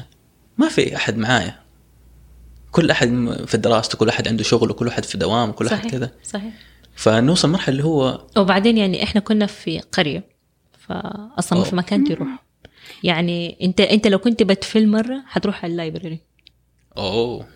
ما 0.57 0.69
في 0.69 0.95
أحد 0.95 1.17
معايا. 1.17 1.59
كل 2.71 2.91
أحد 2.91 3.07
م- 3.07 3.45
في 3.45 3.57
دراسته 3.57 3.97
كل 3.97 4.09
أحد 4.09 4.27
عنده 4.27 4.43
شغل 4.43 4.71
وكل 4.71 4.85
واحد 4.87 5.05
في 5.05 5.17
دوام 5.17 5.49
وكل 5.49 5.67
أحد 5.67 5.77
صحيح 5.77 5.91
كذا. 5.91 6.11
صحيح. 6.23 6.53
فنوصل 6.95 7.49
مرحلة 7.49 7.69
اللي 7.69 7.83
هو 7.83 8.27
وبعدين 8.37 8.77
يعني 8.77 9.03
إحنا 9.03 9.21
كنا 9.21 9.45
في 9.45 9.79
قرية. 9.79 10.38
فاصلا 10.89 11.59
ما 11.59 11.65
في. 11.65 11.75
مكان 11.75 12.03
تروح. 12.03 12.29
يعني 13.03 13.57
أنت 13.61 13.81
أنت 13.81 14.07
لو 14.07 14.19
كنت 14.19 14.43
بتفل 14.43 14.87
مرة 14.87 15.23
حتروح 15.27 15.63
على 15.63 15.71
ال 15.71 15.77
library. 15.77 16.19
أوه. 16.97 17.47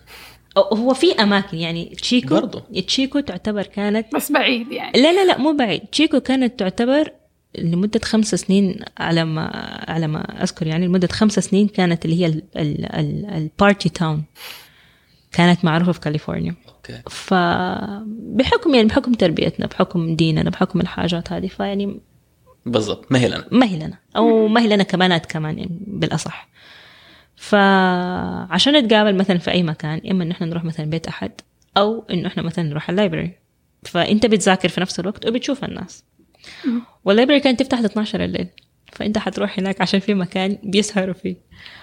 هو 0.58 0.94
في 0.94 1.12
أماكن 1.12 1.56
يعني 1.58 1.84
تشيكو 1.84 2.34
برضو. 2.34 2.60
تشيكو 2.86 3.20
تعتبر 3.20 3.62
كانت 3.62 4.14
بس 4.14 4.32
بعيد 4.32 4.72
يعني. 4.72 5.02
لا 5.02 5.12
لا 5.12 5.24
لا 5.26 5.38
مو 5.38 5.52
بعيد. 5.52 5.80
تشيكو 5.80 6.20
كانت 6.20 6.58
تعتبر 6.58 7.12
لمدة 7.58 8.00
خمس 8.04 8.34
سنين 8.34 8.80
على 8.98 9.24
ما 9.24 9.50
على 9.88 10.06
ما 10.06 10.42
أذكر 10.42 10.66
يعني 10.66 10.86
لمدة 10.86 11.08
خمس 11.08 11.38
سنين 11.38 11.68
كانت 11.68 12.04
اللي 12.04 12.20
هي 12.20 12.26
ال- 12.26 12.42
ال- 12.56 12.84
ال- 12.94 13.26
ال 13.26 13.36
party 13.36 13.88
town 13.88 14.24
كانت 15.32 15.64
معروفة 15.64 15.92
في 15.92 16.00
كاليفورنيا. 16.00 16.54
okay. 16.68 17.02
فبحكم 17.10 18.74
يعني 18.74 18.88
بحكم 18.88 19.12
تربيتنا 19.12 19.66
بحكم 19.66 20.16
ديننا 20.16 20.50
بحكم 20.50 20.80
الحاجات 20.80 21.32
هذه 21.32 21.46
فيعني 21.46 22.00
بالضبط. 22.66 23.12
ما 23.12 23.18
هي 23.18 23.28
لنا. 23.28 23.44
ما 23.50 23.66
هي 23.66 23.76
لنا. 23.76 23.98
أو 24.16 24.48
ما 24.48 24.60
هي 24.60 24.66
لنا 24.68 24.82
كبنات 24.82 25.26
كمان 25.26 25.58
يعني 25.58 25.78
بالأصح. 25.86 26.48
فعشان 27.36 28.76
نتقابل 28.76 29.14
مثلا 29.16 29.38
في 29.38 29.50
أي 29.50 29.62
مكان 29.62 30.00
إما 30.10 30.24
إن 30.24 30.30
إحنا 30.30 30.46
نروح 30.46 30.64
مثلا 30.64 30.86
بيت 30.86 31.06
أحد 31.06 31.32
أو 31.76 32.04
انه 32.10 32.26
إحنا 32.28 32.42
مثلا 32.42 32.64
نروح 32.64 32.90
ال 32.90 32.95
library 32.95 33.30
فإنت 33.82 34.26
بتذاكر 34.26 34.68
في 34.68 34.80
نفس 34.80 35.00
الوقت 35.00 35.26
وبتشوف 35.26 35.64
الناس. 35.64 36.04
وال 37.04 37.12
library 37.12 37.40
كانت 37.40 37.60
تفتح 37.62 37.80
ل 37.80 37.84
12 37.84 38.24
الليل. 38.24 38.46
فإنت 38.92 39.18
حتروح 39.18 39.58
هناك 39.58 39.80
عشان 39.80 40.00
في 40.00 40.14
مكان 40.14 40.58
بيسهروا 40.62 41.14
فيه. 41.14 41.36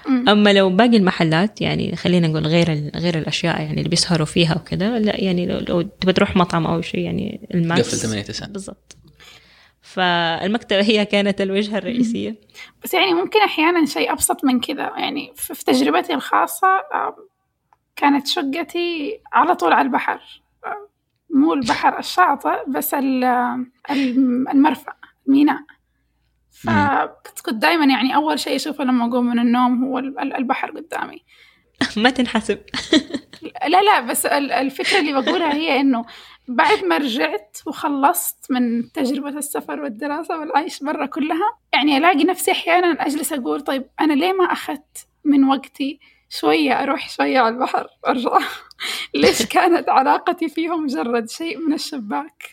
أما 0.08 0.54
لو 0.54 0.70
باقي 0.70 0.98
المحلات 0.98 1.62
يعني 1.62 1.96
خلينا 1.96 2.28
نقول 2.28 2.48
غير 2.48 2.72
ال- 2.74 2.92
غير 2.96 3.18
الأشياء 3.18 3.62
يعني 3.62 3.78
اللي 3.78 3.90
بيسهروا 3.90 4.26
فيها 4.26 4.56
وكذا 4.56 5.00
لا 5.00 5.22
يعني 5.22 5.46
لو, 5.46 5.58
لو 5.60 5.82
تبغى 5.82 6.14
تروح 6.14 6.36
مطعم 6.36 6.68
أو 6.68 6.82
شيء 6.82 7.00
يعني 7.00 7.48
ال 7.54 7.59
max. 7.59 7.82
قفل 7.96 7.98
8 7.98 8.22
9 8.24 8.48
بالضبط. 8.50 8.98
فالمكتبة 9.94 10.82
هي 10.82 11.06
كانت 11.06 11.42
الوجهة 11.42 11.78
الرئيسية. 11.78 12.36
بس 12.84 12.94
يعني 12.94 13.14
ممكن 13.14 13.40
أحيانا 13.42 13.86
شيء 13.86 14.12
أبسط 14.12 14.44
من 14.46 14.60
كذا. 14.60 14.92
يعني 14.98 15.34
في 15.36 15.56
في 15.56 15.66
تجربتي 15.66 16.14
الخاصة 16.14 16.68
كانت 17.96 18.28
شقتي 18.28 19.20
على 19.34 19.56
طول 19.56 19.74
على 19.74 19.86
البحر. 19.86 20.20
مو 21.30 21.54
البحر 21.54 22.00
الشاطئ 22.00 22.58
بس 22.68 22.94
ال- 22.94 23.24
الم- 23.92 24.48
المرفأ 24.50 24.94
الميناء. 25.28 25.60
فكنت 26.52 27.50
دائما 27.50 27.86
يعني 27.86 28.16
أول 28.16 28.40
شيء 28.40 28.56
أشوفه 28.56 28.84
لما 28.84 29.06
أقوم 29.10 29.26
من 29.26 29.40
النوم 29.40 29.84
هو 29.84 30.00
ال- 30.00 30.20
ال- 30.20 30.36
البحر 30.36 30.72
قدامي. 30.72 31.24
ما 31.98 32.10
تنحسب. 32.10 32.60
لا 33.68 33.82
لا 33.82 34.00
بس 34.02 34.26
ال- 34.26 34.52
الفكرة 34.52 35.00
اللي 35.00 35.22
بقولها 35.22 35.54
هي 35.54 35.80
إنه 35.80 36.06
بعد 36.48 36.84
ما 36.86 36.98
رجعت 36.98 37.58
وخلصت 37.66 38.52
من 38.52 38.92
تجربة 38.92 39.30
السفر 39.38 39.82
والدراسة 39.82 40.40
والعيش 40.40 40.84
برا 40.84 41.06
كلها 41.06 41.58
يعني 41.74 41.98
ألاقي 41.98 42.24
نفسي 42.24 42.52
أحيانا 42.52 42.88
أجلس 42.88 43.34
أقول 43.34 43.62
طيب 43.62 43.86
أنا 44.00 44.14
ليه 44.14 44.34
ما 44.34 44.44
أخذت 44.44 45.08
من 45.26 45.44
وقتي 45.44 46.00
شوية 46.30 46.84
أروح 46.84 47.10
شوية 47.10 47.40
على 47.40 47.56
البحر 47.56 47.88
وأرجع؟ 48.04 48.40
ليش 49.16 49.46
كانت 49.56 49.90
علاقتي 49.90 50.50
فيهم 50.50 50.84
مجرد 50.84 51.30
شيء 51.30 51.58
من 51.58 51.74
الشباك؟ 51.74 52.44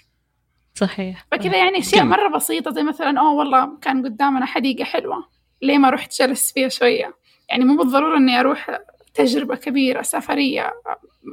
صحيح 0.74 1.26
فكذا 1.32 1.56
يعني 1.56 1.78
أشياء؟ 1.78 2.04
مرة 2.04 2.28
بسيطة 2.28 2.70
زي 2.70 2.82
مثلا 2.82 3.20
أوه 3.20 3.32
والله 3.32 3.78
كان 3.82 4.04
قدامنا 4.04 4.46
حديقة 4.46 4.84
حلوة 4.84 5.28
ليه 5.62 5.78
ما 5.78 5.90
رحت 5.90 6.22
جلست 6.22 6.54
فيها 6.54 6.68
شوية؟ 6.68 7.14
يعني 7.48 7.64
مو 7.64 7.76
بالضرورة 7.76 8.16
إني 8.16 8.40
أروح 8.40 8.78
تجربة 9.18 9.56
كبيرة 9.56 10.02
سفرية 10.02 10.72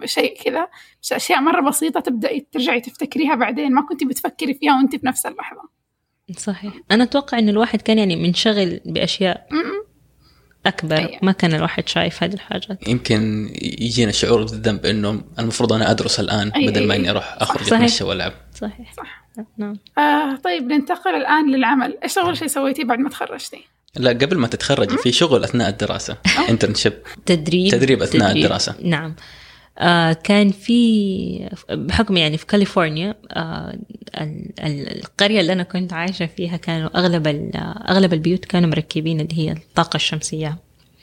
شيء 0.05 0.41
كذا. 0.43 0.67
بس 1.03 1.13
أشياء 1.13 1.41
مرة 1.41 1.69
بسيطة 1.69 1.99
تبدأي 1.99 2.47
ترجعي 2.51 2.81
تفتكريها 2.81 3.35
بعدين 3.35 3.73
ما 3.73 3.81
كنتي 3.81 4.05
بتفكري 4.05 4.53
فيها 4.53 4.75
وأنت 4.77 4.95
في 4.95 5.05
نفس 5.07 5.25
اللحظة. 5.25 5.61
صحيح. 6.37 6.73
أنا 6.91 7.03
أتوقع 7.03 7.39
إن 7.39 7.49
الواحد 7.49 7.81
كان 7.81 7.97
يعني 7.99 8.15
منشغل 8.15 8.79
بأشياء 8.85 9.47
م-م. 9.51 9.85
أكبر 10.65 10.95
أيوة. 10.97 11.19
ما 11.21 11.31
كان 11.31 11.53
الواحد 11.53 11.87
شايف 11.87 12.23
هذه 12.23 12.33
الحاجات. 12.33 12.87
يمكن 12.87 13.49
يجينا 13.61 14.11
شعور 14.11 14.41
بالذنب 14.41 14.85
إنه 14.85 15.21
المفروض 15.39 15.73
أنا 15.73 15.91
أدرس 15.91 16.19
الآن 16.19 16.51
أي- 16.51 16.67
بدل 16.67 16.87
ما 16.87 16.93
أي- 16.93 16.97
إني 16.97 17.09
أروح 17.09 17.35
أخرج 17.39 17.63
صحيح. 17.63 17.73
أتمشى 17.81 18.03
وألعب. 18.03 18.33
صحيح. 18.53 18.93
صح. 18.93 19.25
نعم. 19.57 19.77
آه 19.97 20.35
طيب 20.35 20.63
ننتقل 20.63 21.15
الآن 21.15 21.51
للعمل. 21.51 21.97
إيش 22.03 22.17
أول 22.17 22.37
شيء 22.37 22.47
سويتيه 22.47 22.83
بعد 22.83 22.99
ما 22.99 23.09
تخرجتي؟ 23.09 23.67
لا 23.97 24.09
قبل 24.09 24.37
ما 24.37 24.47
تتخرجي 24.47 24.97
في 24.97 25.11
شغل 25.11 25.43
أثناء 25.43 25.69
الدراسة 25.69 26.17
انترنشيب 26.49 26.93
تدريب 27.25 27.71
تدريب 27.71 28.01
أثناء 28.01 28.31
الدراسة. 28.37 28.75
نعم. 28.83 29.15
آه 29.77 30.13
كان 30.13 30.51
في 30.51 31.49
بحكم 31.69 32.17
يعني 32.17 32.37
في 32.37 32.45
كاليفورنيا 32.45 33.15
آه 33.31 33.77
ال- 34.21 34.51
ال- 34.59 34.97
القرية 34.99 35.41
اللي 35.41 35.53
أنا 35.53 35.63
كنت 35.63 35.93
عايشة 35.93 36.25
فيها 36.25 36.57
كانوا 36.57 36.97
أغلب 36.99 37.27
ال- 37.27 37.51
أغلب 37.89 38.13
البيوت 38.13 38.45
كانوا 38.45 38.69
مركبين 38.69 39.19
اللي 39.19 39.37
هي 39.39 39.51
الطاقة 39.51 39.95
الشمسية. 39.97 40.57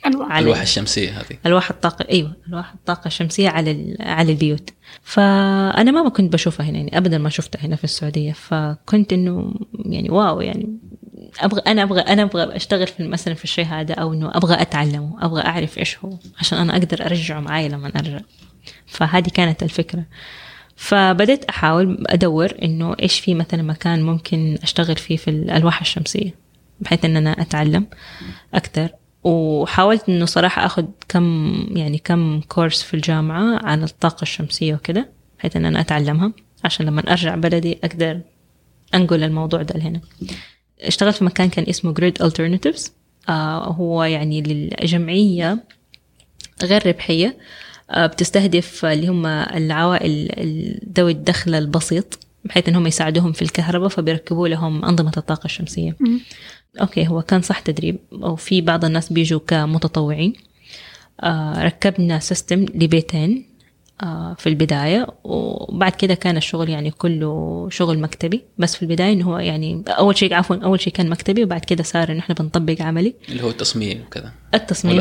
ألوان 0.07 0.33
على 0.33 0.45
الواح 0.45 0.61
الشمسية 0.61 1.11
هذه. 1.11 1.39
ألواح 1.47 1.71
الطاقة 1.71 2.05
أيوة 2.11 2.37
ألواح 2.49 2.73
الطاقة 2.75 3.07
الشمسية 3.07 3.49
على 3.49 3.71
ال- 3.71 3.97
على 4.01 4.33
البيوت. 4.33 4.71
فأنا 5.03 5.91
ما 5.91 6.03
ما 6.03 6.09
كنت 6.09 6.33
بشوفها 6.33 6.67
هنا 6.67 6.79
يعني 6.79 6.99
أبدا 6.99 7.19
ما 7.19 7.29
شفتها 7.29 7.61
هنا 7.67 7.77
في 7.77 7.85
السعودية. 7.85 8.33
فكنت 8.33 9.13
إنه 9.13 9.55
يعني 9.85 10.11
واو 10.11 10.41
يعني 10.41 10.79
أبغى 11.41 11.61
أنا 11.67 11.83
أبغى 11.83 12.01
أنا 12.01 12.23
أبغى 12.23 12.57
أشتغل 12.57 12.87
في 12.87 13.09
مثلا 13.09 13.35
في 13.35 13.45
الشيء 13.45 13.65
هذا 13.65 13.95
أو 13.95 14.13
إنه 14.13 14.31
أبغى 14.35 14.63
أتعلمه 14.63 15.17
أبغى 15.21 15.43
أعرف 15.43 15.79
إيش 15.79 15.99
هو 15.99 16.17
عشان 16.41 16.59
أنا 16.59 16.73
أقدر 16.73 17.07
أرجعه 17.07 17.41
معايا 17.41 17.69
لما 17.69 17.93
أرجع. 17.97 18.21
فهذه 18.87 19.29
كانت 19.29 19.63
الفكرة. 19.63 20.05
فبدأت 20.77 21.45
أحاول 21.45 22.05
أدور 22.07 22.53
إنه 22.63 22.97
إيش 23.03 23.21
في 23.21 23.35
مثلا 23.35 23.63
مكان 23.63 24.03
ممكن 24.03 24.59
أشتغل 24.63 24.97
فيه 24.97 25.17
في 25.17 25.29
الألواح 25.31 25.81
الشمسية 25.81 26.35
بحيث 26.81 27.05
إن 27.05 27.17
أنا 27.17 27.31
أتعلم 27.43 27.87
أكثر 28.55 28.89
وحاولت 29.25 30.09
إنه 30.09 30.25
صراحة 30.25 30.67
أخذ 30.67 30.85
كم 31.09 31.55
يعني 31.71 31.99
كم 31.99 32.41
كورس 32.41 32.83
في 32.83 32.95
الجامعة 32.95 33.67
عن 33.67 33.83
الطاقة 33.83 34.23
الشمسية 34.23 34.75
وكده 34.75 35.09
بحيث 35.39 35.57
إن 35.57 35.65
أنا 35.65 35.81
أتعلمها 35.81 36.33
عشان 36.65 36.87
لما 36.87 37.11
أرجع 37.11 37.35
بلدي 37.35 37.79
أقدر 37.85 38.21
أنقل 38.95 39.23
الموضوع 39.23 39.63
ده 39.63 39.79
لهنا. 39.79 40.01
اشتغلت 40.83 41.17
في 41.17 41.25
مكان 41.25 41.49
كان 41.49 41.65
اسمه 41.69 41.95
Grid 41.95 42.27
Alternatives 42.27 42.91
آه 43.29 43.65
هو 43.73 44.05
يعني 44.05 44.43
للجمعية 44.43 45.65
غير 46.63 46.87
ربحية 46.87 47.37
آه، 47.91 48.07
بتستهدف 48.07 48.85
اللي 48.85 49.09
هم 49.09 49.27
العوائل 49.27 50.11
ال- 50.39 50.81
ذوي 50.99 51.13
الدخل 51.13 51.55
البسيط 51.55 52.19
بحيث 52.45 52.69
انهم 52.69 52.87
يساعدوهم 52.87 53.33
في 53.33 53.43
الكهرباء 53.43 53.89
فبيركبوا 53.89 54.49
لهم 54.49 54.85
أنظمة 54.85 55.13
الطاقة 55.17 55.45
الشمسية. 55.45 55.97
مم. 56.01 56.21
okay 56.81 57.09
هو 57.09 57.23
كان 57.23 57.43
صح 57.43 57.61
تدريب 57.61 57.99
أو 58.13 58.37
في 58.37 58.61
بعض 58.61 58.85
الناس 58.85 59.13
بيجوا 59.13 59.41
كمتطوعين. 59.47 60.33
آه 61.21 61.65
ركبنا 61.65 62.19
system 62.19 62.61
لبيتين. 62.75 63.47
في 64.39 64.47
البداية. 64.47 65.07
وبعد 65.25 65.93
كده 65.93 66.15
كان 66.15 66.37
الشغل 66.37 66.69
يعني 66.69 66.91
كله 66.91 67.69
شغل 67.71 67.99
مكتبي. 67.99 68.43
بس 68.59 68.77
في 68.77 68.83
البداية 68.83 69.13
إنه 69.13 69.25
هو 69.25 69.39
يعني 69.39 69.83
أول 69.89 70.17
شيء 70.19 70.35
عفوا 70.35 70.57
أول 70.57 70.81
شيء 70.81 70.93
كان 70.93 71.09
مكتبي. 71.11 71.45
وبعد 71.45 71.61
كده 71.65 71.83
صار 71.83 72.13
انه 72.13 72.19
إحنا 72.21 72.35
بنطبق 72.35 72.83
عملي. 72.83 73.15
اللي 73.29 73.43
هو 73.43 73.49
التصميم 73.49 74.01
وكذا. 74.07 74.33
التصميم. 74.55 74.95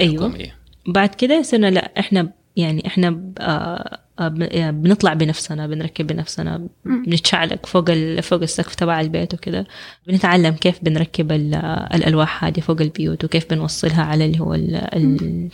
أيوه 0.00 0.26
الحكومية. 0.26 0.54
بعد 0.86 1.08
كده 1.14 1.42
صرنا 1.42 1.70
لا 1.70 1.90
إحنا 1.98 2.30
يعني 2.56 2.86
إحنا 2.86 3.10
ب- 3.10 3.32
آه، 3.38 3.98
آه، 4.18 4.28
بنطلع 4.70 5.14
بنفسنا 5.14 5.66
بنركب 5.66 6.06
بنفسنا 6.06 6.68
بنتشعلق 6.84 7.66
فوق 7.66 7.84
فوق 8.20 8.42
السقف 8.42 8.74
تبع 8.74 9.00
البيت 9.00 9.34
وكده 9.34 9.66
بنتعلم 10.06 10.54
كيف 10.54 10.78
بنركب 10.84 11.32
ال- 11.32 11.54
الألواح 11.94 12.44
هذه 12.44 12.60
فوق 12.60 12.80
البيوت 12.80 13.24
وكيف 13.24 13.50
بنوصلها 13.50 14.02
على 14.02 14.24
اللي 14.24 14.40
هو 14.40 14.54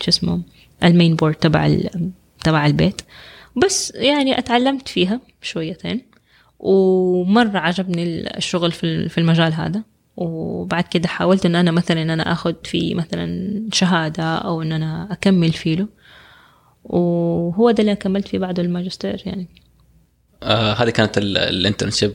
شو 0.01 0.09
اسمه 0.09 0.41
المين 0.85 1.17
بورد 1.17 1.35
تبع 1.35 1.67
تبع 2.49 2.67
البيت. 2.67 3.03
بس 3.57 3.93
يعني 3.95 4.39
اتعلمت 4.39 4.89
فيها 4.89 5.21
شويتين 5.43 6.03
ومرة 6.59 7.59
عجبني 7.59 8.37
الشغل 8.37 8.73
في 8.73 8.85
ال- 8.85 9.11
في 9.11 9.19
المجال 9.19 9.53
هذا. 9.53 9.83
وبعد 10.17 10.85
كده 10.85 11.09
حاولت 11.09 11.47
إن 11.47 11.57
أنا 11.57 11.71
مثلا 11.71 12.03
إن 12.03 12.11
أنا 12.11 12.33
آخذ 12.33 12.55
فيه 12.65 12.95
مثلا 12.95 13.53
شهادة 13.73 14.23
أو 14.37 14.63
إن 14.63 14.73
أنا 14.73 15.09
أكمل 15.13 15.53
فيه 15.53 15.87
وهو 16.85 17.71
ده 17.71 17.81
اللي 17.81 17.97
كملت 17.97 18.29
فيه 18.29 18.39
بعد 18.39 18.59
الماجستير 18.59 19.23
يعني. 19.27 19.49
آه 20.43 20.73
هذه 20.73 20.91
كانت 20.91 21.19
ال- 21.19 21.39
ال 21.39 21.45
internship 21.45 22.13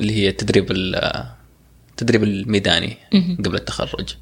اللي 0.00 0.12
هي 0.12 0.28
التدريب 0.28 0.70
ال- 0.70 1.26
التدريب 1.90 2.24
الميداني. 2.24 2.96
قبل 3.44 3.54
التخرج. 3.54 4.14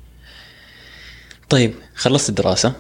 طيب 1.49 1.75
خلصت 1.95 2.29
الدراسة. 2.29 2.73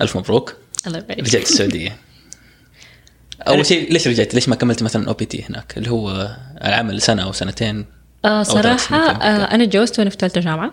ألف 0.00 0.16
مبروك. 0.16 0.56
الله 0.86 0.98
يبارك 0.98 1.20
رجعت 1.20 1.42
السعودية. 1.42 1.96
أول 3.48 3.66
شيء 3.66 3.92
ليش 3.92 4.08
رجعت؟ 4.08 4.34
ليش 4.34 4.48
ما 4.48 4.56
كملت 4.56 4.82
مثلا 4.82 5.08
OPT 5.08 5.44
هناك؟ 5.48 5.78
اللي 5.78 5.90
هو 5.90 6.36
العمل 6.64 7.02
سنة 7.02 7.22
أو 7.22 7.32
سنتين 7.32 7.86
آه 8.24 8.42
سنين 8.42 8.62
كمان. 8.62 9.22
آه 9.22 9.44
أنا 9.54 9.64
تجوزت 9.64 9.98
وأنا 9.98 10.10
في 10.10 10.16
ثالثة 10.20 10.40
جامعة. 10.40 10.72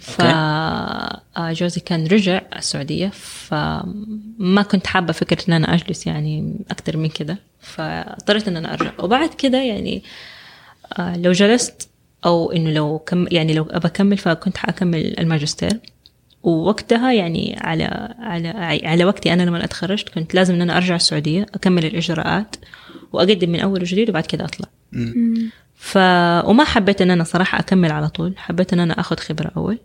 فجوزي 0.00 1.80
كان 1.80 2.06
رجع 2.06 2.42
السعودية 2.56 3.08
فما 3.08 4.62
كنت 4.70 4.86
حابة 4.86 5.12
فكرة 5.12 5.48
إن 5.48 5.52
أنا 5.52 5.74
أجلس 5.74 6.06
يعني 6.06 6.54
أكتر 6.70 6.96
من 6.96 7.08
كده. 7.08 7.38
فاضطريت 7.60 8.48
إن 8.48 8.56
أنا 8.56 8.72
أرجع. 8.72 8.92
وبعد 8.98 9.34
كده 9.34 9.58
يعني 9.58 10.02
آه 10.98 11.16
لو 11.16 11.32
جلست 11.32 11.88
أو 12.24 12.52
إنه 12.52 12.70
لو 12.70 12.98
كم 12.98 13.26
يعني 13.30 13.54
لو 13.54 13.66
أبى 13.70 13.86
أكمل 13.88 14.18
فكنت 14.18 14.56
حأكمل 14.56 15.18
الماجستير. 15.20 15.80
ووقتها 16.42 17.12
يعني 17.12 17.58
على 17.60 18.14
على 18.18 18.48
على 18.84 19.04
وقتي 19.04 19.32
أنا 19.32 19.42
لما 19.42 19.64
أتخرجت 19.64 20.08
كنت 20.08 20.34
لازم 20.34 20.54
إن 20.54 20.62
أنا 20.62 20.76
أرجع 20.76 20.94
السعودية 20.94 21.42
أكمل 21.54 21.84
الإجراءات 21.84 22.56
وأقدم 23.12 23.50
من 23.50 23.60
أول 23.60 23.80
وجديد 23.80 24.10
وبعد 24.10 24.26
كده 24.26 24.44
أطلع. 24.44 24.68
مم. 24.92 25.50
ف 25.74 25.96
وما 26.44 26.64
حبيت 26.64 27.02
إن 27.02 27.10
أنا 27.10 27.24
صراحة 27.24 27.58
أكمل 27.58 27.92
على 27.92 28.08
طول 28.08 28.34
حبيت 28.38 28.72
إن 28.72 28.80
أنا 28.80 29.00
آخذ 29.00 29.16
خبرة 29.16 29.50
أول. 29.56 29.78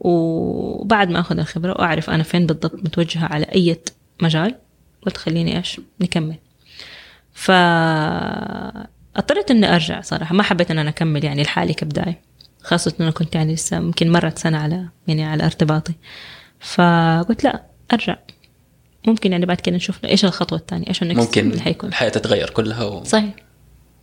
وبعد 0.00 1.10
ما 1.10 1.20
آخذ 1.20 1.38
الخبرة 1.38 1.72
واعرف 1.72 2.10
أنا 2.10 2.22
فين 2.22 2.46
بالضبط 2.46 2.74
متوجهة 2.74 3.26
على 3.26 3.44
أي 3.44 3.76
مجال 4.22 4.54
قلت 5.06 5.16
خليني 5.16 5.56
إيش؟ 5.56 5.80
نكمل. 6.00 6.36
ف 7.32 7.50
اضطريت 9.16 9.50
إني 9.50 9.74
أرجع 9.74 10.00
صراحة 10.00 10.34
ما 10.34 10.42
حبيت 10.42 10.70
إن 10.70 10.78
أنا 10.78 10.90
أكمل 10.90 11.24
يعني 11.24 11.42
لحالي 11.42 11.74
كبداية. 11.74 12.27
خاصة 12.68 12.94
إنه 13.00 13.10
كنت 13.10 13.34
يعني 13.34 13.54
لسه 13.54 13.76
يمكن 13.76 14.12
مرت 14.12 14.38
سنة 14.38 14.58
على 14.58 14.88
يعني 15.06 15.24
على 15.24 15.44
ارتباطي 15.44 15.92
فقلت 16.60 17.44
لا 17.44 17.62
أرجع. 17.92 18.16
ممكن 19.06 19.32
يعني 19.32 19.46
بعد 19.46 19.60
كده 19.60 19.76
نشوف 19.76 20.04
إيش 20.04 20.24
الخطوة 20.24 20.58
الثانية 20.58 20.88
إيش 20.88 21.02
النكست 21.02 21.20
ممكن 21.20 21.50
اللي 21.50 21.62
حيكون. 21.62 21.88
الحياة 21.88 22.08
تتغير 22.08 22.50
كلها 22.50 23.04
صحيح. 23.04 23.34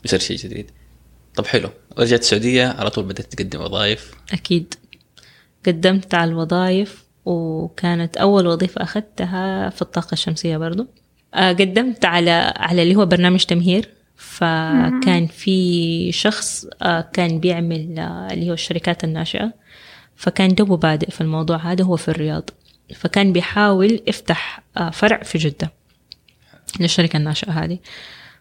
ويصير 0.04 0.20
شيء 0.20 0.38
جديد. 0.38 0.72
طب 1.36 1.46
حلو. 1.46 1.70
رجعت 1.98 2.20
السعودية 2.20 2.68
على 2.68 2.90
طول 2.90 3.04
بدأت 3.04 3.34
تقدم 3.34 3.62
وظائف. 3.62 4.12
أكيد. 4.34 4.74
قدمت 5.66 6.14
على 6.14 6.32
الوظائف 6.32 7.04
وكانت 7.26 8.18
أول 8.18 8.48
وظيفة 8.48 8.84
أخذتها 8.84 9.70
في 9.70 9.82
الطاقة 9.82 10.14
الشمسية 10.14 10.58
برضو. 10.58 10.88
آه، 11.34 11.52
قدمت 11.52 12.06
على 12.06 12.54
على 12.56 12.84
اللي 12.84 12.96
هو 12.96 13.06
برنامج 13.06 13.44
تمهير. 13.44 13.90
فكان 14.18 15.28
في 15.28 16.12
شخص 16.12 16.66
آه، 16.82 17.10
كان 17.14 17.40
بيعمل 17.40 18.00
آه، 18.00 18.34
اللي 18.34 18.50
هو 18.50 18.54
الشركات 18.54 19.04
الناشئة. 19.04 19.54
فكان 20.16 20.56
دوبه 20.56 20.78
بادئ 20.78 21.12
في 21.12 21.22
الموضوع 21.22 21.58
هذا 21.58 21.84
هو 21.84 21.96
في 21.96 22.08
الرياض. 22.08 22.50
فكان 22.96 23.34
بيحاول 23.34 24.02
يفتح 24.08 24.64
آه، 24.78 24.90
فرع 24.90 25.24
في 25.24 25.38
جدة 25.38 25.72
للشركة 26.80 27.18
الناشئة 27.18 27.52
هذه. 27.52 27.80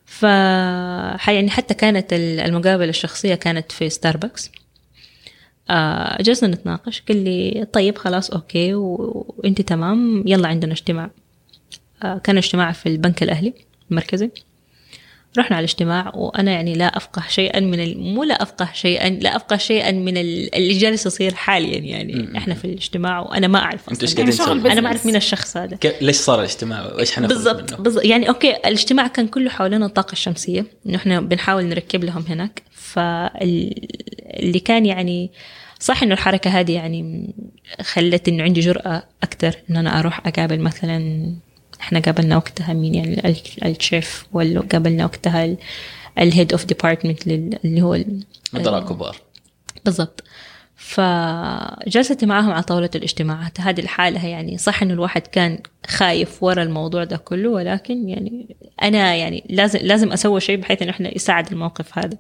ف 0.06 0.22
يعني 1.28 1.50
حتى 1.50 1.74
كانت 1.74 2.12
المقابلة 2.12 2.88
الشخصية 2.88 3.34
كانت 3.34 3.72
في 3.72 3.90
ستاربكس 3.90 4.50
جلسنا 6.20 6.54
نتناقش 6.54 7.02
قال 7.08 7.24
لي 7.24 7.66
طيب 7.72 7.98
خلاص 7.98 8.30
أوكي 8.30 8.74
وأنت 8.74 9.60
تمام 9.60 10.24
يلا 10.26 10.48
عندنا 10.48 10.72
اجتماع. 10.72 11.10
كان 12.00 12.36
اجتماع 12.36 12.72
في 12.72 12.88
البنك 12.88 13.22
الأهلي 13.22 13.54
المركزي. 13.90 14.30
رحنا 15.39 15.57
على 15.57 15.64
الاجتماع 15.64 16.12
وأنا 16.14 16.53
يعني 16.53 16.74
لا 16.74 16.97
أفقه 16.97 17.22
شيئا 17.28 17.61
من 17.61 17.80
ال... 17.80 17.99
مو 18.01 18.24
لا 18.24 18.43
أفقه 18.43 18.68
شيئا 18.74 19.09
لا 19.11 19.37
أفقه 19.37 19.57
شيئا 19.57 19.91
من 19.91 20.16
ال- 20.16 20.55
اللي 20.55 20.78
جالس 20.78 21.07
يصير 21.07 21.35
حاليا 21.35 21.78
يعني 21.78 22.39
إحنا 22.39 22.55
في 22.55 22.64
الاجتماع 22.64 23.20
وأنا 23.20 23.47
ما 23.49 23.59
أعرف. 23.59 23.87
قاعدين 23.91 24.18
يعني 24.18 24.32
شغل؟ 24.32 24.66
أنا 24.66 24.80
ما. 24.80 24.87
أعرف 24.89 25.07
مين 25.07 25.16
الشخص 25.16 25.57
هذا 25.57 25.76
كيف- 25.76 26.03
ليش 26.03 26.16
صار 26.16 26.39
الاجتماع 26.39 26.87
وإيش 26.87 27.12
حناخذ 27.12 27.35
بالضبط؟ 27.35 27.74
بالضبط 27.80 28.05
يعني 28.05 28.28
okay 28.28 28.50
الاجتماع 28.57 29.07
كان 29.07 29.26
كله 29.28 29.51
حوالين 29.51 29.82
الطاقه 29.82 30.12
الشمسيه 30.12 30.66
انه 30.87 30.97
إحنا 30.97 31.20
بنحاول 31.20 31.64
نركب 31.64 32.05
لهم 32.05 32.24
هناك 32.28 32.62
فاللي 32.72 34.61
كان 34.64 34.87
يعني 34.87 35.30
صح 35.80 36.03
إنه 36.03 36.14
الحركة 36.14 36.51
هذه 36.51 36.72
يعني 36.72 37.35
خلت 37.82 38.28
إنه 38.28 38.43
عندي 38.43 38.61
جرأة 38.61 39.03
أكثر 39.22 39.57
إن 39.70 39.76
أنا 39.76 39.99
أروح 39.99 40.26
أقابل 40.26 40.61
مثلا 40.61 41.26
إحنا 41.85 42.01
قابلنا 42.01 42.37
وقتها 42.37 42.72
مين 42.72 42.95
يعني؟ 42.95 43.28
ال- 43.28 43.66
ال 43.66 43.76
chief 43.76 44.26
ولا 44.32 44.61
قابلنا 44.61 45.05
وقتها 45.05 45.57
ال 46.18 46.25
head 46.25 46.52
of 46.52 46.64
department 46.64 47.26
اللي 47.26 47.82
هو 47.82 47.99
مدراء 48.53 48.87
كبار. 48.87 49.16
بالضبط. 49.85 50.24
فجلست 50.76 52.24
معاهم 52.24 52.51
على 52.51 52.62
طاولة 52.62 52.91
الاجتماعات. 52.95 53.61
هذه 53.61 53.80
الحالة 53.80 54.26
يعني 54.26 54.59
صح 54.59 54.82
إنه 54.82 54.95
الواحد 54.95 55.26
كان 55.26 55.59
خايف 55.87 56.43
ورا 56.43 56.62
الموضوع 56.62 57.05
ده 57.05 57.16
كله 57.16 57.49
ولكن 57.49 58.09
يعني 58.09 58.57
أنا 58.82 59.14
يعني 59.14 59.45
لازم 59.51 59.78
لازم 59.82 60.12
أسوي 60.12 60.41
شيء 60.41 60.57
بحيث 60.57 60.82
إنه 60.82 60.91
إحنا 60.91 61.14
يساعد 61.16 61.53
الموقف 61.53 61.99
هذا. 61.99 62.18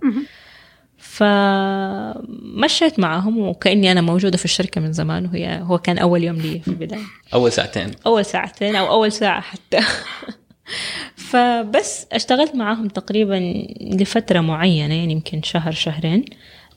فمشيت 1.04 2.98
معاهم 2.98 3.38
وكأني 3.38 3.92
أنا 3.92 4.00
موجودة 4.00 4.36
في 4.38 4.44
الشركة 4.44 4.80
من 4.80 4.92
زمان 4.92 5.26
وهي 5.26 5.60
هو 5.62 5.78
كان 5.78 5.98
أول 5.98 6.24
يوم 6.24 6.36
لي 6.36 6.60
في 6.60 6.68
البداية. 6.68 7.00
أول 7.34 7.52
ساعتين. 7.52 7.90
أول 8.06 8.24
ساعتين 8.24 8.76
أو 8.76 8.86
أول 8.92 9.12
ساعة 9.12 9.40
حتى. 9.40 9.78
فبس 11.30 12.06
اشتغلت 12.12 12.54
معاهم 12.54 12.88
تقريبا 12.88 13.64
لفترة 13.80 14.40
معينة 14.40 14.94
يعني 14.94 15.12
يمكن 15.12 15.42
شهر 15.42 15.72
شهرين. 15.72 16.24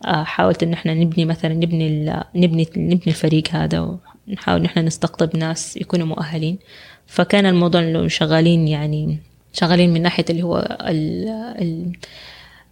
آه، 0.05 0.23
حاولت 0.23 0.63
إن 0.63 0.73
إحنا 0.73 0.93
نبني 0.93 1.25
مثلا 1.25 1.53
نبني 1.53 1.88
ال- 1.88 2.23
نبني 2.36 2.67
نبني 2.78 3.01
الفريق 3.07 3.43
هذا 3.51 3.80
ونحاول 4.28 4.59
إن 4.59 4.65
إحنا 4.65 4.82
نستقطب 4.82 5.38
ناس 5.38 5.78
يكونوا 5.78 6.07
مؤهلين. 6.07 6.57
فكان 7.07 7.45
الموضوع 7.45 7.82
إنه 7.82 8.07
شغالين 8.07 8.67
يعني 8.67 9.17
شغالين 9.53 9.93
من 9.93 10.01
ناحية 10.01 10.25
اللي 10.30 10.43
هو 10.43 10.78
ال 10.82 11.28
ال 11.61 11.91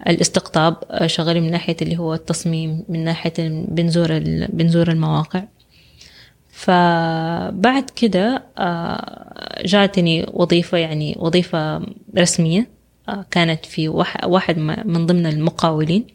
الاستقطاب 0.08 0.78
آه، 0.92 1.08
شغالين 1.08 1.44
من 1.44 1.52
ناحية 1.52 1.76
اللي 1.82 1.98
هو 1.98 2.14
التصميم 2.14 2.84
من 2.90 3.04
ناحية 3.04 3.34
بنزور 3.68 4.20
بنزور 4.50 4.88
المواقع. 4.92 5.44
فبعد 6.52 7.90
كده 7.96 8.44
آه، 8.58 9.62
جاتني 9.66 10.26
وظيفة 10.34 10.78
يعني 10.78 11.16
وظيفة 11.20 11.82
رسمية 12.18 12.68
آه، 13.10 13.26
كانت 13.32 13.66
في 13.66 13.88
واح- 13.90 14.26
واحد 14.26 14.58
من 14.86 15.06
ضمن 15.06 15.26
المقاولين 15.26 16.08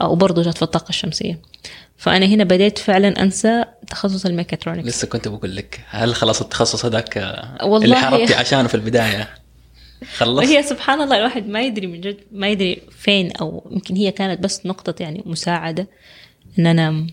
وبرضه 0.00 0.42
جات 0.42 0.56
في 0.56 0.62
الطاقة 0.62 0.88
الشمسية. 0.88 1.38
فأنا 1.96 2.26
هنا 2.26 2.44
بديت 2.44 2.78
فعلا 2.78 3.22
أنسى 3.22 3.64
تخصص 3.90 4.26
الميكاترونكس. 4.26 4.86
لسه 4.88 5.06
كنت 5.08 5.28
بقول 5.28 5.56
لك 5.56 5.80
هل 5.90 6.14
خلاص 6.14 6.40
التخصص 6.40 6.84
هذاك 6.84 7.16
اللي 7.62 7.96
حاربتي 7.96 8.34
عشانه 8.34 8.68
في 8.68 8.74
البداية؟ 8.74 9.28
خلص. 10.16 10.38
وهي 10.38 10.62
سبحان 10.62 11.00
الله 11.00 11.16
الواحد 11.18 11.48
ما 11.48 11.60
يدري 11.62 11.86
من 11.86 12.00
جد 12.00 12.20
ما 12.32 12.48
يدري 12.48 12.82
فين 12.90 13.32
أو 13.36 13.68
يمكن 13.70 13.96
هي 13.96 14.10
كانت 14.12 14.40
بس 14.44 14.66
نقطة 14.66 14.94
يعني 15.02 15.22
مساعدة 15.26 15.88
إن 16.58 16.66
أنا 16.66 17.06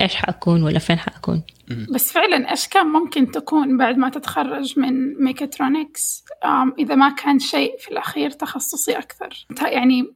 إيش 0.00 0.14
حأكون 0.14 0.62
ولا 0.62 0.78
فين 0.78 0.98
حأكون. 0.98 1.42
بس 1.94 2.12
فعلا 2.12 2.50
إيش 2.50 2.68
كان 2.68 2.86
ممكن 2.86 3.30
تكون 3.30 3.78
بعد 3.78 3.96
ما 3.96 4.08
تتخرج 4.08 4.78
من 4.78 5.14
ميكاترونكس؟ 5.24 6.24
إذا 6.78 6.94
ما 6.94 7.08
كان 7.10 7.38
شيء 7.38 7.76
في 7.78 7.88
الأخير 7.90 8.30
تخصصي 8.30 8.92
أكثر. 8.98 9.46
ت- 9.56 9.62
يعني 9.62 10.14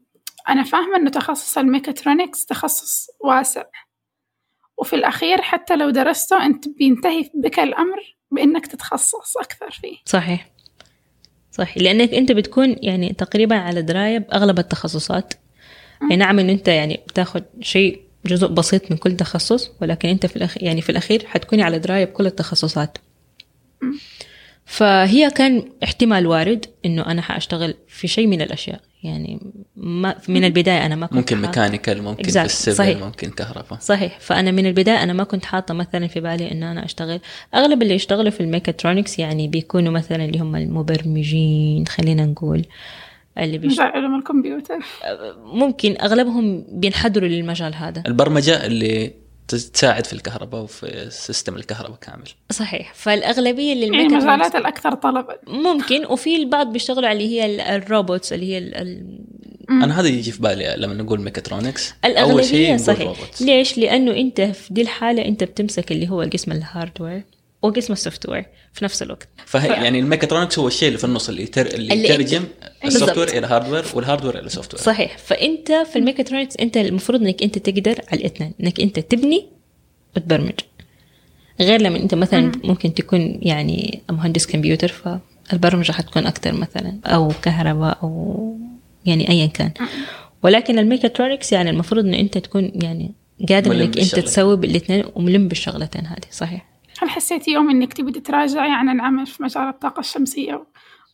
أنا 0.48 0.62
فاهمة 0.62 0.96
إنه 0.96 1.10
تخصص 1.10 1.58
الميكاترونكس 1.58 2.46
تخصص 2.46 3.06
واسع. 3.20 3.62
وفي 4.78 4.96
الأخير 4.96 5.42
حتى 5.42 5.76
لو 5.76 5.90
درسته 5.90 6.46
أنت 6.46 6.68
بينتهي 6.68 7.30
بك 7.34 7.58
الأمر 7.58 8.16
بإنك 8.30 8.66
تتخصص 8.66 9.36
أكثر 9.36 9.70
فيه. 9.70 9.96
صحيح. 10.04 10.46
صح 11.56 11.78
لأنك 11.78 12.14
أنت 12.14 12.32
بتكون 12.32 12.76
يعني 12.82 13.12
تقريبا 13.12 13.56
على 13.56 13.82
دراية 13.82 14.18
بأغلب 14.18 14.58
التخصصات. 14.58 15.34
أي 16.10 16.16
نعم 16.16 16.38
ان 16.38 16.50
أنت 16.50 16.68
يعني 16.68 17.00
بتاخد 17.08 17.44
شيء 17.60 18.00
جزء 18.26 18.46
بسيط 18.46 18.90
من 18.90 18.96
كل 18.96 19.16
تخصص 19.16 19.70
ولكن 19.80 20.08
أنت 20.08 20.26
في 20.26 20.36
الاخير 20.36 20.62
يعني 20.62 20.80
في 20.80 20.90
الأخير 20.90 21.26
حتكوني 21.26 21.62
على 21.62 21.78
دراية 21.78 22.04
بكل 22.04 22.26
التخصصات. 22.26 22.98
فهي 24.64 25.30
كان 25.30 25.62
احتمال 25.84 26.26
وارد 26.26 26.66
إنه 26.84 27.06
أنا 27.06 27.22
حأشتغل 27.22 27.74
في 27.88 28.08
شيء 28.08 28.26
من 28.26 28.42
الأشياء. 28.42 28.80
يعني 29.02 29.40
ما 29.76 30.14
من 30.28 30.44
البداية 30.44 30.86
أنا 30.86 30.96
ما 30.96 31.06
كنت 31.06 31.16
ممكن 31.16 31.36
mechanical 31.42 32.02
ممكن 32.02 32.22
Exactly. 32.24 32.32
في 32.32 32.44
ال 32.44 32.50
civil 32.50 32.76
صحيح. 32.76 32.98
ممكن 32.98 33.30
كهرباء. 33.30 33.78
صحيح. 33.80 34.20
فأنا 34.20 34.50
من 34.50 34.66
البداية 34.66 35.02
أنا 35.02 35.12
ما 35.12 35.24
كنت 35.24 35.44
حاطة 35.44 35.74
مثلا 35.74 36.06
في 36.06 36.20
بالي 36.20 36.52
ان 36.52 36.62
أنا 36.62 36.84
أشتغل. 36.84 37.20
أغلب 37.54 37.82
اللي 37.82 37.94
يشتغلوا 37.94 38.30
في 38.30 38.40
الميكاترونكس 38.40 39.18
يعني 39.18 39.48
بيكونوا 39.48 39.92
مثلا 39.92 40.24
اللي 40.24 40.38
هم 40.38 40.56
المبرمجين 40.56 41.86
خلينا 41.86 42.26
نقول 42.26 42.62
اللي 43.38 43.58
بيش... 43.58 43.72
مجال 43.72 43.86
علوم 43.86 44.18
الكمبيوتر. 44.18 44.78
ممكن 45.44 45.96
أغلبهم 46.02 46.64
بينحدروا 46.72 47.28
للمجال 47.28 47.74
هذا. 47.74 48.02
البرمجة 48.06 48.66
اللي 48.66 49.12
تساعد 49.46 50.06
في 50.06 50.12
الكهرباء 50.12 50.62
وفي 50.62 51.06
system 51.10 51.56
الكهرباء 51.56 51.98
كامل. 52.00 52.24
صحيح. 52.52 52.92
فالأغلبية 52.94 53.68
يعني 53.68 53.80
للميكاترونكس 53.86 54.24
المجالات 54.24 54.54
الأكثر 54.54 54.94
طلبا. 54.94 55.36
ممكن 55.46 56.04
وفي 56.06 56.36
البعض 56.36 56.72
بيشتغلوا 56.72 57.08
على 57.08 57.18
اللي 57.24 57.40
هي 57.40 57.46
ال- 57.46 57.60
ال 57.60 57.70
robots 57.70 58.32
اللي 58.32 58.46
هي 58.52 58.58
ال- 58.58 58.74
ال- 58.74 59.18
أنا 59.70 60.00
هذا 60.00 60.08
يجي 60.08 60.32
في 60.32 60.42
بالي 60.42 60.74
لما 60.78 60.94
نقول 60.94 61.20
ميكاترونكس. 61.20 61.94
أول 62.04 62.12
شيء 62.12 62.12
الأغلبية 62.12 62.66
نقول 62.68 62.80
صحيح. 62.80 63.00
robots. 63.00 63.42
ليش؟ 63.42 63.78
لأنه 63.78 64.12
أنت 64.16 64.40
في 64.40 64.74
دي 64.74 64.82
الحالة 64.82 65.24
أنت 65.24 65.44
بتمسك 65.44 65.92
اللي 65.92 66.08
هو 66.10 66.20
قسم 66.22 66.52
ال 66.52 66.60
hardware 66.60 67.22
وقسم 67.66 67.92
ال 67.92 68.28
software 68.28 68.46
في 68.72 68.84
نفس 68.84 69.02
الوقت. 69.02 69.28
فهي 69.46 69.68
يعني 69.68 69.98
الميكاترونكس 69.98 70.58
هو 70.58 70.68
الشيء 70.68 70.88
اللي 70.88 70.98
في 70.98 71.04
النص 71.04 71.28
اللي, 71.28 71.42
يتر... 71.42 71.66
اللي, 71.66 71.94
اللي 71.94 72.04
يترجم 72.04 72.44
ال 72.84 73.18
software. 73.18 73.28
إلى 73.28 73.46
hardware 73.46 73.84
وال 73.94 74.03
hardware 74.03 74.38
إلى 74.38 74.48
software 74.48 74.82
صحيح. 74.82 75.18
فأنت 75.18 75.72
في 75.72 75.96
الميكاترونكس 75.96 76.56
أنت 76.56 76.76
المفروض 76.76 77.22
إنك 77.22 77.42
أنت 77.42 77.58
تقدر 77.58 78.00
على 78.08 78.20
الاثنين. 78.20 78.52
إنك 78.60 78.80
أنت 78.80 78.98
تبني 78.98 79.46
وتبرمج. 80.16 80.60
غير 81.60 81.82
لما 81.82 81.98
أنت 81.98 82.14
مثلا 82.14 82.52
ممكن 82.64 82.94
تكون 82.94 83.38
يعني 83.42 84.02
مهندس 84.10 84.46
كمبيوتر 84.46 85.20
فالبرمجة 85.48 85.92
حتكون 85.92 86.26
أكثر 86.26 86.52
مثلا 86.52 86.98
أو 87.06 87.32
كهرباء 87.42 87.98
أو 88.02 88.56
يعني 89.06 89.28
ايا 89.28 89.46
كان. 89.46 89.70
ولكن 90.42 90.78
الميكاترونكس 90.78 91.52
يعني 91.52 91.70
المفروض 91.70 92.06
إن 92.06 92.14
أنت 92.14 92.38
تكون 92.38 92.72
يعني 92.74 93.12
قادر 93.48 93.72
إنك 93.72 93.98
أنت. 93.98 94.14
تسوي 94.14 94.56
بالاثنين 94.56 95.04
وملم 95.14 95.48
بالشغلتين 95.48 96.06
هذه. 96.06 96.28
صحيح. 96.30 96.75
هل 97.02 97.10
حسيتي 97.10 97.50
يوم 97.50 97.70
إنك 97.70 97.92
تبي 97.92 98.12
تتراجعي 98.12 98.70
عن 98.70 98.88
العمل 98.88 99.26
في 99.26 99.42
مجال 99.42 99.68
الطاقة 99.68 100.00
الشمسية 100.00 100.66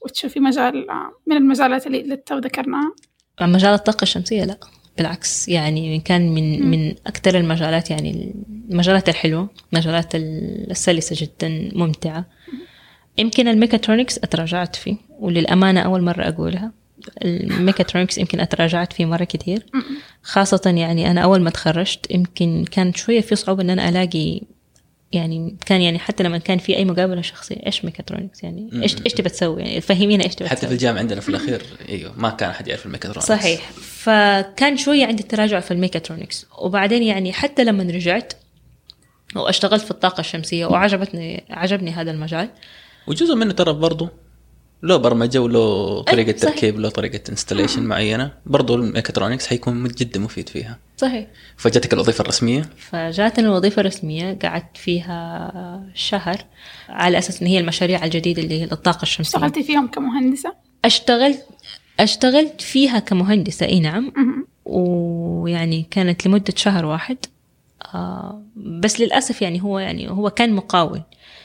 وتشوفي 0.04 0.40
مجال 0.40 0.86
من 1.26 1.36
المجالات 1.36 1.86
اللي 1.86 2.00
اللي 2.00 2.16
تو 2.16 2.38
ذكرناها؟ 2.38 2.94
مجال 3.40 3.74
الطاقة 3.74 4.02
الشمسية 4.02 4.44
لا 4.44 4.58
بالعكس. 4.98 5.48
يعني 5.48 6.00
كان 6.00 6.34
من 6.34 6.70
من 6.70 6.94
أكثر 7.06 7.38
المجالات 7.38 7.90
يعني 7.90 8.34
المجالات 8.70 9.08
الحلوة 9.08 9.48
المجالات 9.72 10.14
السلسة 10.14 11.16
جدا 11.18 11.70
ممتعة. 11.74 12.26
يمكن 13.18 13.48
الميكاترونكس 13.48 14.18
أتراجعت 14.18 14.76
فيه 14.76 14.96
وللأمانة 15.18 15.80
أول 15.80 16.02
مرة 16.02 16.28
أقولها. 16.28 16.72
الميكاترونكس 17.24 18.18
يمكن 18.18 18.40
أتراجعت 18.40 18.92
فيه 18.92 19.06
مرة 19.06 19.24
كتير 19.24 19.66
خاصة 20.22 20.74
يعني 20.76 21.10
أنا 21.10 21.20
أول 21.20 21.40
ما 21.42 21.50
تخرجت 21.50 22.10
يمكن 22.10 22.64
كان 22.70 22.94
شوية 22.94 23.20
في 23.20 23.36
صعوبة 23.36 23.62
إن 23.62 23.70
أنا 23.70 23.88
ألاقي 23.88 24.40
يعني 25.12 25.56
كان 25.66 25.80
يعني 25.80 25.98
حتى 25.98 26.22
لما 26.22 26.38
كان 26.38 26.58
في 26.58 26.76
أي 26.76 26.84
مقابلة 26.84 27.22
شخصية 27.22 27.66
إيش 27.66 27.84
ميكاترونكس؟ 27.84 28.42
يعني 28.42 28.70
إيش 28.82 28.96
إيش 29.06 29.12
تبى 29.12 29.28
تسوي؟ 29.28 29.62
يعني 29.62 29.80
فهمينا 29.80 30.24
إيش 30.24 30.34
تبى 30.34 30.48
حتى 30.48 30.66
في 30.66 30.72
الجامعة 30.72 30.98
عندنا 30.98 31.20
في 31.20 31.28
الأخير 31.28 31.62
أيوه 31.88 32.12
ما 32.16 32.30
كان 32.30 32.50
أحد 32.50 32.68
يعرف 32.68 32.86
الميكاترونكس. 32.86 33.28
صحيح. 33.28 33.70
فكان 33.72 34.76
شوية 34.76 35.06
عندي 35.06 35.22
تراجع 35.22 35.60
في 35.60 35.70
الميكاترونكس. 35.70 36.46
وبعدين 36.58 37.02
يعني 37.02 37.32
حتى 37.32 37.64
لما 37.64 37.82
رجعت 37.84 38.32
واشتغلت 39.36 39.82
في 39.82 39.90
الطاقة 39.90 40.20
الشمسية 40.20 40.66
وعجبتني 40.66 41.44
عجبني 41.50 41.90
هذا 41.90 42.10
المجال. 42.10 42.48
وجزء 43.06 43.34
منه 43.34 43.52
ترى 43.52 43.72
برضه 43.72 44.10
له 44.82 44.96
برمجة 44.96 45.38
وله 45.38 46.02
طريقة 46.02 46.38
صحيح. 46.38 46.54
تركيب 46.54 46.80
له 46.80 46.88
طريقة 46.88 47.20
installation 47.30 47.82
معينة 47.82 48.32
برضه 48.46 48.74
الميكاترونكس 48.74 49.46
حيكون 49.46 49.88
جدا 49.88 50.20
مفيد 50.20 50.48
فيها. 50.48 50.78
صحيح. 50.96 51.26
فجاتك 51.56 51.92
الوظيفة 51.92 52.22
الرسمية؟ 52.22 52.70
فجاتني 52.78 53.46
الوظيفة 53.46 53.80
الرسمية 53.80 54.38
قعدت 54.42 54.76
فيها 54.76 55.90
شهر 55.94 56.44
على 56.88 57.18
أساس 57.18 57.42
إن 57.42 57.48
هي 57.48 57.58
المشاريع 57.58 58.04
الجديدة 58.04 58.42
اللي 58.42 58.60
هي 58.60 58.64
الطاقة 58.64 59.02
الشمسية. 59.02 59.38
اشتغلتي 59.38 59.62
فيهم 59.62 59.86
كمهندسة؟ 59.86 60.54
اشتغلت 60.84 61.46
اشتغلت 62.00 62.60
فيها 62.60 62.98
كمهندسة 62.98 63.66
أي 63.66 63.80
نعم. 63.80 64.12
ويعني 64.64 65.86
كانت 65.90 66.26
لمدة 66.26 66.54
شهر 66.56 66.84
واحد. 66.84 67.16
آه 67.94 68.42
بس 68.56 69.00
للأسف 69.00 69.42
يعني 69.42 69.62
هو 69.62 69.78
يعني 69.78 70.10
هو 70.10 70.30
كان 70.30 70.52
مقاول. 70.52 71.02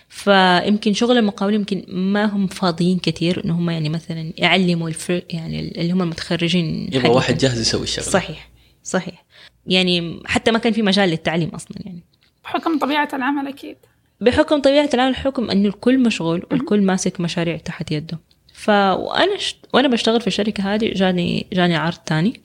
فيمكن 0.09 0.93
شغل 0.93 1.17
المقاولين 1.17 1.59
يمكن 1.59 1.83
ما 1.87 2.25
هم 2.25 2.47
فاضيين 2.47 2.99
كثير 2.99 3.45
إنه 3.45 3.57
هم 3.57 3.69
يعني 3.69 3.89
مثلا 3.89 4.33
يعلموا 4.37 4.89
الفر 4.89 5.21
يعني 5.29 5.59
اللي 5.81 5.91
هم 5.91 6.01
المتخرجين 6.01 6.89
يبغى. 6.93 7.09
واحد 7.09 7.37
جاهز 7.37 7.59
يسوي 7.59 7.83
الشغلة. 7.83 8.09
صحيح 8.09 8.49
صحيح. 8.83 9.25
يعني 9.67 10.19
حتى 10.25 10.51
ما 10.51 10.59
كان 10.59 10.73
في 10.73 10.81
مجال 10.81 11.09
للتعليم 11.09 11.49
أصلا 11.49 11.77
يعني. 11.85 12.03
بحكم 12.43 12.79
طبيعة 12.79 13.09
العمل 13.13 13.47
أكيد. 13.47 13.77
بحكم 14.21 14.61
طبيعة 14.61 14.89
العمل 14.93 15.09
الحكم 15.09 15.51
أنه 15.51 15.69
الكل 15.69 15.99
مشغول 15.99 16.45
والكل 16.51 16.81
ماسك 16.81 17.21
مشاريع 17.21 17.57
تحت 17.57 17.91
يده. 17.91 18.19
ف 18.53 18.69
وأنا 18.69 19.37
ش... 19.37 19.55
وأنا 19.73 19.87
بشتغل 19.87 20.21
في 20.21 20.27
الشركة 20.27 20.75
هذه 20.75 20.93
جاني 20.93 21.47
جاني 21.53 21.75
عرض 21.75 21.97
تاني 21.97 22.41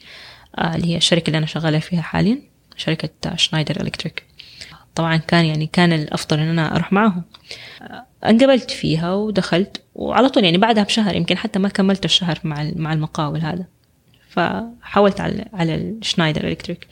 آه 0.58 0.74
اللي 0.74 0.86
هي 0.86 0.96
الشركة 0.96 1.26
اللي 1.26 1.38
أنا 1.38 1.46
شغالة 1.46 1.78
فيها 1.78 2.02
حاليا 2.02 2.42
شركة 2.76 3.10
آه، 3.26 3.36
شنايدر 3.36 3.80
إلكتريك 3.80 4.22
طبعا 4.94 5.16
كان 5.16 5.44
يعني 5.44 5.66
كان 5.66 5.92
الأفضل 5.92 6.38
إن 6.38 6.48
أنا 6.48 6.76
أروح 6.76 6.92
معاهم 6.92 7.22
آه، 7.82 8.06
انقبلت 8.28 8.70
فيها 8.70 9.14
ودخلت 9.14 9.82
وعلى 9.94 10.28
طول 10.28 10.44
يعني 10.44 10.58
بعدها 10.58 10.84
بشهر 10.84 11.16
يمكن 11.16 11.36
حتى 11.38 11.58
ما 11.58 11.68
كملت 11.68 12.04
الشهر 12.04 12.38
مع 12.44 12.70
مع 12.76 12.92
المقاول 12.92 13.40
هذا. 13.40 13.64
فحولت 14.28 15.20
على 15.20 15.44
على 15.52 15.74
الشنايدر 15.74 16.48
إلكتريك 16.48 16.86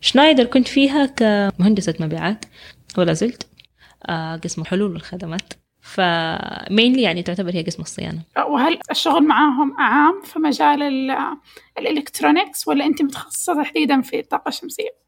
شنايدر 0.00 0.44
كنت 0.44 0.68
فيها 0.68 1.06
كمهندسة 1.06 1.94
مبيعات 2.00 2.44
ولا 2.98 3.12
زلت. 3.12 3.46
آه، 4.08 4.36
قسم 4.36 4.64
حلول 4.64 4.96
الخدمات 4.96 5.52
فمينلي 5.80 7.02
يعني 7.02 7.22
تعتبر 7.22 7.54
هي 7.54 7.62
قسم 7.62 7.82
الصيانة. 7.82 8.22
وهل 8.48 8.78
الشغل 8.90 9.22
معاهم 9.26 9.74
عام 9.80 10.22
في 10.24 10.38
مجال 10.38 10.82
ال- 10.82 11.16
الإلكترونيكس 11.78 12.68
ولا 12.68 12.86
أنت 12.86 13.02
متخصصة 13.02 13.62
تحديدا 13.62 14.00
في 14.00 14.20
الطاقة 14.20 14.48
الشمسية؟ 14.48 15.01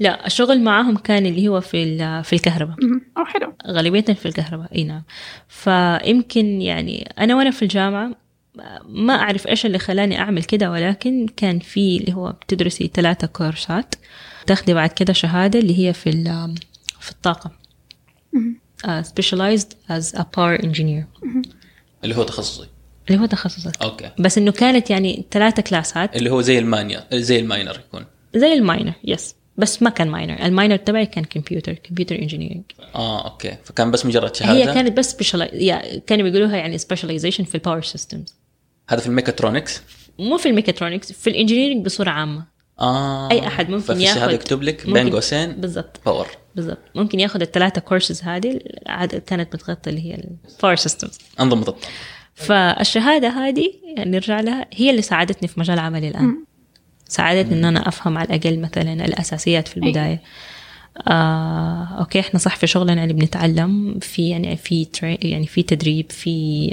لا 0.00 0.26
الشغل 0.26 0.60
معاهم 0.60 0.96
كان 0.96 1.26
اللي 1.26 1.48
هو 1.48 1.60
في 1.60 1.82
ال- 1.82 2.24
في 2.24 2.32
الكهرباء. 2.32 2.76
أو 3.18 3.24
حلو. 3.24 3.54
غالبية 3.66 4.00
في 4.14 4.26
الكهرباء 4.26 4.74
أي 4.74 4.84
نعم. 4.84 5.02
فيمكن 5.48 6.62
يعني 6.62 7.12
أنا 7.18 7.36
وأنا 7.36 7.50
في 7.50 7.62
الجامعة 7.62 8.10
ما 8.88 9.14
أعرف 9.14 9.46
إيش 9.48 9.66
اللي 9.66 9.78
خلاني 9.78 10.18
أعمل 10.18 10.44
كده 10.44 10.70
ولكن 10.70 11.26
كان 11.36 11.58
في 11.58 11.96
اللي 11.96 12.12
هو 12.14 12.32
بتدرسي 12.32 12.90
ثلاثة 12.94 13.26
كورسات 13.26 13.94
تاخدي 14.46 14.74
بعد 14.74 14.90
كده 14.90 15.12
شهادة 15.12 15.58
اللي 15.58 15.78
هي 15.88 15.92
في 15.92 16.10
ال- 16.10 16.54
في 17.00 17.10
الطاقة. 17.10 17.50
مهم. 18.32 18.60
uh, 18.86 19.04
specialized 19.06 19.68
as 19.90 20.18
a 20.18 20.22
power 20.22 20.62
engineer. 20.62 21.04
اللي 22.04 22.16
هو 22.16 22.22
تخصصي. 22.22 22.66
اللي 23.10 23.20
هو 23.20 23.26
تخصصك. 23.26 23.82
أوكي. 23.82 24.10
بس 24.18 24.38
إنه 24.38 24.52
كانت 24.52 24.90
يعني 24.90 25.24
ثلاثة 25.30 25.62
كلاسات. 25.62 26.16
اللي 26.16 26.30
هو 26.30 26.40
زي 26.40 26.58
ال 26.58 26.66
minor 26.66 27.04
زي 27.12 27.40
ال 27.40 27.46
minor 27.46 27.74
يكون. 27.88 28.04
زي 28.34 28.52
الماينر 28.52 28.92
yes 29.04 29.34
بس 29.58 29.82
ما 29.82 29.90
كان 29.90 30.08
minor 30.08 30.42
ال 30.46 30.51
minor 30.51 30.76
تبعي 30.76 31.06
كان 31.06 31.24
computer 31.24 31.72
computer 31.72 32.14
engineering 32.18 32.62
آه 32.94 33.30
okay. 33.30 33.56
فكان 33.64 33.90
بس 33.90 34.06
مجرد 34.06 34.34
شهادة؟ 34.34 34.52
هي 34.70 34.74
كانت 34.74 34.98
بس 34.98 35.32
yeah 35.52 35.98
كانوا 36.06 36.24
بيقولوها 36.30 36.56
يعني 36.56 36.78
specialization 36.78 37.42
في 37.44 37.54
ال 37.54 37.59
power 37.59 37.82
systems 37.82 38.34
هذا 38.88 39.00
في 39.00 39.06
الميكاترونكس؟ 39.06 39.82
مو 40.18 40.36
في 40.36 40.48
الميكاترونكس 40.48 41.12
في 41.12 41.30
ال 41.30 41.35
engineering 41.35 41.84
بصورة 41.84 42.10
عامة. 42.10 42.44
آه 42.80 43.30
أي 43.30 43.46
أحد 43.46 43.70
ممكن 43.70 43.82
ففي 43.82 43.92
الشهاده 43.92 44.20
ياخد- 44.20 44.34
يكتب 44.34 44.62
لك 44.62 44.90
بين 44.90 45.10
قوسين 45.10 45.52
بالضبط. 45.52 46.00
power 46.06 46.26
بالضبط. 46.56 46.78
ممكن 46.94 47.20
ياخذ 47.20 47.40
الثلاثة 47.40 47.80
كورسز 47.80 48.22
هذه 48.22 48.60
عاد 48.86 49.14
كانت 49.14 49.52
بتغطي 49.56 49.90
اللي 49.90 50.00
هي 50.04 50.14
ال 50.54 50.58
power 50.58 50.76
systems 50.76 51.18
أنظمة 51.40 51.60
الطاقه 51.60 51.78
فالشهادة 52.34 53.28
هذه 53.28 53.72
يعني 53.96 54.10
نرجع 54.10 54.40
لها 54.40 54.66
هي 54.74 54.90
اللي 54.90 55.02
ساعدتني 55.02 55.48
في 55.48 55.60
مجال 55.60 55.78
عملي 55.78 56.08
الآن. 56.08 56.24
مم. 56.24 56.46
ساعدتني 57.08 57.58
إن 57.58 57.64
أنا 57.64 57.88
أفهم 57.88 58.18
على 58.18 58.28
الأقل 58.28 58.60
مثلا 58.60 58.92
الأساسيات 59.04 59.68
في 59.68 59.76
البداية. 59.76 60.22
آه، 61.08 61.96
okay 61.98 62.20
إحنا 62.20 62.38
صح 62.38 62.56
في 62.56 62.66
شغلنا 62.66 62.94
يعني 62.94 63.12
بنتعلم 63.12 63.98
في 63.98 64.28
يعني 64.28 64.56
في 64.56 64.86
يعني 65.02 65.46
في 65.46 65.62
تدريب 65.62 66.12
في 66.12 66.68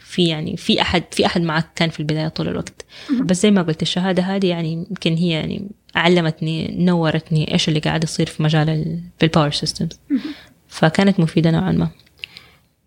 في 0.00 0.26
يعني 0.28 0.56
في 0.56 0.80
أحد 0.82 1.02
في 1.10 1.26
أحد 1.26 1.40
معك 1.42 1.66
كان 1.76 1.90
في 1.90 2.00
البداية 2.00 2.28
طول 2.28 2.48
الوقت. 2.48 2.84
بس 3.20 3.42
زي 3.42 3.50
ما 3.50 3.62
قلت 3.62 3.82
الشهادة 3.82 4.22
هذه 4.22 4.46
يعني 4.46 4.72
يمكن 4.72 5.14
هي 5.14 5.28
يعني 5.30 5.70
علمتني 5.94 6.76
نورتني 6.84 7.52
إيش 7.52 7.68
اللي 7.68 7.80
قاعد 7.80 8.04
يصير 8.04 8.26
في 8.26 8.42
مجال 8.42 8.68
ال- 8.68 9.00
في 9.18 9.26
ال 9.26 9.30
power 9.30 9.50
systems 9.50 10.00
فكانت 10.68 11.20
مفيدة 11.20 11.50
نوعا 11.50 11.72
ما. 11.72 11.88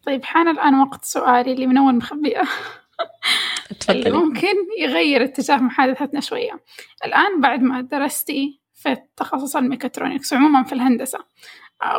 طيب 0.05 0.23
حان 0.23 0.47
الآن 0.47 0.79
وقت 0.81 1.05
سؤالي 1.05 1.53
اللي 1.53 1.67
من 1.67 1.77
أول 1.77 1.95
مخبئة 1.95 2.41
اللي 2.41 2.47
تفضلي. 3.79 4.11
ممكن 4.11 4.55
يغير 4.79 5.23
اتجاه 5.23 5.57
محادثتنا 5.57 6.19
شوية. 6.19 6.63
الآن 7.05 7.41
بعد 7.41 7.61
ما 7.61 7.81
درستي 7.81 8.59
في 8.73 8.97
تخصص 9.17 9.55
الميكاترونكس 9.55 10.33
عموما 10.33 10.63
في 10.63 10.73
الهندسة 10.73 11.19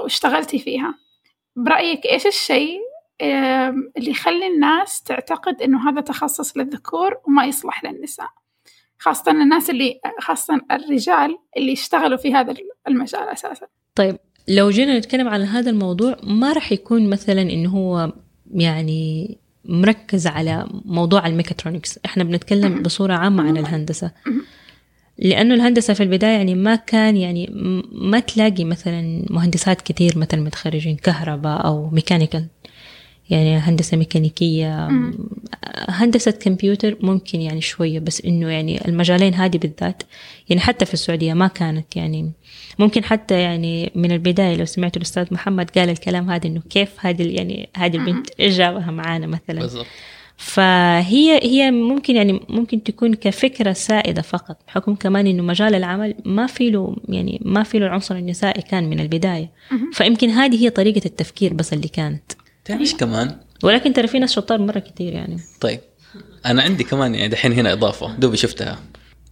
واشتغلتي 0.02 0.58
فيها 0.58 0.94
برأيك 1.56 2.06
إيش 2.06 2.26
الشيء 2.26 2.80
اللي 3.96 4.10
يخلي 4.10 4.46
الناس 4.46 5.02
تعتقد 5.02 5.62
إنه 5.62 5.90
هذا 5.90 6.00
تخصص 6.00 6.56
للذكور 6.56 7.14
وما 7.26 7.44
يصلح 7.44 7.84
للنساء؟ 7.84 8.28
خاصة 8.98 9.32
الناس 9.32 9.70
اللي 9.70 10.00
خاصة 10.20 10.60
الرجال 10.70 11.38
اللي 11.56 11.72
يشتغلوا 11.72 12.16
في 12.16 12.34
هذا 12.34 12.54
المجال 12.88 13.28
أساسا. 13.28 13.66
طيب 13.94 14.18
لو 14.48 14.70
جينا 14.70 14.98
نتكلم 14.98 15.28
عن 15.28 15.42
هذا 15.42 15.70
الموضوع 15.70 16.16
ما 16.22 16.52
راح 16.52 16.72
يكون 16.72 17.10
مثلا 17.10 17.42
إنه 17.42 17.70
هو 17.70 18.12
يعني 18.54 19.38
مركز 19.68 20.26
على 20.26 20.66
موضوع 20.84 21.26
الميكاترونكس. 21.26 21.98
إحنا 22.04 22.24
بنتكلم 22.24 22.82
بصورة 22.82 23.14
عامة 23.14 23.42
عن 23.42 23.56
الهندسة. 23.56 24.10
لأنه 25.18 25.54
الهندسة 25.54 25.94
في 25.94 26.02
البداية 26.02 26.36
يعني 26.36 26.54
ما 26.54 26.74
كان 26.74 27.16
يعني 27.16 27.50
ما 27.92 28.20
تلاقي 28.20 28.64
مثلا 28.64 29.24
مهندسات 29.30 29.80
كتير 29.80 30.18
مثلا 30.18 30.40
متخرجين 30.40 30.96
كهرباء 30.96 31.66
أو 31.66 31.90
ميكانيكال. 31.90 32.46
يعني 33.30 33.56
هندسة 33.56 33.96
ميكانيكية 33.96 34.88
هندسة 35.88 36.30
كمبيوتر 36.30 36.96
ممكن 37.00 37.40
يعني 37.40 37.60
شوية 37.60 37.98
بس 37.98 38.24
إنه 38.24 38.48
يعني 38.48 38.88
المجالين 38.88 39.34
هذه 39.34 39.58
بالذات 39.58 40.02
يعني 40.48 40.60
حتى 40.60 40.84
في 40.84 40.94
السعودية 40.94 41.34
ما 41.34 41.46
كانت 41.46 41.96
يعني 41.96 42.32
ممكن 42.78 43.04
حتى 43.04 43.40
يعني 43.40 43.92
من 43.94 44.12
البداية 44.12 44.56
لو 44.56 44.64
سمعت 44.64 44.96
الأستاذ 44.96 45.34
محمد 45.34 45.70
قال 45.70 45.90
الكلام 45.90 46.30
هذا 46.30 46.46
إنه 46.46 46.60
كيف 46.70 46.90
هذه 46.98 47.22
يعني 47.22 47.68
هذه 47.76 47.96
البنت 47.96 48.26
إيش 48.40 48.56
جابها 48.56 48.90
معانا 48.90 49.26
مثلا. 49.26 49.60
بالضبط. 49.60 49.86
فهي 50.36 51.40
هي 51.42 51.70
ممكن 51.70 52.16
يعني 52.16 52.40
ممكن 52.48 52.82
تكون 52.82 53.14
كفكرة 53.14 53.72
سائدة 53.72 54.22
فقط 54.22 54.56
بحكم 54.66 54.94
كمان 54.94 55.26
إنه 55.26 55.42
مجال 55.42 55.74
العمل 55.74 56.14
ما 56.24 56.46
في 56.46 56.70
له 56.70 56.96
يعني 57.08 57.40
ما 57.44 57.62
في 57.62 57.78
له 57.78 57.86
العنصر 57.86 58.16
النسائي 58.16 58.62
كان 58.62 58.90
من 58.90 59.00
البداية. 59.00 59.50
فيمكن 59.92 60.30
هذه 60.30 60.64
هي 60.64 60.70
طريقة 60.70 61.06
التفكير 61.06 61.54
بس 61.54 61.72
اللي 61.72 61.88
كانت. 61.88 62.32
تعرف 62.68 62.80
إيش 62.80 62.94
كمان؟ 62.94 63.36
ولكن 63.62 63.92
ترى 63.92 64.06
في 64.06 64.18
ناس 64.18 64.32
شطار 64.32 64.58
مرة 64.60 64.78
كثير 64.78 65.12
يعني 65.12 65.40
طيب 65.60 65.80
أنا 66.46 66.62
عندي 66.62 66.84
كمان 66.84 67.14
يعني 67.14 67.28
دحين 67.28 67.52
هنا 67.52 67.72
إضافة 67.72 68.16
دوبي 68.16 68.36
شفتها 68.36 68.78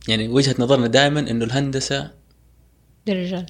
يعني 0.09 0.29
وجهة 0.29 0.55
نظرنا 0.59 0.87
دائما 0.87 1.21
إنه 1.21 1.45
الهندسة 1.45 2.11
للرجال 3.07 3.47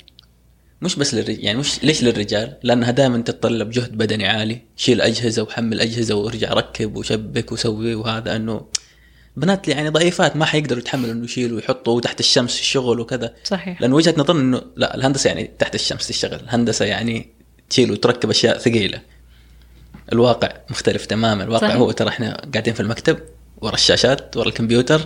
مش 0.82 0.96
بس 0.96 1.14
للرجال 1.14 1.44
يعني 1.44 1.58
مش 1.58 1.84
ليش 1.84 2.04
للرجال؟ 2.04 2.56
لأنها 2.62 2.90
دائما 2.90 3.18
تتطلب 3.18 3.70
جهد 3.70 3.96
بدني 3.96 4.26
عالي، 4.26 4.62
شيل 4.76 5.00
أجهزة 5.00 5.42
وحمل 5.42 5.80
أجهزة 5.80 6.14
وارجع 6.14 6.52
ركب 6.52 6.96
وشبك 6.96 7.52
وسوي 7.52 7.94
وهذا 7.94 8.36
إنه 8.36 8.66
بنات 9.36 9.68
يعني 9.68 9.88
ضعيفات 9.88 10.36
ما 10.36 10.44
حيقدروا 10.44 10.80
يتحملوا 10.80 11.12
إنه 11.12 11.24
يشيلوا 11.24 11.56
ويحطوا 11.56 12.00
تحت 12.00 12.20
الشمس 12.20 12.60
الشغل 12.60 13.00
وكذا 13.00 13.34
صحيح 13.44 13.82
لأن 13.82 13.92
وجهة 13.92 14.14
نظرنا 14.18 14.40
إنه 14.40 14.62
لا 14.76 14.94
الهندسة 14.94 15.28
يعني 15.28 15.50
تحت 15.58 15.74
الشمس 15.74 16.08
تشتغل، 16.08 16.40
الهندسة 16.40 16.84
يعني 16.84 17.28
تشيل 17.70 17.92
وتركب 17.92 18.30
أشياء 18.30 18.58
ثقيلة. 18.58 19.00
الواقع 20.12 20.48
مختلف 20.70 21.06
تماما، 21.06 21.44
الواقع 21.44 21.68
صحيح. 21.68 21.76
هو 21.76 21.90
ترى 21.90 22.08
إحنا 22.08 22.46
قاعدين 22.52 22.74
في 22.74 22.80
المكتب 22.80 23.18
ورا 23.56 23.74
الشاشات 23.74 24.36
ورا 24.36 24.48
الكمبيوتر 24.48 25.00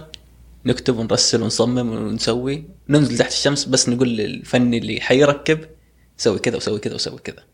نكتب 0.67 0.99
ونرسل 0.99 1.43
ونصمم 1.43 1.93
ونسوي. 1.93 2.65
ننزل 2.89 3.19
تحت 3.19 3.31
الشمس 3.33 3.65
بس 3.65 3.89
نقول 3.89 4.09
للفني 4.09 4.79
اللي 4.79 5.01
حيركب 5.01 5.59
سوي 6.17 6.39
كذا 6.39 6.57
وسوي 6.57 6.79
كذا 6.79 6.95
وسوي 6.95 7.19
كذا. 7.19 7.45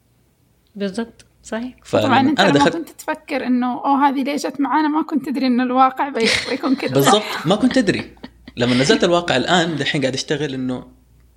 بالضبط 0.75 1.25
صحيح. 1.43 1.75
طبعا 1.93 2.21
أنت 2.21 2.41
لما 2.41 2.51
دخلت 2.51 2.77
كنت 2.77 2.89
تفكر 2.91 3.47
إنه 3.47 3.73
أوه 3.73 4.09
هذه 4.09 4.23
ليش 4.23 4.47
جت 4.47 4.61
معانا؟ 4.61 4.89
ما 4.89 5.03
كنت 5.03 5.27
تدري 5.27 5.47
إنه 5.47 5.63
الواقع 5.63 6.09
بي- 6.09 6.29
بيكون 6.51 6.77
كذا. 6.77 6.95
بالضبط 6.95 7.23
ما 7.45 7.57
كنت 7.57 7.79
ادري 7.79 8.15
لما 8.57 8.75
نزلت 8.75 9.05
الواقع 9.05 9.37
الآن 9.37 9.77
دحين 9.77 10.01
قاعد 10.01 10.15
أشتغل 10.15 10.55
إنه 10.55 10.96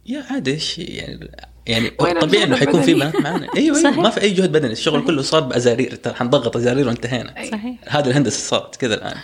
يا 0.09 0.25
عادي 0.29 0.51
إيش 0.51 0.79
يعني؟ 0.79 1.31
يعني 1.67 1.89
طبيعي 1.89 2.43
إنه 2.43 2.55
حيكون 2.55 2.81
في؟ 2.81 2.93
بنات 2.93 3.15
معنا. 3.15 3.47
إيوه 3.57 3.75
صحيح. 3.75 3.93
أيوه 3.93 4.03
ما 4.03 4.09
في 4.09 4.21
أي 4.21 4.31
جهد 4.31 4.51
بدني. 4.51 4.71
الشغل 4.71 4.95
صحيح. 4.95 5.07
كله 5.07 5.21
صار 5.21 5.41
بأزارير 5.41 5.95
ترى 5.95 6.13
حنضغط 6.13 6.57
أزارير 6.57 6.87
وانتهينا. 6.87 7.35
صحيح. 7.51 7.75
هذه 7.87 8.07
الهندسة 8.07 8.39
صارت 8.39 8.75
كذا 8.75 8.93
الآن. 8.93 9.17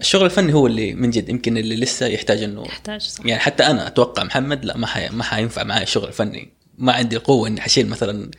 الشغل 0.00 0.24
الفني 0.24 0.54
هو 0.54 0.66
اللي 0.66 0.94
من 0.94 1.10
جد 1.10 1.28
يمكن 1.28 1.58
اللي 1.58 1.76
لسه 1.76 2.06
يحتاج 2.06 2.42
إنه 2.42 2.64
يحتاج 2.66 3.00
صح. 3.00 3.26
يعني 3.26 3.40
حتى 3.40 3.66
أنا 3.66 3.86
أتوقع 3.86 4.24
محمد 4.24 4.64
لا 4.64 4.76
ما 4.76 4.86
حي... 4.86 5.08
ما 5.08 5.24
حينفع 5.24 5.64
معي 5.64 5.82
الشغل 5.82 6.08
الفني 6.08 6.52
ما 6.78 6.92
عندي 6.92 7.16
القوة 7.16 7.48
إني 7.48 7.60
حشيل 7.60 7.88
مثلا 7.88 8.30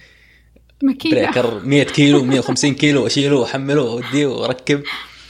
مكيدة 0.83 1.21
بريكر 1.21 1.59
100 1.59 1.83
كيلو 1.83 2.23
150 2.23 2.73
كيلو 2.73 3.03
وأشيله 3.03 3.35
وأحمله 3.35 3.81
وأوديه 3.81 4.27
وأركب. 4.27 4.83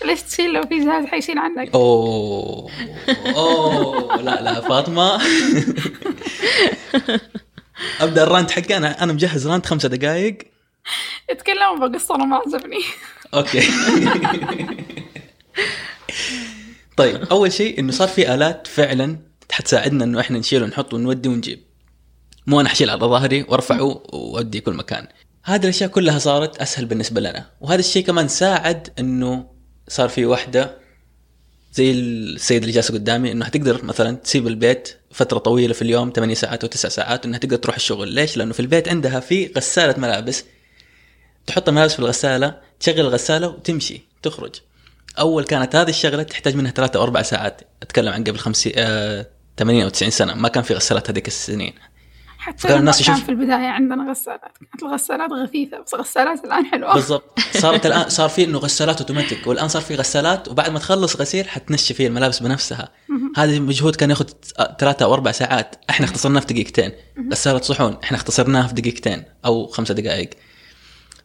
ليش 0.05 0.21
تشيل 0.21 0.53
لو 0.53 0.61
في 0.61 0.79
جهاز 0.85 1.05
حيشيل 1.05 1.37
عنك؟ 1.37 1.73
أوه. 1.73 2.71
أوه. 3.35 4.21
لا 4.21 4.41
لا 4.41 4.61
فاطمة. 4.61 5.21
أبدأ 8.01 8.23
ال 8.23 8.29
rant 8.29 8.51
حقي. 8.51 8.77
أنا 8.77 9.03
أنا 9.03 9.13
مجهز 9.13 9.47
rant 9.47 9.65
خمسة 9.65 9.89
دقائق 9.89 10.37
اتكلموا 11.29 11.87
بقصة 11.87 12.15
أنا 12.15 12.25
ما 12.25 12.35
عجبني. 12.35 12.79
okay. 13.33 13.61
طيب 16.97 17.23
أول 17.31 17.53
شيء 17.53 17.79
إنه 17.79 17.91
صار 17.91 18.07
في 18.07 18.33
آلات 18.33 18.67
فعلا 18.67 19.17
حتساعدنا 19.51 20.03
إنه 20.03 20.19
إحنا 20.19 20.39
نشيل 20.39 20.63
ونحط 20.63 20.93
ونودي 20.93 21.29
ونجيب. 21.29 21.63
مو 22.47 22.61
أنا 22.61 22.69
حشيل 22.69 22.89
على 22.89 22.99
ظهري 22.99 23.45
وارفعه 23.49 23.83
واودي 23.83 24.61
كل 24.61 24.73
مكان. 24.73 25.07
هذه 25.43 25.63
الأشياء 25.63 25.89
كلها 25.89 26.19
صارت 26.19 26.57
أسهل 26.57 26.85
بالنسبة 26.85 27.21
لنا. 27.21 27.45
وهذا 27.61 27.79
الشيء 27.79 28.05
كمان 28.05 28.27
ساعد 28.27 28.89
إنه 28.99 29.58
صار 29.89 30.09
في 30.09 30.25
واحدة 30.25 30.77
زي 31.73 31.91
السيد 31.91 32.61
اللي 32.61 32.73
جالسة 32.73 32.93
قدامي 32.93 33.31
إنه 33.31 33.45
حتقدر 33.45 33.83
مثلا 33.85 34.17
تسيب 34.17 34.47
البيت 34.47 34.97
فترة 35.11 35.37
طويلة 35.37 35.73
في 35.73 35.81
اليوم 35.81 36.11
8 36.15 36.33
ساعات 36.33 36.63
أو 36.63 36.69
9 36.69 36.89
ساعات 36.89 37.25
إنها 37.25 37.39
تقدر 37.39 37.57
تروح 37.57 37.75
الشغل. 37.75 38.07
ليش؟ 38.07 38.37
لأنه 38.37 38.53
في 38.53 38.59
البيت 38.59 38.87
عندها 38.87 39.19
في 39.19 39.51
غسالة 39.57 39.99
ملابس. 39.99 40.45
تحط 41.47 41.69
الملابس 41.69 41.93
في 41.93 41.99
الغسالة 41.99 42.57
تشغل 42.79 42.99
الغسالة 42.99 43.47
وتمشي 43.47 44.01
تخرج. 44.23 44.55
أول 45.19 45.43
كانت 45.43 45.75
هذه 45.75 45.89
الشغلة 45.89 46.23
تحتاج 46.23 46.55
منها 46.55 46.71
ثلاثة 46.71 46.97
أو 46.99 47.03
أربع 47.03 47.21
ساعات. 47.21 47.61
أتكلم 47.81 48.13
عن 48.13 48.23
قبل 48.23 48.37
خمسين 48.37 48.73
آه 48.75 49.27
80 49.57 49.83
أو 49.83 49.89
90 49.89 50.11
سنة. 50.11 50.33
ما 50.33 50.47
كان 50.47 50.63
في 50.63 50.73
غسالات 50.73 51.09
هذيك 51.09 51.27
السنين. 51.27 51.73
حتى 52.39 52.67
لما 52.67 52.79
الناس 52.79 53.03
كان 53.03 53.13
يشوف- 53.15 53.25
في 53.25 53.31
البداية 53.31 53.67
عندنا 53.67 54.11
غسالات. 54.11 54.41
كانت 54.41 54.83
الغسالات 54.83 55.31
غثيثة 55.31 55.79
بس 55.81 55.95
غسالات 55.95 56.45
الآن 56.45 56.65
حلوة. 56.65 56.93
بالضبط. 56.93 57.39
صارت 57.61 57.85
الان 57.85 58.09
صار 58.09 58.29
في 58.29 58.43
إنه 58.43 58.57
غسالات 58.57 59.01
اوتوماتيك 59.01 59.47
والآن 59.47 59.67
صار 59.67 59.81
في 59.81 59.95
غسالات 59.95 60.47
وبعد 60.47 60.71
ما 60.71 60.79
تخلص 60.79 61.15
غسيل 61.15 61.49
حتنشف 61.49 61.95
فيها 61.95 62.07
الملابس 62.07 62.39
بنفسها. 62.39 62.89
هذا 63.37 63.51
المجهود 63.51 63.95
كان 63.95 64.09
ياخذ 64.09 64.25
ثلاثة 64.79 65.05
أو 65.05 65.13
أربع 65.13 65.31
ساعات. 65.31 65.75
إحنا 65.89 66.05
اختصرناه 66.05 66.39
في 66.39 66.53
دقيقتين. 66.53 66.91
غسالة 67.31 67.61
صحون. 67.61 67.97
إحنا 68.03 68.17
اختصرناها 68.17 68.67
في 68.67 68.73
دقيقتين 68.73 69.23
أو 69.45 69.67
خمسة 69.67 69.93
دقائق. 69.93 70.29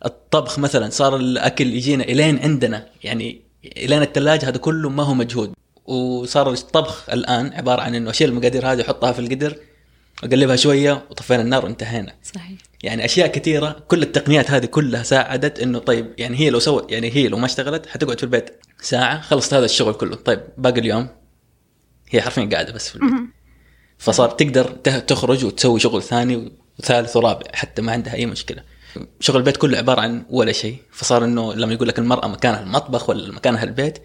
الطبخ 0.04 0.58
مثلا 0.58 0.90
صار 0.90 1.16
الأكل 1.16 1.66
يجينا 1.66 2.04
إلين 2.04 2.38
عندنا. 2.38 2.86
يعني 3.04 3.42
إلين 3.76 4.02
الثلاجه 4.02 4.48
هذا 4.48 4.58
كله 4.58 4.90
ما 4.90 5.02
هو 5.02 5.14
مجهود. 5.14 5.52
وصار 5.84 6.52
الطبخ 6.52 7.10
الآن 7.10 7.52
عبارة 7.52 7.82
عن 7.82 7.94
إنه 7.94 8.10
اشيل 8.10 8.28
المقادير 8.28 8.72
هذه 8.72 8.80
احطها 8.80 9.12
في 9.12 9.18
القدر. 9.18 9.56
أقلبها 10.24 10.56
شوية 10.56 11.04
وطفينا 11.10 11.42
النار 11.42 11.64
وانتهينا. 11.64 12.14
صحيح. 12.34 12.58
يعني 12.82 13.04
أشياء 13.04 13.26
كثيرة 13.26 13.84
كل 13.88 14.02
التقنيات 14.02 14.50
هذه 14.50 14.66
كلها 14.66 15.02
ساعدت 15.02 15.60
إنه 15.60 15.78
طيب 15.78 16.14
يعني 16.18 16.40
هي 16.40 16.50
لو 16.50 16.58
سوت 16.58 16.92
يعني 16.92 17.10
هي 17.10 17.28
لو 17.28 17.38
ما 17.38 17.46
اشتغلت 17.46 17.86
حتقعد 17.86 18.16
في 18.16 18.22
البيت 18.22 18.50
ساعة 18.80 19.20
خلصت 19.20 19.54
هذا 19.54 19.64
الشغل 19.64 19.94
كله. 19.94 20.16
طيب 20.16 20.40
باقي 20.58 20.80
اليوم 20.80 21.08
هي 22.10 22.22
حرفيا 22.22 22.48
قاعدة 22.52 22.72
بس 22.72 22.88
في 22.88 22.96
البيت. 22.96 23.12
فصار 23.98 24.30
تقدر 24.30 24.64
تخرج 25.00 25.44
وتسوي 25.44 25.80
شغل 25.80 26.02
ثاني 26.02 26.52
وثالث 26.78 27.16
ورابع 27.16 27.46
حتى 27.52 27.82
ما 27.82 27.92
عندها 27.92 28.14
أي 28.14 28.26
مشكلة. 28.26 28.62
شغل 29.20 29.36
البيت 29.36 29.56
كله 29.56 29.78
عبارة 29.78 30.00
عن 30.00 30.26
ولا 30.30 30.52
شيء. 30.52 30.76
فصار 30.92 31.24
إنه 31.24 31.54
لما 31.54 31.72
يقول 31.72 31.88
لك 31.88 31.98
المرأة 31.98 32.28
مكانها 32.28 32.62
المطبخ 32.62 33.10
ولا 33.10 33.32
مكانها 33.32 33.64
البيت 33.64 33.98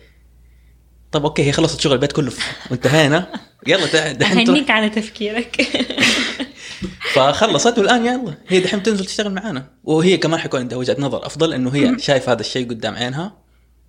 طب 1.12 1.24
أوكي 1.24 1.43
هي 1.43 1.51
خلصت 1.51 1.80
شغل 1.80 1.93
البيت 1.93 2.12
كله. 2.12 2.32
وانتهينا 2.72 3.34
يلا 3.68 4.12
دحين 4.12 4.49
أهنيك 4.49 4.72
على 4.72 4.89
تفكيرك. 4.89 5.62
فخلصت 7.14 7.80
والآن 7.80 8.05
يلا. 8.05 8.38
هي 8.47 8.60
دحين 8.60 8.84
تنزل 8.84 9.05
تشتغل 9.05 9.34
معانا. 9.34 9.66
وهي 9.84 10.18
كمان 10.18 10.39
حيكون 10.39 10.60
عندها 10.60 10.78
وجهة 10.78 10.95
نظر 10.99 11.26
أفضل 11.26 11.53
إنه 11.53 11.70
هي 11.70 11.99
شايف 11.99 12.30
هذا 12.30 12.41
الشيء 12.41 12.70
قدام 12.70 12.95
عينها 12.95 13.38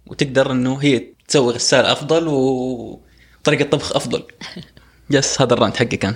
وتقدر 0.07 0.53
إنه 0.53 0.77
هي 0.77 1.15
تسوي 1.29 1.53
غسالة 1.53 1.93
أفضل 1.93 2.29
وطريقة 2.29 3.65
طبخ 3.65 3.97
أفضل. 3.97 4.23
يس 5.11 5.43
هذا 5.43 5.55
الرانت 5.55 5.77
حقي 5.77 5.97
كان. 5.97 6.15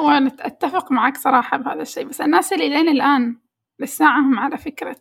هو 0.00 0.10
أنا 0.10 0.32
أتفق 0.40 0.92
معك 0.92 1.16
صراحة 1.16 1.56
بهذا 1.56 1.82
الشيء 1.82 2.04
بس 2.04 2.20
الناس 2.20 2.52
اللي 2.52 2.68
لين 2.68 2.88
الآن 2.88 3.36
لساعة 3.80 4.20
هم 4.20 4.38
على 4.38 4.58
فكرة 4.58 5.00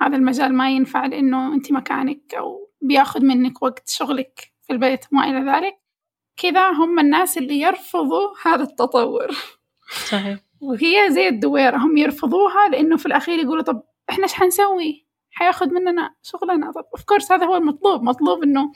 هذا 0.00 0.16
المجال 0.16 0.54
ما 0.54 0.70
ينفع 0.70 1.06
لأنه 1.06 1.54
أنت 1.54 1.72
مكانك 1.72 2.34
أو 2.38 2.70
بياخذ 2.84 3.20
منك 3.20 3.62
وقت 3.62 3.88
شغلك 3.88 4.52
في 4.62 4.72
البيت 4.72 5.04
وما 5.12 5.24
إلى 5.24 5.52
ذلك 5.52 5.74
كذا 6.36 6.70
هم 6.70 6.98
الناس 6.98 7.38
اللي 7.38 7.60
يرفضوا 7.60 8.28
هذا 8.44 8.62
التطور 8.62 9.30
صحيح 10.10 10.38
وهي 10.60 11.10
زي 11.10 11.28
الدويرة 11.28 11.76
هم 11.76 11.96
يرفضوها 11.96 12.68
لأنه 12.68 12.96
في 12.96 13.06
الأخير 13.06 13.38
يقولوا 13.38 13.62
طب 13.62 13.82
إحنا 14.10 14.24
إيش 14.24 14.34
حنسوي؟ 14.34 15.06
حياخذ 15.30 15.66
مننا 15.68 16.14
شغلنا 16.22 16.72
طب 16.72 16.84
اوف 16.94 17.04
كورس 17.04 17.32
هذا 17.32 17.46
هو 17.46 17.56
المطلوب 17.56 18.02
مطلوب 18.02 18.42
إنه 18.42 18.72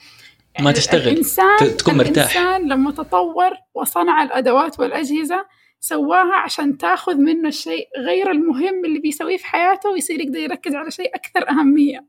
ما 0.59 0.71
تشتغل. 0.71 1.07
الإنسان 1.07 1.77
تكون 1.77 1.97
مرتاح. 1.97 2.37
الإنسان 2.37 2.67
لما 2.67 2.91
تطور 2.91 3.51
وصنع 3.73 4.23
الأدوات 4.23 4.79
والأجهزة 4.79 5.45
سواها 5.79 6.35
عشان 6.35 6.77
تاخذ 6.77 7.15
منه 7.15 7.47
الشيء 7.47 7.87
غير 7.97 8.31
المهم 8.31 8.85
اللي 8.85 8.99
بيسويه 8.99 9.37
في 9.37 9.45
حياته 9.45 9.89
ويصير 9.89 10.21
يقدر 10.21 10.39
يركز 10.39 10.75
على 10.75 10.91
شيء 10.91 11.15
أكثر 11.15 11.49
أهمية 11.49 12.05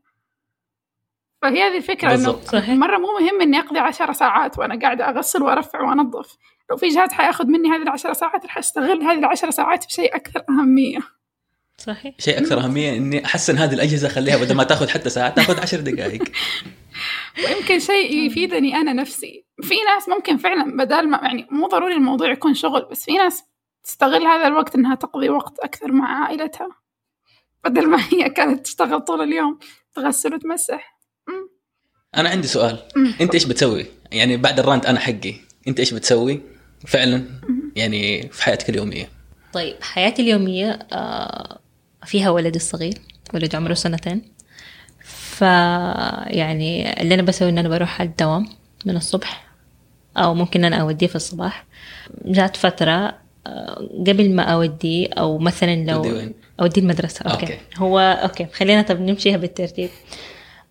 فهي 1.41 1.61
هذه 1.63 1.83
بالضبط. 2.03 2.43
صحيح. 2.43 2.69
مرة 2.69 2.97
مو 2.97 3.07
مهم 3.19 3.41
إني 3.41 3.59
أقضي 3.59 3.79
عشر 3.79 4.13
ساعات 4.13 4.59
وأنا 4.59 4.79
قاعدة 4.79 5.09
أغسل 5.09 5.43
وأرفع 5.43 5.81
وأنظف 5.81 6.37
لو 6.69 6.77
في 6.77 6.87
جهاز 6.87 7.11
حيأخذ 7.11 7.45
مني 7.45 7.69
هذه 7.69 7.81
العشر 7.81 8.13
ساعات 8.13 8.45
راح 8.45 8.57
أستغل 8.57 9.01
هذه 9.01 9.19
العشر 9.19 9.51
ساعات 9.51 9.83
في 9.83 9.93
شيء 9.93 10.15
أكثر 10.15 10.43
أهمية 10.49 10.99
صحيح 11.77 12.15
شيء 12.19 12.39
أكثر 12.39 12.59
أهمية 12.59 12.97
إني 12.97 13.25
أحسن 13.25 13.57
هذه 13.57 13.73
الأجهزة 13.73 14.07
أخليها 14.07 14.37
بدل 14.37 14.55
ما 14.55 14.63
تأخذ 14.63 14.89
حتى 14.89 15.09
ساعات 15.09 15.35
تأخذ 15.35 15.61
عشر 15.61 15.79
دقائق 15.79 16.23
ويمكن 17.43 17.79
شيء 17.79 18.25
يفيدني 18.25 18.75
أنا 18.75 18.93
نفسي 18.93 19.45
في 19.61 19.75
ناس 19.75 20.09
ممكن 20.09 20.37
فعلا 20.37 20.77
بدل 20.77 21.09
ما 21.09 21.19
يعني 21.23 21.47
مو 21.51 21.67
ضروري 21.67 21.93
الموضوع 21.93 22.31
يكون 22.31 22.53
شغل 22.53 22.87
بس 22.91 23.05
في 23.05 23.11
ناس 23.11 23.43
تستغل 23.83 24.27
هذا 24.27 24.47
الوقت 24.47 24.75
إنها 24.75 24.95
تقضي 24.95 25.29
وقت 25.29 25.59
أكثر 25.59 25.91
مع 25.91 26.23
عائلتها 26.23 26.69
بدل 27.63 27.87
ما 27.87 27.99
هي 28.11 28.29
كانت 28.29 28.65
تشتغل 28.65 29.01
طول 29.01 29.21
اليوم 29.21 29.59
تغسل 29.93 30.33
وتمسح. 30.33 30.90
أنا 32.17 32.29
عندي 32.29 32.47
سؤال. 32.47 32.79
أنت 33.21 33.33
إيش 33.33 33.45
بتسوي؟ 33.45 33.85
يعني 34.11 34.37
بعد 34.37 34.59
الرانت 34.59 34.85
أنا 34.85 34.99
حقي. 34.99 35.33
أنت 35.67 35.79
إيش 35.79 35.93
بتسوي؟ 35.93 36.41
فعلا. 36.87 37.25
يعني 37.75 38.29
في 38.31 38.43
حياتك 38.43 38.69
اليومية. 38.69 39.09
طيب 39.53 39.75
حياتي 39.81 40.21
اليومية 40.21 40.79
آه، 40.93 41.59
فيها 42.05 42.29
ولدي 42.29 42.57
الصغير. 42.57 42.93
ولد 43.33 43.55
عمره 43.55 43.73
سنتين. 43.73 44.21
ف 45.03 45.41
يعني 45.41 47.01
اللي 47.01 47.13
أنا 47.13 47.21
بسوي 47.21 47.49
إن 47.49 47.57
أنا 47.57 47.69
بروح 47.69 48.01
على 48.01 48.09
الدوام 48.09 48.49
من 48.85 48.95
الصبح 48.95 49.47
أو 50.17 50.33
ممكن 50.33 50.65
أنا 50.65 50.75
أوديه 50.75 51.07
في 51.07 51.15
الصباح. 51.15 51.65
جات 52.25 52.57
فترة 52.57 53.17
آه، 53.47 53.89
قبل 54.07 54.35
ما 54.35 54.43
أوديه 54.43 55.07
أو 55.13 55.37
مثلا 55.37 55.85
لو 55.85 56.01
وين؟ 56.01 56.33
أوديه 56.59 56.81
المدرسة. 56.81 57.25
okay. 57.25 57.57
هو 57.77 57.99
okay 57.99 58.47
خلينا 58.53 58.81
طب 58.81 59.01
نمشيها 59.01 59.37
بالترتيب. 59.37 59.89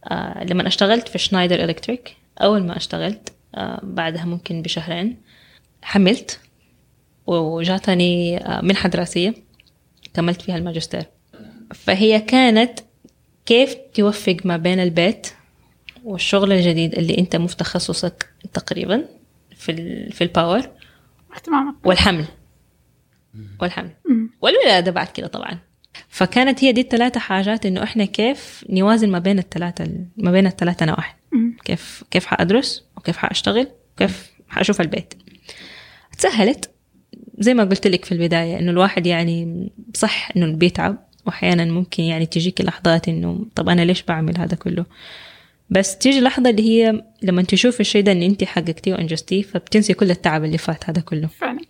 آه 0.04 0.44
لما 0.44 0.66
اشتغلت 0.66 1.08
في 1.08 1.18
شنايدر 1.18 1.64
إلكتريك 1.64 2.16
أول 2.40 2.62
ما 2.62 2.76
اشتغلت 2.76 3.32
آه 3.54 3.80
بعدها 3.82 4.24
ممكن 4.24 4.62
بشهرين 4.62 5.16
حملت 5.82 6.40
وجاتني 7.26 8.38
آه، 8.38 8.60
منحة 8.60 8.88
دراسية 8.88 9.34
كملت 10.14 10.42
فيها 10.42 10.56
الماجستير. 10.56 11.04
فهي 11.74 12.20
كانت 12.20 12.80
كيف 13.46 13.76
توفق 13.94 14.36
ما 14.44 14.56
بين 14.56 14.80
البيت 14.80 15.26
والشغل 16.04 16.52
الجديد 16.52 16.94
اللي 16.94 17.18
أنت 17.18 17.36
مو 17.36 17.46
في 17.46 17.56
تخصصك 17.56 18.32
تقريبا 18.52 19.04
في 19.56 19.72
ال 19.72 20.12
في 20.12 20.24
الباور 20.24 20.60
والحمل. 21.84 22.24
والحمل. 23.60 23.90
والولادة 24.40 24.90
بعد 24.90 25.08
كده 25.08 25.26
طبعا. 25.26 25.58
فكانت 26.08 26.64
هي 26.64 26.72
دي 26.72 26.80
الثلاثة 26.80 27.20
حاجات 27.20 27.66
إنه 27.66 27.82
إحنا 27.82 28.04
كيف 28.04 28.64
نوازن 28.70 29.10
ما 29.10 29.18
بين 29.18 29.38
الثلاثة 29.38 29.88
ما 30.16 30.32
بين 30.32 30.46
الثلاثة 30.46 30.86
نواحي. 30.86 31.14
كيف 31.64 32.04
كيف 32.10 32.26
حأدرس 32.26 32.84
وكيف 32.96 33.16
حأشتغل 33.16 33.66
وكيف 33.94 34.30
حأشوف 34.48 34.80
البيت. 34.80 35.14
تسهلت. 36.18 36.70
زي 37.38 37.54
ما 37.54 37.64
قلت 37.64 37.86
لك 37.86 38.04
في 38.04 38.12
البداية 38.12 38.58
إنه 38.58 38.70
الواحد 38.70 39.06
يعني 39.06 39.68
صح 39.94 40.28
إنه 40.36 40.52
بيتعب 40.56 40.96
وأحيانا 41.26 41.64
ممكن 41.64 42.02
يعني 42.02 42.26
تجيك 42.26 42.60
لحظات 42.60 43.08
إنه 43.08 43.46
طب 43.54 43.68
أنا 43.68 43.82
ليش 43.82 44.02
بعمل 44.02 44.38
هذا 44.38 44.56
كله؟ 44.56 44.86
بس 45.70 45.98
تيجي 45.98 46.20
لحظة 46.20 46.50
اللي 46.50 46.62
هي 46.62 47.02
لما 47.22 47.42
تشوف 47.42 47.80
الشيء 47.80 48.02
ده 48.02 48.12
إن 48.12 48.22
أنت 48.22 48.44
حققتيه 48.44 48.92
وأنجزتيه 48.92 49.42
فبتنسي 49.42 49.94
كل 49.94 50.10
التعب 50.10 50.44
اللي 50.44 50.58
فات 50.58 50.90
هذا 50.90 51.00
كله. 51.00 51.26
فعلا. 51.26 51.60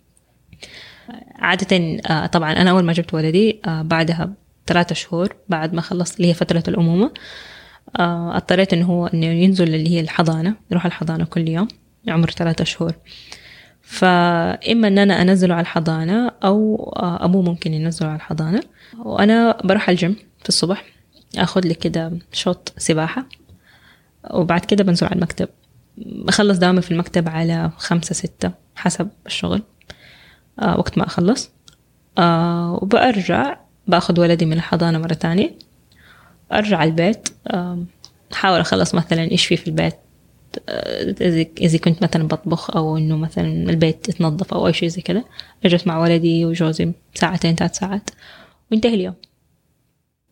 عادة 1.41 1.99
آه، 2.09 2.25
طبعا 2.25 2.51
أنا 2.51 2.71
أول 2.71 2.83
ما 2.83 2.93
جبت 2.93 3.13
ولدي 3.13 3.61
آه، 3.65 3.81
بعدها 3.81 4.33
ثلاثة 4.67 4.95
شهور 4.95 5.35
بعد 5.49 5.73
ما 5.73 5.81
خلصت 5.81 6.17
اللي 6.17 6.29
هي 6.29 6.33
فترة 6.33 6.63
الأمومة 6.67 7.11
آه، 7.99 8.35
اضطريت 8.37 8.73
إنه 8.73 8.85
هو 8.85 9.07
إنه 9.07 9.25
ينزل 9.25 9.75
اللي 9.75 9.89
هي 9.89 9.99
الحضانة 9.99 10.55
يروح 10.71 10.85
الحضانة 10.85 11.25
كل 11.25 11.47
يوم 11.49 11.67
عمر 12.07 12.29
ثلاثة 12.29 12.63
شهور. 12.63 12.93
فإما 13.81 14.87
إن 14.87 14.97
أنا 14.97 15.21
أنزله 15.21 15.53
على 15.53 15.61
الحضانة 15.61 16.31
أو 16.43 16.89
أبوه 16.97 17.41
ممكن 17.41 17.73
ينزله 17.73 18.09
على 18.09 18.15
الحضانة. 18.15 18.63
وأنا 18.99 19.57
بروح 19.63 19.89
الجيم 19.89 20.15
في 20.43 20.49
الصبح 20.49 20.85
أخذ 21.37 21.61
لي 21.61 21.73
كده 21.73 22.11
شوط 22.31 22.73
سباحة 22.77 23.25
وبعد 24.31 24.65
كده 24.65 24.83
بنزل 24.83 25.07
على 25.07 25.15
المكتب. 25.15 25.49
بخلص 25.97 26.57
دوامي 26.57 26.81
في 26.81 26.91
المكتب 26.91 27.29
على 27.29 27.71
خمسة 27.77 28.13
ستة 28.13 28.51
حسب 28.75 29.09
الشغل. 29.25 29.61
آه 30.59 30.79
وقت 30.79 30.97
ما 30.97 31.05
أخلص. 31.07 31.51
آه 32.17 32.79
وبأرجع 32.81 33.57
بأخذ 33.87 34.19
ولدي 34.19 34.45
من 34.45 34.53
الحضانة 34.53 34.97
مرة 34.99 35.13
تانية. 35.13 35.55
أرجع 36.53 36.83
البيت 36.83 37.29
آه 37.47 37.83
أحاول 38.33 38.59
أخلص 38.59 38.95
مثلا 38.95 39.31
إيش 39.31 39.45
في 39.45 39.57
في 39.57 39.67
البيت 39.67 39.95
آه، 40.69 41.15
إذا 41.61 41.77
كنت 41.77 42.03
مثلا 42.03 42.27
بطبخ 42.27 42.75
أو 42.75 42.97
إنه 42.97 43.17
مثلا 43.17 43.69
البيت 43.69 44.09
يتنظف 44.09 44.53
أو 44.53 44.67
أي 44.67 44.73
شيء 44.73 44.89
زي 44.89 45.01
كده 45.01 45.25
أجلس 45.65 45.87
مع 45.87 45.99
ولدي 45.99 46.45
وجوزي 46.45 46.91
ساعتين 47.15 47.55
ثلاث 47.55 47.77
ساعات. 47.77 48.09
وينتهي 48.71 48.93
اليوم. 48.93 49.15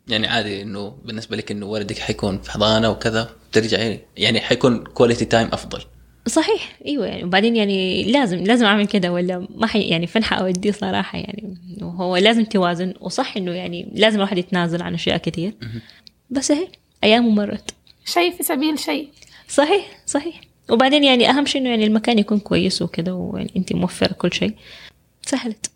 يعني 0.07 0.27
عادي 0.27 0.61
إنه 0.61 0.89
بالنسبة 1.05 1.37
لك 1.37 1.51
إنه 1.51 1.65
ولدك 1.65 1.97
حيكون 1.97 2.41
في 2.41 2.51
حضانة 2.51 2.89
وكذا 2.89 3.29
ترجعي 3.51 3.99
يعني 4.17 4.39
حيكون 4.41 4.83
quality 4.83 5.25
time 5.25 5.47
أفضل. 5.47 5.81
صحيح 6.29 6.77
إيوه 6.85 7.05
يعني. 7.05 7.23
وبعدين 7.23 7.55
يعني 7.55 8.03
لازم 8.03 8.37
لازم 8.37 8.65
أعمل 8.65 8.87
كده 8.87 9.11
ولا 9.11 9.47
ما 9.55 9.67
حي 9.67 9.81
يعني 9.81 10.07
فين 10.07 10.23
حاوديه 10.23 10.71
صراحة 10.71 11.17
يعني. 11.17 11.57
هو 11.81 12.17
لازم 12.17 12.43
توازن. 12.43 12.93
وصح 12.99 13.37
إنه 13.37 13.51
يعني 13.51 13.91
لازم 13.95 14.15
الواحد 14.15 14.37
يتنازل 14.37 14.81
عن 14.81 14.93
أشياء 14.93 15.17
كثير 15.17 15.53
بس 16.29 16.51
اهي 16.51 16.67
أيام 17.03 17.35
مرت 17.35 17.71
شيء 18.05 18.31
في 18.37 18.43
سبيل 18.43 18.79
شيء. 18.79 19.09
صحيح 19.47 19.85
صحيح. 20.05 20.41
وبعدين 20.69 21.03
يعني 21.03 21.29
أهم 21.29 21.45
شيء 21.45 21.61
إنه 21.61 21.69
يعني 21.69 21.85
المكان 21.85 22.19
يكون 22.19 22.39
كويس 22.39 22.81
وكذا 22.81 23.11
ويعني 23.11 23.51
انت 23.57 23.73
موفرة 23.73 24.13
كل 24.13 24.33
شيء. 24.33 24.53
سهلت. 25.25 25.71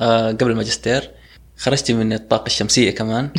آه 0.00 0.32
قبل 0.32 0.50
الماجستير 0.50 1.10
خرجتي 1.56 1.94
من 1.94 2.12
الطاقة 2.12 2.46
الشمسية 2.46 2.90
كمان 2.90 3.30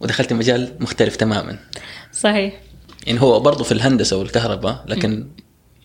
ودخلتي 0.00 0.34
مجال 0.34 0.76
مختلف 0.80 1.16
تماما. 1.16 1.58
صحيح. 2.12 2.60
يعني 3.06 3.20
هو 3.22 3.40
برضه 3.40 3.64
في 3.64 3.72
الهندسة 3.72 4.16
والكهرباء 4.16 4.84
لكن 4.88 5.26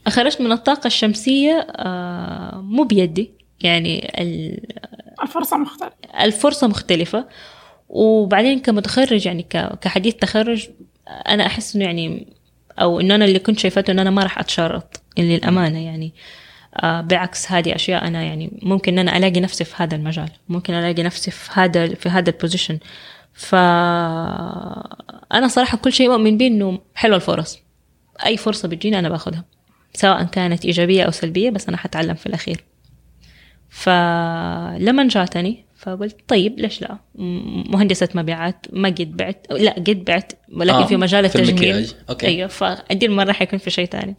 خرجت 0.09 0.41
من 0.41 0.51
الطاقة 0.51 0.87
الشمسية 0.87 1.67
آه، 1.75 2.61
مو 2.61 2.83
بيدي 2.83 3.31
يعني 3.61 4.21
ال- 4.21 4.65
الفرصة 5.23 5.57
مختلفة. 5.57 5.93
الفرصة 6.23 6.67
مختلفة. 6.67 7.27
وبعدين 7.89 8.59
كمتخرج 8.59 9.25
يعني 9.25 9.43
كحديث 9.81 10.15
تخرج 10.15 10.67
أنا 11.07 11.45
أحس 11.45 11.75
إنه 11.75 11.85
يعني 11.85 12.33
أو 12.81 12.99
إنه 12.99 13.15
أنا 13.15 13.25
اللي 13.25 13.39
كنت 13.39 13.59
شايفته 13.59 13.91
إنه 13.91 14.01
أنا 14.01 14.09
ما 14.09 14.23
راح 14.23 14.39
أتشرط 14.39 15.01
للأمانة 15.17 15.85
يعني 15.85 16.13
آه 16.83 17.01
بعكس 17.01 17.51
هذه 17.51 17.75
أشياء 17.75 18.07
أنا 18.07 18.23
يعني 18.23 18.59
ممكن 18.61 18.93
إن 18.93 18.99
أنا 19.07 19.17
ألاقي 19.17 19.39
نفسي 19.39 19.63
في 19.63 19.73
هذا 19.77 19.95
المجال 19.95 20.29
ممكن 20.49 20.73
ألاقي 20.73 21.03
نفسي 21.03 21.31
في 21.31 21.49
هذا 21.53 21.87
في 21.95 22.09
هذا 22.09 22.29
البوزيشن 22.29 22.79
فأنا 23.35 24.87
صراحة 25.47 25.77
كل 25.77 25.93
شيء 25.93 26.09
مؤمن 26.09 26.37
به 26.37 26.47
إنه 26.47 26.79
حلوة 26.95 27.15
الفرص. 27.15 27.59
أي 28.25 28.37
فرصة 28.37 28.67
بتجيني 28.67 28.99
أنا 28.99 29.09
باخذها 29.09 29.45
سواء 29.93 30.23
كانت 30.23 30.65
إيجابية 30.65 31.03
أو 31.03 31.11
سلبية 31.11 31.49
بس 31.49 31.67
أنا 31.67 31.77
حتعلم 31.77 32.13
في 32.13 32.25
الأخير. 32.25 32.63
فلما 33.69 35.07
جاتني 35.07 35.65
فقلت 35.77 36.17
طيب 36.27 36.59
ليش 36.59 36.81
لا؟ 36.81 36.97
مهندسة 37.69 38.09
مبيعات 38.15 38.65
ما 38.73 38.89
قد 38.89 39.17
بعت 39.17 39.47
لا 39.51 39.71
قد 39.71 40.05
بعت 40.05 40.33
ولكن 40.53 40.77
آه، 40.77 40.83
آه 40.83 40.87
في 40.87 40.97
مجال 40.97 41.29
في 41.29 41.35
التجميل. 41.35 41.71
المكياج. 41.75 41.95
أوكي. 42.09 42.27
أيوه 42.27 42.47
فدي 42.47 43.05
المرة 43.05 43.31
حيكون 43.31 43.59
في 43.59 43.69
شيء 43.69 43.85
ثاني. 43.85 44.15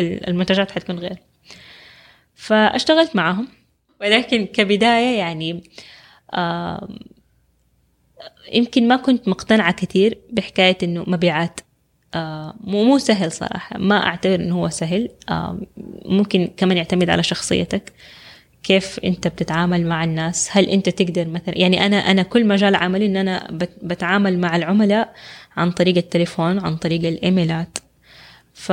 المنتجات 0.00 0.70
حتكون 0.70 0.98
غير. 0.98 1.18
فاشتغلت 2.34 3.16
معهم 3.16 3.48
ولكن 4.00 4.46
كبداية 4.46 5.18
يعني 5.18 5.62
آم، 6.34 6.98
يمكن 8.52 8.88
ما 8.88 8.96
كنت 8.96 9.28
مقتنعة 9.28 9.72
كثير 9.72 10.18
بحكاية 10.32 10.78
إنه 10.82 11.04
مبيعات 11.06 11.60
آه، 12.14 12.54
مو 12.60 12.84
مو 12.84 12.98
سهل 12.98 13.32
صراحة. 13.32 13.78
ما 13.78 14.06
أعتبر 14.06 14.34
إنه 14.34 14.54
هو 14.54 14.68
سهل. 14.68 15.08
آم، 15.30 15.60
ممكن 16.04 16.50
كمان 16.56 16.76
يعتمد 16.76 17.10
على 17.10 17.22
شخصيتك 17.22 17.92
كيف 18.62 19.00
أنت 19.04 19.28
بتتعامل 19.28 19.86
مع 19.86 20.04
الناس. 20.04 20.48
هل 20.52 20.64
أنت 20.68 20.88
تقدر 20.88 21.28
مثلا 21.28 21.58
يعني 21.58 21.86
أنا 21.86 21.96
أنا 21.96 22.22
كل 22.22 22.46
مجال 22.46 22.74
عملي 22.74 23.20
أنا 23.20 23.48
بت- 23.50 23.78
بتعامل 23.82 24.38
مع 24.38 24.56
العملاء 24.56 25.14
عن 25.56 25.70
طريق 25.70 25.96
التليفون 25.96 26.58
عن 26.58 26.76
طريق 26.76 27.04
الإيميلات. 27.06 27.78
ف 28.54 28.72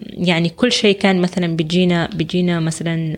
يعني 0.00 0.48
كل 0.48 0.72
شيء 0.72 0.98
كان 0.98 1.20
مثلا 1.20 1.56
بيجينا 1.56 2.06
بيجينا 2.14 2.60
مثلا 2.60 3.16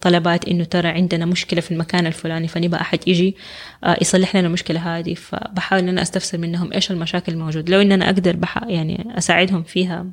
طلبات 0.00 0.48
إنه 0.48 0.64
ترى 0.64 0.88
عندنا 0.88 1.26
مشكلة 1.26 1.60
في 1.60 1.70
المكان 1.70 2.06
الفلاني 2.06 2.48
فنبغى 2.48 2.80
أحد 2.80 3.08
يجي 3.08 3.36
آه، 3.84 3.96
يصلح 4.00 4.36
لنا 4.36 4.46
المشكلة 4.46 4.98
هذه. 4.98 5.14
فبحاول 5.14 5.82
إن 5.82 5.88
أنا 5.88 6.02
أستفسر 6.02 6.38
منهم 6.38 6.72
إيش 6.72 6.90
المشاكل 6.90 7.32
الموجودة. 7.32 7.72
لو 7.72 7.80
إن 7.80 7.92
أنا 7.92 8.04
أقدر 8.04 8.36
بح 8.36 8.64
يعني 8.66 9.18
أساعدهم 9.18 9.62
فيها 9.62 10.06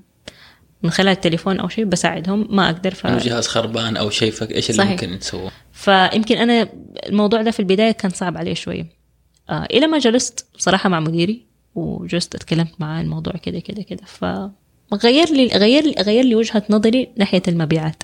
من 0.83 0.89
خلال 0.89 1.07
التليفون 1.07 1.59
أو 1.59 1.67
شيء 1.67 1.85
بساعدهم 1.85 2.47
ما 2.49 2.69
أقدر. 2.69 2.93
ف... 2.93 3.07
انه 3.07 3.17
جهاز 3.17 3.47
خربان 3.47 3.97
أو 3.97 4.09
شيء 4.09 4.33
إيش 4.41 4.69
اللي 4.69 4.83
صحيح. 4.83 4.91
ممكن 4.91 5.19
تسووه؟ 5.19 5.51
فيمكن 5.73 6.37
أنا 6.37 6.69
الموضوع 7.07 7.41
ده 7.41 7.51
في 7.51 7.59
البداية 7.59 7.91
كان 7.91 8.11
صعب 8.11 8.37
علي 8.37 8.55
شوية 8.55 8.85
آه 9.49 9.67
إلى 9.71 9.87
ما 9.87 9.97
جلست 9.99 10.45
بصراحه 10.55 10.89
مع 10.89 10.99
مديري 10.99 11.45
وجلست 11.75 12.35
اتكلمت 12.35 12.73
معاه 12.79 13.01
الموضوع 13.01 13.33
كده 13.33 13.59
كده 13.59 13.81
كده. 13.81 14.03
لي 14.21 14.51
غير 14.93 15.29
لي 15.29 15.47
غير 16.01 16.23
لي 16.25 16.35
وجهة 16.35 16.63
نظري 16.69 17.09
ناحية 17.17 17.41
المبيعات. 17.47 18.03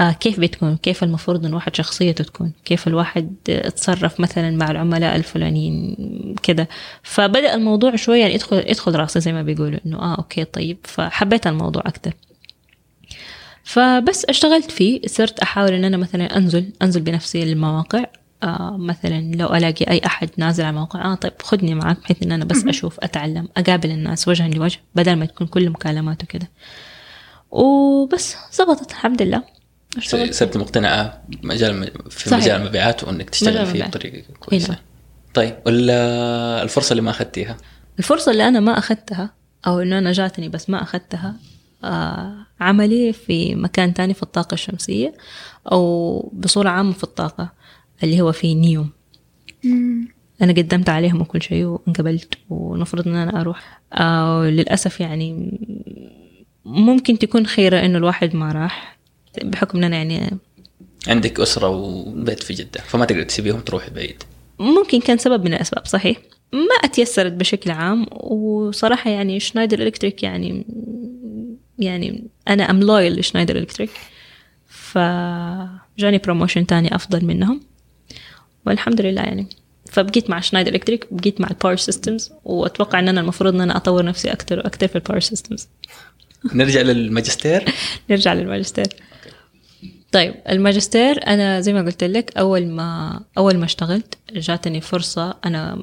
آه 0.00 0.12
كيف 0.12 0.40
بتكون؟ 0.40 0.76
كيف 0.76 1.02
المفروض 1.02 1.40
إن 1.40 1.46
الواحد 1.46 1.76
شخصيته 1.76 2.24
تكون؟ 2.24 2.52
كيف 2.64 2.88
الواحد 2.88 3.34
يتصرف 3.48 4.20
مثلا 4.20 4.50
مع 4.50 4.70
العملاء 4.70 5.16
الفلانيين 5.16 5.96
كده؟ 6.42 6.68
فبدأ 7.02 7.54
الموضوع 7.54 7.96
شوية 7.96 8.20
يعني 8.20 8.34
يدخل 8.34 8.56
يدخل 8.56 8.94
راسي 8.96 9.20
زي 9.20 9.32
ما 9.32 9.42
بيقولوا 9.42 9.78
إنه 9.86 9.98
آه 9.98 10.14
أوكي 10.14 10.44
طيب. 10.44 10.78
فحبيت 10.84 11.46
الموضوع 11.46 11.82
أكثر 11.86 12.12
فبس 13.64 14.24
اشتغلت 14.24 14.70
فيه 14.70 15.00
صرت 15.06 15.40
أحاول 15.40 15.72
إن 15.72 15.84
أنا 15.84 15.96
مثلا 15.96 16.36
أنزل 16.36 16.72
أنزل 16.82 17.00
بنفسي 17.00 17.44
للمواقع 17.44 18.04
آه 18.46 18.76
مثلا 18.76 19.34
لو 19.34 19.54
ألاقي 19.54 19.90
أي 19.90 20.00
أحد 20.06 20.30
نازل 20.36 20.64
على 20.64 20.76
موقع 20.76 21.12
آه 21.12 21.14
طيب 21.14 21.32
خدني 21.42 21.74
معك 21.74 22.00
بحيث 22.00 22.22
إن 22.22 22.32
أنا 22.32 22.44
بس 22.44 22.64
أشوف 22.64 23.00
أتعلم 23.00 23.48
أقابل 23.56 23.90
الناس 23.90 24.28
وجها 24.28 24.48
لوجه 24.48 24.78
بدل 24.94 25.16
ما 25.16 25.26
تكون 25.26 25.46
كل 25.46 25.70
مكالمات 25.70 26.22
وكده 26.22 26.50
وبس 27.50 28.36
زبطت 28.52 28.90
الحمد 28.90 29.22
لله. 29.22 29.42
صرت 30.30 30.56
مقتنعة 30.56 31.22
مجال 31.42 31.90
في 32.10 32.30
صحيح. 32.30 32.44
مجال 32.44 32.60
المبيعات 32.60 33.04
وإنك 33.04 33.14
مجال 33.14 33.30
تشتغل 33.30 33.66
فيه. 33.66 33.84
بطريقة 33.84 34.22
كويسه 34.40 34.72
نعم. 34.72 34.82
طيب 35.34 35.56
ولا 35.66 36.62
الفرصة 36.62 36.90
اللي 36.90 37.02
ما 37.02 37.10
أخذتيها؟ 37.10 37.56
الفرصة 37.98 38.32
اللي 38.32 38.48
أنا 38.48 38.60
ما 38.60 38.78
أخذتها 38.78 39.30
أو 39.66 39.80
إنه 39.80 39.98
أنا 39.98 40.12
جاتني 40.12 40.48
بس 40.48 40.70
ما 40.70 40.82
أخذتها 40.82 41.34
آه 41.84 42.34
عملي 42.60 43.12
في 43.12 43.54
مكان 43.54 43.94
تاني 43.94 44.14
في 44.14 44.22
الطاقة 44.22 44.54
الشمسية 44.54 45.14
أو 45.72 46.20
بصورة 46.32 46.68
عامة 46.68 46.92
في 46.92 47.04
الطاقة. 47.04 47.52
اللي 48.02 48.20
هو 48.20 48.32
في 48.32 48.54
نيوم 48.54 48.90
أنا 50.42 50.52
قدمت 50.52 50.88
عليهم 50.88 51.20
وكل 51.20 51.42
شيء 51.42 51.64
وانقبلت 51.64 52.34
والمفروض 52.50 53.08
إن 53.08 53.14
أنا 53.14 53.40
أروح. 53.40 53.80
آه 53.92 54.44
للأسف 54.44 55.00
يعني 55.00 55.60
ممكن 56.64 57.18
تكون 57.18 57.46
خيرة 57.46 57.80
إنه 57.80 57.98
الواحد 57.98 58.36
ما 58.36 58.52
راح 58.52 58.98
بحكم 59.44 59.78
إن 59.78 59.84
أنا 59.84 59.96
يعني 59.96 60.38
عندك 61.08 61.40
أسرة 61.40 61.68
وبيت 61.68 62.42
في 62.42 62.54
جدة 62.54 62.80
فما 62.80 63.04
تقدر 63.04 63.22
تسيبيهم 63.22 63.60
تروحي 63.60 63.90
بعيد 63.90 64.22
ممكن 64.58 65.00
كان 65.00 65.18
سبب 65.18 65.44
من 65.44 65.54
الأسباب 65.54 65.86
صحيح. 65.86 66.18
ما 66.52 66.74
أتيسرت 66.84 67.32
بشكل 67.32 67.70
عام 67.70 68.06
وصراحة 68.12 69.10
يعني 69.10 69.40
شنايدر 69.40 69.82
إلكتريك 69.82 70.22
يعني 70.22 70.66
يعني 71.78 72.24
أنا 72.48 72.70
I'm 72.70 72.80
loyal 72.80 73.18
لشنايدر 73.18 73.56
إلكتريك 73.56 73.90
فجاني 74.66 76.18
promotion 76.18 76.66
تاني 76.66 76.94
أفضل 76.94 77.24
منهم. 77.24 77.60
والحمد 78.66 79.00
لله 79.00 79.22
يعني. 79.22 79.48
فبقيت 79.90 80.30
مع 80.30 80.40
شنايدر 80.40 80.74
إلكتريك 80.74 81.06
بقيت 81.10 81.40
مع 81.40 81.48
ال 81.50 81.54
power 81.54 81.76
systems 81.76 82.32
وأتوقع 82.44 82.98
أن 82.98 83.08
أنا 83.08 83.20
المفروض 83.20 83.54
أن 83.54 83.60
أنا 83.60 83.76
أطور 83.76 84.04
نفسي 84.04 84.32
أكتر 84.32 84.58
وأكتر 84.58 84.88
في 84.88 84.96
ال 84.96 85.00
power 85.00 85.20
systems 85.20 85.68
نرجع 86.54 86.80
للماجستير؟ 86.80 87.64
نرجع 88.10 88.32
للماجستير. 88.32 88.86
طيب 90.12 90.34
الماجستير 90.48 91.26
أنا 91.26 91.60
زي 91.60 91.72
ما 91.72 91.82
قلت 91.82 92.04
لك 92.04 92.36
أول 92.36 92.66
ما 92.66 93.20
أول 93.38 93.58
ما 93.58 93.64
اشتغلت 93.64 94.18
جاتني 94.32 94.80
فرصة. 94.80 95.36
أنا 95.44 95.78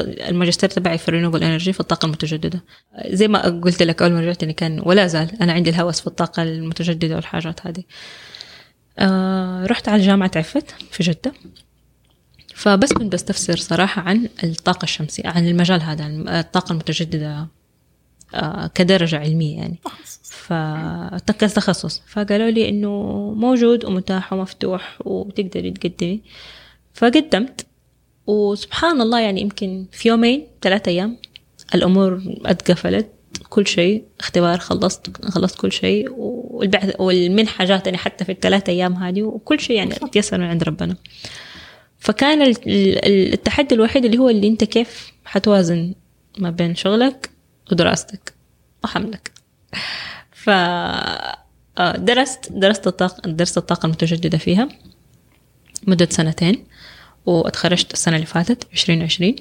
الماجستير 0.00 0.68
تبعي 0.68 0.98
في 0.98 1.08
ال 1.08 1.12
renewable 1.12 1.44
energy 1.44 1.72
في 1.72 1.80
الطاقة 1.80 2.06
المتجددة. 2.06 2.64
زي 3.06 3.28
ما 3.28 3.42
قلت 3.42 3.82
لك 3.82 4.02
أول 4.02 4.12
ما 4.12 4.20
رجعتني 4.20 4.52
كان 4.52 4.82
ولا 4.84 5.06
زال 5.06 5.42
أنا 5.42 5.52
عندي 5.52 5.70
الهوس 5.70 6.00
في 6.00 6.06
الطاقة 6.06 6.42
المتجددة 6.42 7.14
والحاجات 7.14 7.66
هذه. 7.66 7.82
آه 8.98 9.66
رحت 9.66 9.88
على 9.88 10.02
جامعة 10.02 10.30
عفت 10.36 10.74
في 10.90 11.02
جدة. 11.02 11.32
فبس 12.60 12.92
كنت 12.92 13.12
بستفسر 13.12 13.56
صراحة 13.56 14.02
عن 14.02 14.28
الطاقة 14.44 14.84
الشمسية 14.84 15.28
عن 15.28 15.48
المجال 15.48 15.82
هذا 15.82 16.04
عن 16.04 16.28
الطاقة 16.28 16.72
المتجددة 16.72 17.46
آه 18.34 18.70
كدرجة 18.74 19.18
علمية 19.18 19.56
يعني. 19.56 19.78
فتخصص 20.22 22.02
فقالوا 22.06 22.50
لي 22.50 22.68
إنه 22.68 22.90
موجود 23.36 23.84
ومتاح 23.84 24.32
ومفتوح 24.32 24.98
وتقدري 25.04 25.70
تقدمي. 25.70 26.20
فقدمت. 26.94 27.66
وسبحان 28.26 29.00
الله 29.00 29.20
يعني 29.20 29.40
يمكن 29.40 29.86
في 29.92 30.08
يومين 30.08 30.46
ثلاثة 30.62 30.90
أيام 30.90 31.16
الأمور 31.74 32.22
اتقفلت 32.44 33.08
كل 33.48 33.66
شيء 33.66 34.04
اختبار 34.20 34.58
خلصت 34.58 35.24
خلصت 35.26 35.60
كل 35.60 35.72
شيء 35.72 36.06
والبعث 36.10 37.00
والمنحة 37.00 37.64
جاتني 37.64 37.96
حتى 37.96 38.24
في 38.24 38.32
الثلاثة 38.32 38.70
أيام 38.70 38.94
هذه 38.94 39.22
وكل 39.22 39.60
شيء 39.60 39.76
يعني 39.76 39.94
تيسر 40.12 40.38
من 40.38 40.44
عند 40.44 40.62
ربنا. 40.62 40.96
فكان 42.00 42.42
ال- 42.42 42.68
ال- 43.06 43.32
التحدي 43.32 43.74
الوحيد 43.74 44.04
اللي 44.04 44.18
هو 44.18 44.28
اللي 44.28 44.48
انت 44.48 44.64
كيف 44.64 45.12
حتوازن 45.24 45.94
ما 46.38 46.50
بين 46.50 46.74
شغلك 46.74 47.30
ودراستك 47.72 48.34
وحملك 48.84 49.30
ف 50.32 50.50
آه، 50.50 51.96
درست 51.96 52.52
درست 52.52 52.86
الطاقة 52.86 53.30
درست 53.30 53.58
الطاقة 53.58 53.86
المتجددة 53.86 54.38
فيها 54.38 54.68
مدة 55.86 56.08
سنتين 56.10 56.64
واتخرجت 57.26 57.92
السنة 57.92 58.16
اللي 58.16 58.26
فاتت 58.26 58.66
2020 58.72 59.34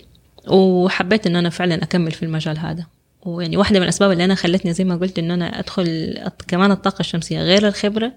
وحبيت 0.47 1.28
إن 1.28 1.36
أنا 1.36 1.49
فعلا 1.49 1.76
أكمل 1.76 2.12
في 2.12 2.24
المجال 2.24 2.57
هذا. 2.57 2.86
ويعني 3.26 3.57
واحدة 3.57 3.80
من 3.80 3.84
الأسباب 3.84 4.12
اللي 4.12 4.26
أنا 4.26 4.36
خلتني 4.36 4.74
زي 4.74 4.84
ما 4.84 4.95
قلت 4.95 5.20
إن 5.20 5.32
أنا 5.32 5.60
أدخل 5.60 6.18
كمان 6.47 6.72
الطاقة 6.72 6.99
الشمسية 6.99 7.41
غير 7.41 7.68
الخبرة 7.68 8.12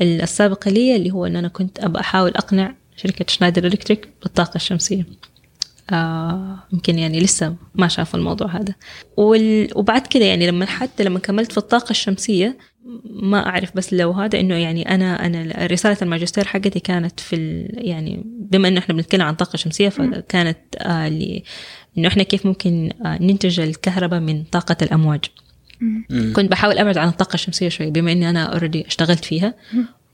السابقة 0.00 0.70
لي 0.70 0.96
اللي 0.96 1.10
هو 1.10 1.26
إن 1.26 1.36
أنا 1.36 1.48
كنت 1.48 1.80
ابى 1.84 2.00
أحاول 2.00 2.30
أقنع 2.30 2.74
شركة 2.96 3.24
شنايدر 3.28 3.64
الكتريك 3.64 4.08
بالطاقة 4.22 4.56
الشمسية. 4.56 5.06
آه 5.90 6.58
يمكن 6.72 6.98
يعني 6.98 7.20
لسه 7.20 7.56
ما 7.74 7.88
شافوا 7.88 8.18
الموضوع 8.18 8.56
هذا. 8.56 8.74
وال... 9.16 9.68
وبعد 9.74 10.06
كده 10.06 10.24
يعني 10.24 10.46
لما 10.46 10.66
حتى 10.66 11.04
لما 11.04 11.18
كملت 11.18 11.52
في 11.52 11.58
الطاقة 11.58 11.90
الشمسية 11.90 12.58
ما 13.04 13.46
أعرف 13.46 13.76
بس 13.76 13.92
لو 13.92 14.10
هذا 14.10 14.40
إنه 14.40 14.54
يعني 14.54 14.94
أنا 14.94 15.26
أنا 15.26 15.66
رسالة 15.66 15.96
الماجستير 16.02 16.44
حقتي 16.46 16.80
كانت 16.80 17.20
في 17.20 17.36
ال... 17.36 17.70
يعني 17.88 18.22
بما 18.24 18.68
إنه 18.68 18.78
إحنا 18.78 18.94
بنتكلم 18.94 19.22
عن 19.22 19.34
طاقة 19.34 19.56
شمسية 19.56 19.88
فكانت 19.88 20.58
آه 20.78 21.08
ل... 21.08 21.42
إنه 21.98 22.08
إحنا 22.08 22.22
كيف 22.22 22.46
ممكن 22.46 22.90
آه 23.06 23.22
ننتج 23.22 23.60
الكهرباء 23.60 24.20
من 24.20 24.44
طاقة 24.44 24.76
الأمواج. 24.82 25.20
كنت 26.10 26.50
بحاول 26.50 26.78
أبعد 26.78 26.98
عن 26.98 27.08
الطاقة 27.08 27.34
الشمسية 27.34 27.68
شوي 27.68 27.90
بما 27.90 28.12
إني 28.12 28.30
أنا 28.30 28.44
اوريدي 28.44 28.86
اشتغلت 28.86 29.24
فيها. 29.24 29.54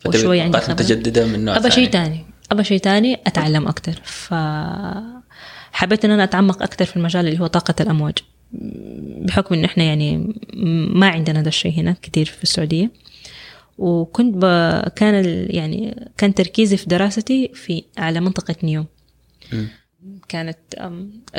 وشوي 0.06 0.40
عندي 0.40 0.52
طاقات 0.52 0.70
خبرة. 0.70 0.84
متجددة 0.84 1.26
من 1.26 1.44
نوع 1.44 1.56
ابى 1.56 1.70
شيء 1.70 1.90
ثاني. 1.90 2.24
أبى 2.50 2.64
شيء 2.64 2.78
تاني 2.78 3.14
أتعلم 3.26 3.68
أكثر 3.68 4.00
ف 4.04 4.34
حبيت 5.72 6.04
إن 6.04 6.10
أنا 6.10 6.24
أتعمق 6.24 6.62
أكثر 6.62 6.84
في 6.84 6.96
المجال 6.96 7.26
اللي 7.28 7.40
هو 7.40 7.46
طاقة 7.46 7.74
الأمواج. 7.80 8.14
بحكم 9.22 9.54
إن 9.54 9.64
إحنا 9.64 9.84
يعني 9.84 10.34
ما 10.94 11.08
عندنا 11.08 11.42
ده 11.42 11.48
الشيء 11.48 11.80
هنا 11.80 11.96
كثير 12.02 12.26
في 12.26 12.42
السعودية. 12.42 12.90
وكنت 13.78 14.34
ب... 14.36 14.40
كان 14.88 15.14
ال... 15.14 15.56
يعني 15.56 16.08
كان 16.16 16.34
تركيزي 16.34 16.76
في 16.76 16.86
دراستي 16.86 17.50
في 17.54 17.84
على 17.98 18.20
منطقة 18.20 18.54
نيوم. 18.62 18.86
كانت 20.28 20.58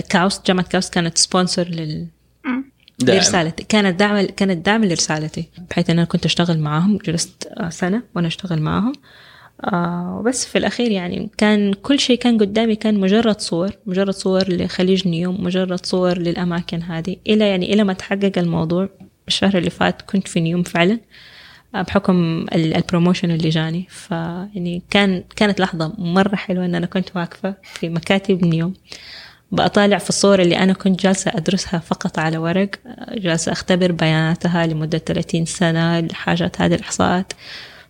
كاوس 0.10 0.42
جامعة 0.48 0.66
كاوس 0.66 0.90
كانت 0.90 1.18
sponsor 1.18 1.68
لل 1.68 2.08
داعم. 3.00 3.18
لرسالتي. 3.18 3.64
كانت 3.64 4.00
دعم 4.00 4.26
كانت 4.26 4.66
دعم 4.66 4.86
لرسالتي. 4.86 5.50
بحيث 5.70 5.90
إن 5.90 6.00
أنا 6.00 6.08
كنت 6.08 6.26
أشتغل 6.26 6.60
معاهم 6.60 6.98
جلست 6.98 7.48
آه، 7.58 7.70
سنة 7.70 8.04
وأنا 8.16 8.28
أشتغل 8.28 8.62
معاهم. 8.62 8.94
آه 9.66 10.18
وبس 10.20 10.46
في 10.46 10.58
الأخير 10.58 10.92
يعني 10.92 11.30
كان 11.38 11.74
كل 11.74 12.00
شيء 12.00 12.18
كان 12.18 12.38
قدامي 12.38 12.76
كان 12.76 13.00
مجرد 13.00 13.42
صور 13.42 13.70
مجرد 13.86 14.10
صور 14.14 14.44
لخليج 14.50 15.08
نيوم 15.08 15.44
مجرد 15.44 15.86
صور 15.86 16.18
للأماكن 16.18 16.82
هذه. 16.82 17.16
إلى 17.28 17.50
يعني 17.50 17.74
إلى 17.74 17.84
ما 17.84 17.94
تحقق 17.94 18.32
الموضوع 18.38 18.90
الشهر 19.28 19.58
اللي 19.58 19.70
فات 19.70 20.02
كنت 20.02 20.28
في 20.28 20.40
نيوم 20.40 20.64
فعلا 20.64 21.00
آه، 21.76 21.82
بحكم 21.82 22.46
ال- 22.56 22.74
البروموشن 22.76 23.32
اللي 23.32 23.50
جاني. 23.50 23.86
فيعني 23.90 24.82
كان 24.90 25.24
كانت 25.36 25.60
لحظة 25.60 25.94
مرة 25.98 26.36
حلوة 26.36 26.66
إن 26.66 26.76
أنا 26.76 26.86
كنت 26.86 27.10
واقفة 27.16 27.56
في 27.64 27.90
مكاتب 27.90 28.46
نيوم. 28.46 28.74
بطالع 29.52 29.98
في 29.98 30.10
الصور 30.10 30.42
اللي 30.42 30.58
أنا 30.58 30.74
كنت 30.74 31.02
جالسة 31.04 31.32
أدرسها 31.36 31.80
فقط 31.80 32.20
على 32.20 32.38
ورق 32.38 32.70
جالسة 33.14 33.52
أختبر 33.52 33.92
بياناتها 33.92 34.68
لمدة 34.68 34.98
30 34.98 35.46
سنة 35.46 36.00
الحاجات 36.00 36.62
هذه 36.62 36.76
الإحصاءات. 36.76 37.34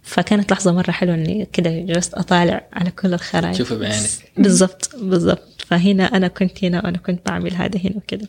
فكانت 0.03 0.51
لحظة 0.51 0.71
مرة 0.71 0.91
حلوة 0.91 1.15
إني 1.15 1.47
كده 1.53 1.79
جلست 1.79 2.13
أطالع 2.13 2.67
على 2.73 2.91
كل 2.91 3.13
الخرائط 3.13 3.55
تشوفها 3.55 3.77
بعينك. 3.77 4.09
بالضبط 4.37 4.95
بالضبط 4.95 5.61
فهنا 5.67 6.03
أنا 6.03 6.27
كنت 6.27 6.63
هنا 6.63 6.85
وأنا 6.85 6.97
كنت 6.97 7.25
بعمل 7.25 7.53
هذا 7.53 7.79
هنا 7.79 7.95
وكده 7.97 8.27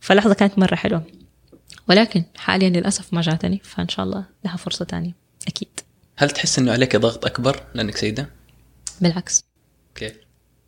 فلحظة 0.00 0.34
كانت 0.34 0.58
مرة 0.58 0.74
حلوة 0.74 1.02
ولكن 1.88 2.24
حاليا 2.36 2.68
للأسف 2.68 3.14
ما 3.14 3.20
جاتني 3.20 3.60
فإن 3.64 3.88
شاء 3.88 4.04
الله 4.06 4.24
لها 4.44 4.56
فرصة 4.56 4.84
تانية 4.84 5.14
أكيد 5.48 5.68
هل 6.16 6.30
تحس 6.30 6.58
إنه 6.58 6.72
عليك 6.72 6.96
ضغط 6.96 7.26
أكبر 7.26 7.60
لأنك 7.74 7.96
سيده؟ 7.96 8.28
بالعكس 9.00 9.44
كيف؟ 9.94 10.12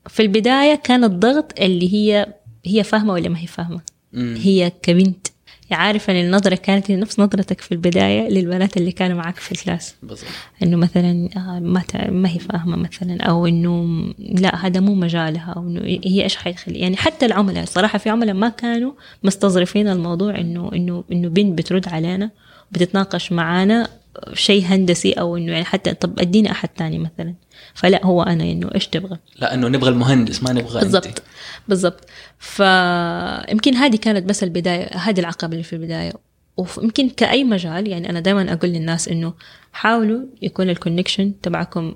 في 0.08 0.22
البداية 0.22 0.74
كان 0.74 1.04
الضغط 1.04 1.60
اللي 1.60 1.94
هي 1.94 2.34
هي 2.64 2.84
فاهمة 2.84 3.12
ولا 3.12 3.28
ما 3.28 3.38
هي 3.38 3.46
فاهمة 3.46 3.80
مم. 4.12 4.36
هي 4.42 4.70
كبنت 4.82 5.26
عارفة 5.74 6.12
إن 6.12 6.16
النظرة 6.16 6.54
كانت 6.54 6.90
نفس 6.90 7.20
نظرتك 7.20 7.60
في 7.60 7.72
البداية 7.72 8.28
للبنات 8.28 8.76
اللي 8.76 8.92
كانوا 8.92 9.16
معك 9.16 9.36
في 9.36 9.52
الكلاس. 9.52 9.94
بالضبط. 10.02 10.28
إنه 10.62 10.76
مثلا 10.76 11.28
آه، 11.36 11.58
ما 11.60 11.82
ما 12.08 12.28
هي 12.28 12.38
فاهمة 12.38 12.76
مثلا 12.76 13.22
أو 13.22 13.46
إنه 13.46 14.04
لا 14.18 14.66
هذا 14.66 14.80
مو 14.80 14.94
مجالها 14.94 15.52
أو 15.56 15.62
إنه 15.62 15.80
هي 15.80 16.22
إيش 16.22 16.36
حيدخل 16.36 16.76
يعني 16.76 16.96
حتى 16.96 17.26
العملاء 17.26 17.64
صراحة 17.64 17.98
في 17.98 18.10
عملاء 18.10 18.34
ما 18.34 18.48
كانوا 18.48 18.92
مستظرفين 19.22 19.88
الموضوع 19.88 20.38
إنه 20.38 20.70
إنه 20.74 21.04
إنه 21.12 21.28
بنت 21.28 21.58
بترد 21.58 21.88
علينا 21.88 22.30
بتتناقش 22.72 23.32
معانا 23.32 23.88
شيء 24.32 24.64
هندسي 24.64 25.12
أو 25.12 25.36
إنه 25.36 25.52
يعني 25.52 25.64
حتى 25.64 25.94
طب 25.94 26.20
أديني 26.20 26.50
أحد 26.50 26.68
تاني 26.68 26.98
مثلا. 26.98 27.34
فلا 27.76 28.06
هو 28.06 28.22
أنا 28.22 28.44
إنه 28.44 28.70
إيش 28.74 28.86
تبغى؟ 28.86 29.18
لا 29.38 29.54
إنه 29.54 29.68
نبغى 29.68 29.90
المهندس 29.90 30.42
ما 30.42 30.52
نبغى 30.52 30.80
بالضبط 30.80 31.22
بالضبط. 31.68 32.00
فيمكن 32.38 33.74
هذه 33.74 33.96
كانت 33.96 34.28
بس 34.28 34.42
البداية 34.42 34.96
هذه 34.96 35.20
العقبة 35.20 35.52
اللي 35.52 35.62
في 35.62 35.72
البداية. 35.72 36.12
ويمكن 36.56 37.08
كأي 37.08 37.44
مجال 37.44 37.88
يعني 37.88 38.10
أنا 38.10 38.20
دائما 38.20 38.52
أقول 38.52 38.70
للناس 38.70 39.08
إنه 39.08 39.34
حاولوا 39.72 40.20
يكون 40.42 40.70
الكونكشن 40.70 41.40
تبعكم 41.42 41.94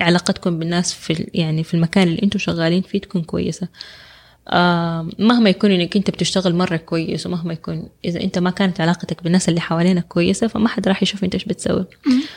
علاقتكم 0.00 0.58
بالناس 0.58 0.92
في 0.94 1.30
يعني 1.34 1.64
في 1.64 1.74
المكان 1.74 2.08
اللي 2.08 2.22
أنتم 2.22 2.38
شغالين 2.38 2.82
فيه 2.82 3.00
تكون 3.00 3.22
كويسة. 3.22 3.68
آه 4.48 5.08
مهما 5.18 5.50
يكون 5.50 5.70
إنك 5.70 5.96
أنت 5.96 6.10
بتشتغل 6.10 6.54
مرة 6.54 6.76
كويس 6.76 7.26
ومهما 7.26 7.52
يكون 7.52 7.88
إذا 8.04 8.20
أنت 8.20 8.38
ما 8.38 8.50
كانت 8.50 8.80
علاقتك 8.80 9.22
بالناس 9.22 9.48
اللي 9.48 9.60
حوالينك 9.60 10.06
كويسة 10.06 10.46
فما 10.46 10.68
حد 10.68 10.88
راح 10.88 11.02
يشوف 11.02 11.24
أنت 11.24 11.34
إيش 11.34 11.44
بتسوي. 11.44 11.86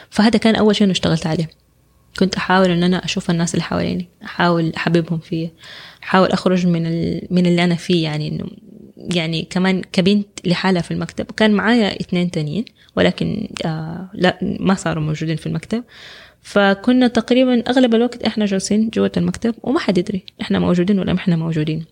فهذا 0.10 0.40
كان 0.40 0.56
أول 0.56 0.76
شيء 0.76 0.86
أنا 0.86 0.92
اشتغلت 0.92 1.28
عليه. 1.28 1.50
كنت 2.20 2.36
أحاول 2.36 2.70
إن 2.72 2.84
أنا 2.84 3.06
أشوف 3.06 3.30
الناس 3.30 3.54
اللي 3.54 3.64
حواليني 3.64 4.08
أحاول 4.24 4.74
أحببهم 4.78 5.20
فيا 5.20 5.52
أحاول 6.04 6.30
أخرج 6.30 6.68
من 6.68 6.86
ال... 6.86 7.28
من 7.32 7.46
اللي 7.46 7.64
أنا 7.64 7.76
فيه 7.76 8.04
يعني 8.04 8.28
إنه 8.28 8.46
يعني 8.98 9.48
كمان 9.50 9.82
كبنت 9.82 10.28
لحالها 10.46 10.82
في 10.82 10.92
المكتب. 10.92 11.26
وكان 11.30 11.52
معايا 11.54 12.02
اثنين 12.02 12.32
تانيين 12.32 12.66
ولكن 12.96 13.48
آه 13.66 14.10
لا 14.14 14.38
ما 14.42 14.74
صاروا 14.74 15.04
موجودين 15.04 15.36
في 15.36 15.48
المكتب. 15.48 15.84
فكنا 16.42 17.08
تقريبا 17.08 17.64
أغلب 17.70 17.96
الوقت 17.96 18.24
إحنا 18.24 18.46
جالسين 18.46 18.90
جوة 18.90 19.12
المكتب 19.18 19.56
وما 19.64 19.80
حد 19.80 19.98
يدري 19.98 20.24
إحنا 20.42 20.60
موجودين 20.60 21.00
ولا 21.00 21.14
ما 21.14 21.20
إحنا 21.20 21.36
موجودين. 21.36 21.86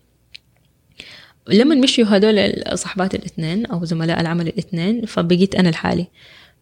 لما 1.48 1.74
مشيوا 1.74 2.16
هدول 2.16 2.52
صحبات 2.74 3.14
الاثنين 3.14 3.66
أو 3.66 3.84
زملاء 3.84 4.20
العمل 4.20 4.48
الاثنين 4.48 5.06
فبقيت 5.06 5.54
أنا 5.54 5.68
لحالي. 5.68 6.06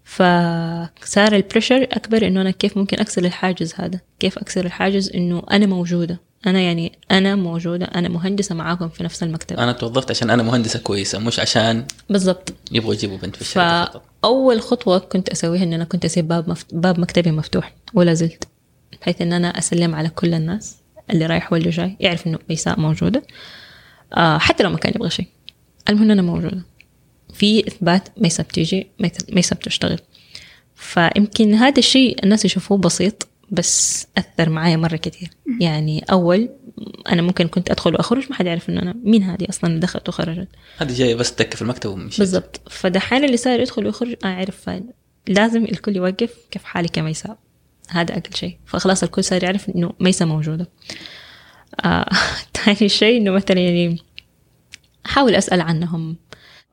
فصار 0.09 1.33
البريشر 1.33 1.83
أكبر 1.83 2.27
إنه 2.27 2.41
أنا 2.41 2.51
كيف 2.51 2.77
ممكن 2.77 3.01
أكسر 3.01 3.25
الحاجز 3.25 3.75
هذا؟ 3.77 4.01
كيف 4.21 4.39
أكسر 4.39 4.67
الحاجز 4.67 5.11
إنه 5.15 5.43
أنا 5.51 5.67
موجودة؟ 5.67 6.21
أنا 6.47 6.61
يعني 6.61 6.99
أنا 7.11 7.35
موجودة 7.35 7.87
أنا 7.87 8.09
مهندسة 8.09 8.55
معاكم 8.55 8.89
في 8.89 9.05
نفس 9.05 9.23
المكتب. 9.23 9.59
أنا 9.59 9.73
توظفت 9.73 10.11
عشان 10.11 10.31
أنا 10.31 10.43
مهندسة 10.43 10.79
كويسة 10.79 11.19
مش 11.19 11.41
عشان 11.41 11.85
بالضبط. 12.11 12.53
يبغوا 12.73 12.95
يجيبوا 12.95 13.17
بنت 13.17 13.37
في 13.37 13.43
الشركة 13.43 13.85
فقط. 13.85 14.03
فاول 14.23 14.61
خطوة 14.61 14.99
كنت 14.99 15.29
أسويها 15.29 15.63
إن 15.63 15.73
أنا 15.73 15.85
كنت 15.85 16.05
أسيب 16.05 16.29
باب 16.29 16.51
مفت... 16.51 16.75
باب 16.75 17.01
مكتبي 17.01 17.31
مفتوح 17.31 17.75
ولا 17.95 18.15
زلت 18.15 18.45
بحيث 19.01 19.23
إن 19.23 19.33
أنا 19.33 19.59
أسلم 19.59 19.95
على 19.95 20.09
كل 20.09 20.35
الناس 20.35 20.77
اللي 21.11 21.27
رايح 21.27 21.53
واللي 21.53 21.71
جاي 21.71 21.97
يعرف 22.01 22.27
إنه 22.27 22.39
ميساء 22.51 22.81
موجودة. 22.81 23.23
آه 24.17 24.39
حتى 24.39 24.63
لو 24.63 24.71
ما 24.71 24.77
كان 24.77 24.93
يبغى 24.97 25.11
شيء. 25.11 25.27
المهم 25.89 26.03
إن 26.05 26.11
أنا 26.11 26.23
موجودة. 26.23 26.63
في 27.39 27.67
إثبات 27.69 28.09
ميساء 28.17 28.47
بتيجي 28.47 28.91
ميساء 29.33 29.59
بتشتغل. 29.59 29.99
فيمكن 30.75 31.55
هذا 31.55 31.79
الشيء 31.79 32.25
الناس 32.25 32.45
يشوفوه 32.45 32.79
بسيط 32.79 33.29
بس 33.51 34.07
أثر 34.19 34.51
معايا 34.51 34.77
مرة 34.77 34.97
كثير 34.97 35.31
يعني 35.61 36.05
أول 36.11 36.49
أنا 37.09 37.23
ممكن 37.23 37.49
كنت 37.49 37.71
أدخل 37.71 37.95
وأخرج 37.95 38.25
ما 38.31 38.37
حد 38.37 38.47
يعرف 38.47 38.69
إنه 38.69 38.83
أنا 38.83 38.95
مين 39.05 39.23
هذه 39.23 39.47
أصلا 39.49 39.71
اللي 39.71 39.81
دخلت 39.81 40.09
وخرجت. 40.09 40.49
هذه 40.79 40.93
جاية 40.93 41.15
بس 41.15 41.35
تك 41.35 41.55
في 41.55 41.63
المكتب 41.63 41.91
ومشي 41.91 42.19
بالضبط. 42.19 42.61
فدحين 42.71 43.25
اللي 43.25 43.37
صار 43.37 43.61
يدخل 43.61 43.87
ويخرج 43.87 44.15
أعرف 44.25 44.71
لازم 45.27 45.65
الكل 45.65 45.97
يوقف 45.97 46.35
كيف 46.51 46.65
حالي 46.65 46.89
كميساء 46.89 47.39
هذا 47.89 48.13
أقل 48.13 48.35
شيء. 48.35 48.59
فخلاص 48.67 49.03
الكل 49.03 49.25
صار 49.25 49.45
يعرف 49.45 49.69
إنه 49.69 49.93
ميساء 50.01 50.29
موجودة. 50.29 50.69
آه، 51.85 52.09
تاني 52.55 52.89
شيء 52.89 53.17
إنه 53.17 53.31
مثلا 53.31 53.59
يعني 53.61 53.99
أحاول 55.07 55.35
أسأل 55.35 55.61
عنهم. 55.61 56.17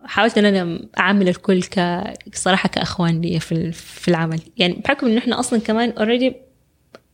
حاولت 0.06 0.38
إن 0.38 0.45
أنا 0.45 0.80
اعامل 0.99 1.30
الكل 1.30 1.64
ك 1.64 2.03
صراحة 2.34 2.70
كأخوان 2.70 3.22
لي 3.22 3.39
في 3.39 3.72
في 3.72 4.08
العمل. 4.08 4.39
يعني 4.58 4.74
بحكم 4.74 5.08
انه 5.08 5.18
إحنا 5.18 5.39
أصلا 5.39 5.60
كمان 5.60 5.89
اوريدي 5.89 6.34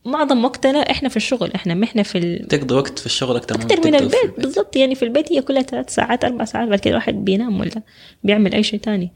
معظم 0.04 0.44
وقتنا 0.44 0.78
إحنا 0.78 1.08
في 1.08 1.16
الشغل 1.16 1.52
إحنا 1.54 1.74
ما 1.74 1.84
إحنا 1.84 2.02
في 2.02 2.18
ال... 2.18 2.48
تقضي 2.48 2.74
وقت 2.74 2.98
في 2.98 3.06
الشغل 3.06 3.36
أكثر 3.36 3.54
أكثر 3.54 3.80
من 3.84 3.94
البيت 3.94 4.40
بالضبط. 4.40 4.76
يعني 4.76 4.94
في 4.94 5.04
البيت 5.04 5.32
هي 5.32 5.42
كلها 5.42 5.62
ثلاث 5.62 5.94
ساعات 5.94 6.24
أربع 6.24 6.44
ساعات 6.44 6.68
بعد 6.68 6.78
كده 6.78 6.90
الواحد 6.90 7.14
بينام 7.14 7.60
ولا 7.60 7.82
بيعمل 8.24 8.54
أي 8.54 8.62
شيء 8.62 8.80
تاني. 8.80 9.12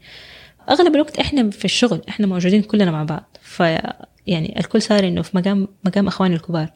أغلب 0.69 0.95
الوقت 0.95 1.19
إحنا 1.19 1.49
في 1.49 1.65
الشغل 1.65 2.01
إحنا 2.09 2.27
موجودين 2.27 2.61
كلنا 2.61 2.91
مع 2.91 3.03
بعض. 3.03 3.37
ف 3.41 3.59
يعني 4.27 4.59
الكل 4.59 4.81
صار 4.81 5.07
إنه 5.07 5.21
في 5.21 5.37
مقام 5.37 5.67
مقام 5.85 6.07
أخواني 6.07 6.35
الكبار. 6.35 6.69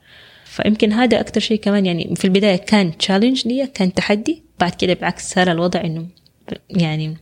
فيمكن 0.45 0.91
هذا 0.93 1.19
أكثر 1.19 1.39
شيء 1.41 1.59
كمان 1.59 1.85
يعني 1.85 2.15
في 2.15 2.25
البداية 2.25 2.55
كان 2.55 2.97
تشالنج 2.97 3.47
لي 3.47 3.67
كان 3.67 3.93
تحدي. 3.93 4.43
بعد 4.59 4.75
كده 4.75 4.93
بالعكس 4.93 5.33
صار 5.33 5.51
الوضع 5.51 5.81
إنه 5.81 6.05
يعني 6.69 7.17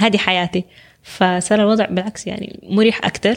هذه 0.00 0.16
حياتي. 0.16 0.64
فصار 1.02 1.60
الوضع 1.60 1.86
بالعكس 1.86 2.26
يعني 2.26 2.60
مريح 2.62 3.04
أكثر. 3.04 3.36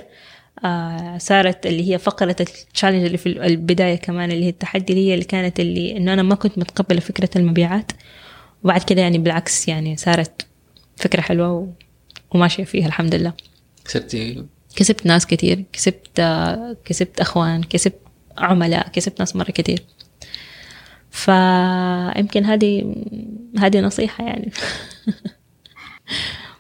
آه 0.66 1.18
صارت 1.18 1.66
اللي 1.66 1.92
هي 1.92 1.98
فقرة 1.98 2.36
التشالنج 2.40 3.06
اللي 3.06 3.18
في 3.18 3.26
البداية 3.26 3.96
كمان 3.96 4.32
اللي 4.32 4.46
هي 4.46 4.50
التحدي 4.50 4.94
اللي 4.94 5.10
هي 5.10 5.14
اللي 5.14 5.26
كانت 5.26 5.60
اللي 5.60 5.98
إنه 5.98 6.14
أنا 6.14 6.24
ما 6.24 6.36
كنت 6.36 6.58
متقبلة 6.58 7.00
فكرة 7.00 7.30
المبيعات. 7.36 7.92
وبعد 8.64 8.84
كده 8.84 9.02
يعني 9.02 9.18
بالعكس 9.18 9.68
يعني 9.68 9.98
صارت 9.98 10.46
فكرة 10.96 11.22
حلوة 11.22 11.52
و... 11.54 11.68
وماشية 12.32 12.64
فيها 12.64 12.88
الحمد 12.88 13.16
لله. 13.16 13.34
كسبتي؟ 13.86 14.46
كسبت 14.76 15.06
ناس 15.06 15.26
كتير 15.26 15.64
كسبت 15.74 16.20
آه 16.20 16.78
كسبت 16.86 17.20
أخوان 17.20 17.64
كسبت 17.64 18.00
عملاء 18.38 18.88
كسبت 18.88 19.20
ناس 19.20 19.36
مرة 19.36 19.52
كتير. 19.52 19.84
فيمكن 21.14 22.46
هذه 22.46 22.96
هذه 23.60 23.80
نصيحة 23.82 24.24
يعني. 24.26 24.52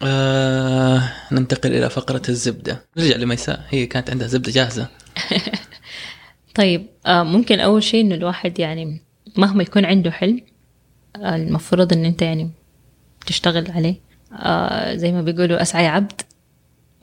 آه 0.05 1.01
ننتقل 1.31 1.73
إلى 1.73 1.89
فقرة 1.89 2.21
الزبدة. 2.29 2.85
نرجع 2.97 3.15
لميساء. 3.15 3.65
هي 3.69 3.85
كانت 3.85 4.09
عندها 4.09 4.27
زبدة 4.27 4.51
جاهزة. 4.51 4.87
طيب 6.55 6.87
آه 7.05 7.23
ممكن 7.23 7.59
أول 7.59 7.83
شيء 7.83 8.01
إنه 8.01 8.15
الواحد 8.15 8.59
يعني 8.59 9.01
مهما 9.37 9.63
يكون 9.63 9.85
عنده 9.85 10.11
حلم 10.11 10.41
آه 11.15 11.35
المفروض 11.35 11.93
إن 11.93 12.05
أنت 12.05 12.21
يعني 12.21 12.51
تشتغل 13.25 13.71
عليه. 13.71 13.95
آه 14.33 14.95
زي 14.95 15.11
ما 15.11 15.21
بيقولوا 15.21 15.61
أسعى 15.61 15.83
يا 15.85 15.89
عبد 15.89 16.21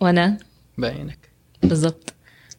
وأنا. 0.00 0.38
بعينك. 0.78 1.18
بالضبط. 1.62 2.14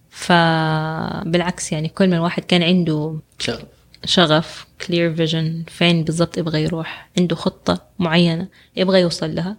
فبالعكس 0.10 1.72
يعني 1.72 1.90
كل 1.90 2.10
ما 2.10 2.16
الواحد 2.16 2.44
كان 2.44 2.64
عنده 2.64 3.20
شغف. 3.40 3.81
شغف 4.06 4.68
clear 4.84 5.18
vision 5.18 5.70
فين 5.70 6.04
بالضبط 6.04 6.38
يبغى 6.38 6.64
يروح 6.64 7.10
عنده 7.18 7.36
خطة 7.36 7.88
معينة 8.00 8.48
يبغى 8.76 9.02
يوصل 9.02 9.36
لها. 9.36 9.58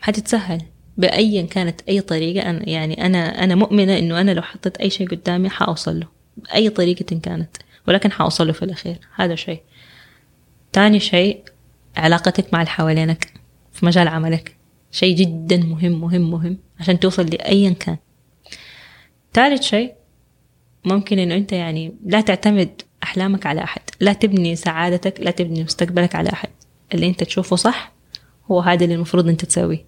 حتتسهل 0.00 0.62
بأيا 0.96 1.42
كانت 1.42 1.80
أي 1.88 2.00
طريقة. 2.00 2.50
أنا 2.50 2.68
يعني 2.68 3.06
أنا 3.06 3.44
أنا 3.44 3.54
مؤمنة 3.54 3.98
إنه 3.98 4.20
أنا 4.20 4.30
لو 4.30 4.42
حطيت 4.42 4.76
أي 4.76 4.90
شيء 4.90 5.08
قدامي 5.08 5.48
حأوصل 5.48 6.00
له 6.00 6.06
بأي 6.36 6.68
طريقة 6.68 7.18
كانت. 7.18 7.56
ولكن 7.88 8.12
حأوصل 8.12 8.46
له 8.46 8.52
في 8.52 8.62
الأخير. 8.62 8.98
هذا 9.14 9.34
شيء. 9.34 9.62
تاني 10.72 11.00
شيء 11.00 11.42
علاقتك 11.96 12.54
مع 12.54 12.60
اللي 12.60 12.70
حوالينك 12.70 13.32
في 13.72 13.86
مجال 13.86 14.08
عملك. 14.08 14.56
شيء 14.90 15.16
جدا 15.16 15.56
مهم 15.56 16.00
مهم 16.00 16.30
مهم 16.30 16.58
عشان 16.80 17.00
توصل 17.00 17.26
لأيا 17.26 17.70
كان. 17.70 17.96
ثالث 19.34 19.62
شيء 19.62 19.94
ممكن 20.84 21.18
إنه 21.18 21.34
أنت 21.34 21.52
يعني 21.52 21.94
لا 22.04 22.20
تعتمد 22.20 22.82
أحلامك 23.06 23.46
على 23.46 23.64
أحد 23.64 23.80
لا 24.00 24.12
تبني 24.12 24.56
سعادتك 24.56 25.20
لا 25.20 25.30
تبني 25.30 25.64
مستقبلك 25.64 26.14
على 26.14 26.32
أحد. 26.32 26.48
اللي 26.94 27.06
أنت 27.06 27.24
تشوفه 27.24 27.56
صح 27.56 27.92
هو 28.50 28.60
هذا 28.60 28.84
اللي 28.84 28.94
المفروض 28.94 29.28
أنت 29.28 29.44
تسويه. 29.44 29.84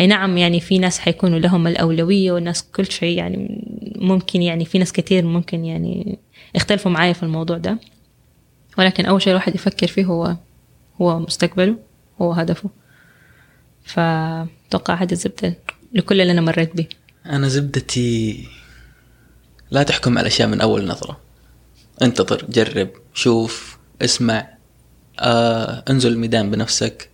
أي 0.00 0.06
نعم 0.06 0.36
يعني 0.36 0.60
في 0.60 0.78
ناس 0.78 0.98
حيكونوا 0.98 1.38
لهم 1.38 1.66
الأولوية 1.66 2.32
والناس 2.32 2.62
كل 2.62 2.86
شيء 2.86 3.18
يعني 3.18 3.64
ممكن 3.96 4.42
يعني 4.42 4.64
في 4.64 4.78
ناس 4.78 4.92
كثير 4.92 5.24
ممكن 5.24 5.64
يعني 5.64 6.18
يختلفوا 6.54 6.90
معايا 6.92 7.12
في 7.12 7.22
الموضوع 7.22 7.58
ده. 7.58 7.78
ولكن 8.78 9.06
أول 9.06 9.22
شيء 9.22 9.30
الواحد 9.30 9.54
يفكر 9.54 9.86
فيه 9.86 10.04
هو 10.04 10.36
هو 11.00 11.18
مستقبله 11.18 11.76
هو 12.20 12.32
هدفه. 12.32 12.70
فأتوقع 13.84 14.94
هذه 14.94 15.12
الزبدة 15.12 15.58
لكل 15.92 16.20
اللي 16.20 16.32
أنا 16.32 16.40
مريت 16.40 16.76
به 16.76 16.86
أنا 17.26 17.48
زبدتي 17.48 18.44
لا 19.70 19.82
تحكم 19.82 20.18
على 20.18 20.20
الأشياء 20.20 20.48
من 20.48 20.60
أول 20.60 20.86
نظرة. 20.86 21.20
انتظر 22.02 22.44
جرب 22.48 22.88
شوف 23.14 23.78
اسمع 24.02 24.54
آه، 25.20 25.84
انزل 25.90 26.12
الميدان 26.12 26.50
بنفسك. 26.50 27.10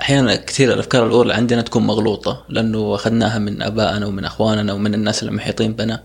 أحيانا 0.00 0.36
كثير 0.36 0.72
الأفكار 0.72 1.06
الأولى 1.06 1.34
عندنا 1.34 1.62
تكون 1.62 1.86
مغلوطة 1.86 2.44
لأنه 2.48 2.94
أخذناها 2.94 3.38
من 3.38 3.62
آبائنا 3.62 4.06
ومن 4.06 4.24
أخواننا 4.24 4.72
ومن 4.72 4.94
الناس 4.94 5.22
المحيطين 5.22 5.72
بنا 5.72 6.04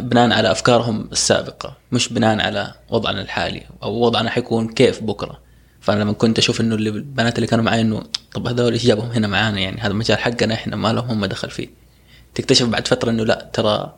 بناء 0.00 0.32
على 0.32 0.50
أفكارهم 0.50 1.08
السابقة 1.12 1.76
مش 1.92 2.12
بناء 2.12 2.40
على 2.40 2.74
وضعنا 2.90 3.20
الحالي 3.20 3.62
أو 3.82 3.92
وضعنا 3.92 4.30
حيكون 4.30 4.68
كيف 4.68 5.02
بكرة. 5.02 5.40
فأنا 5.80 6.02
لما 6.02 6.12
كنت 6.12 6.60
إنه 6.60 6.74
اللي 6.74 6.90
البنات 6.90 7.36
اللي 7.36 7.46
كانوا 7.46 7.64
معي 7.64 7.80
إنه 7.80 8.02
طب 8.34 8.46
هذول 8.46 8.72
إيش 8.72 8.86
جابهم 8.86 9.10
هنا 9.10 9.26
معانا 9.26 9.58
يعني؟ 9.58 9.80
هذا 9.80 9.92
مجال 9.92 10.18
حقنا 10.18 10.54
إحنا 10.54 10.76
ما 10.76 10.92
لهم 10.92 11.10
هم 11.10 11.24
دخل 11.26 11.50
فيه. 11.50 11.68
تكتشف 12.34 12.66
بعد 12.66 12.88
فترة 12.88 13.10
إنه 13.10 13.24
لا 13.24 13.50
ترى 13.52 13.94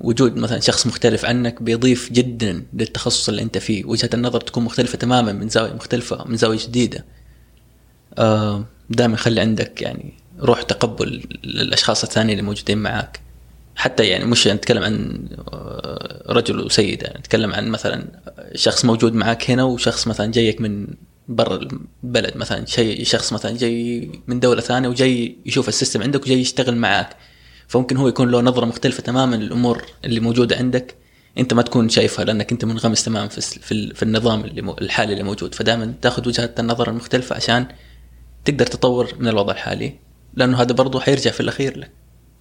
وجود 0.00 0.36
مثلا 0.36 0.60
شخص 0.60 0.86
مختلف 0.86 1.24
عنك 1.24 1.62
بيضيف 1.62 2.12
جدا 2.12 2.64
للتخصص 2.72 3.28
اللي 3.28 3.42
أنت 3.42 3.58
فيه. 3.58 3.84
وجهة 3.84 4.10
النظر 4.14 4.40
تكون 4.40 4.64
مختلفة 4.64 4.98
تماما 4.98 5.32
من 5.32 5.48
زاوية 5.48 5.72
مختلفة 5.72 6.24
من 6.28 6.36
زاوية 6.36 6.58
جديدة. 6.58 7.04
آه، 8.18 8.64
دائما 8.90 9.16
خلي 9.16 9.40
عندك 9.40 9.82
يعني 9.82 10.14
روح 10.40 10.62
تقبل 10.62 11.22
للأشخاص 11.44 12.04
الثانيين 12.04 12.38
اللي 12.38 12.50
موجودين 12.50 12.78
معاك. 12.78 13.20
حتى 13.76 14.04
يعني 14.04 14.24
مش 14.24 14.46
نتكلم 14.46 14.82
عن 14.82 15.28
آه، 15.52 16.22
رجل 16.28 16.60
وسيدة 16.60 17.14
نتكلم 17.18 17.54
عن 17.54 17.68
مثلا 17.68 18.04
شخص 18.54 18.84
موجود 18.84 19.14
معاك 19.14 19.50
هنا 19.50 19.64
وشخص 19.64 20.06
مثلا 20.06 20.32
جايك 20.32 20.60
من 20.60 20.86
برا 21.28 21.60
البلد 22.02 22.36
مثلا 22.36 22.66
شيء 22.66 23.04
شخص 23.04 23.32
مثلا 23.32 23.56
جاي 23.56 24.10
من 24.26 24.40
دولة 24.40 24.60
ثانية 24.60 24.88
وجاي 24.88 25.36
يشوف 25.46 25.68
السيستم 25.68 26.02
عندك 26.02 26.22
وجاي 26.22 26.40
يشتغل 26.40 26.76
معاك. 26.76 27.16
فممكن 27.70 27.96
هو 27.96 28.08
يكون 28.08 28.30
له 28.30 28.40
نظرة 28.40 28.66
مختلفة 28.66 29.02
تماما 29.02 29.36
للأمور 29.36 29.82
اللي 30.04 30.20
موجودة 30.20 30.56
عندك. 30.56 30.94
أنت 31.38 31.54
ما 31.54 31.62
تكون 31.62 31.88
شايفها 31.88 32.24
لأنك 32.24 32.52
أنت 32.52 32.64
منغمس 32.64 33.04
تماما 33.04 33.28
في 33.28 33.40
في, 33.40 33.94
في 33.94 34.02
النظام 34.02 34.40
اللي 34.40 34.74
الحالي 34.80 35.12
اللي 35.12 35.24
موجود. 35.24 35.54
فدائما 35.54 35.94
تاخذ 36.02 36.28
وجهة 36.28 36.54
النظر 36.58 36.90
المختلفة 36.90 37.36
عشان 37.36 37.66
تقدر 38.44 38.66
تطور 38.66 39.08
من 39.18 39.28
الوضع 39.28 39.52
الحالي 39.52 39.92
لأنه 40.34 40.60
هذا 40.62 40.72
برضه 40.72 41.00
حيرجع 41.00 41.30
في 41.30 41.40
الأخير 41.40 41.78
لك. 41.78 41.90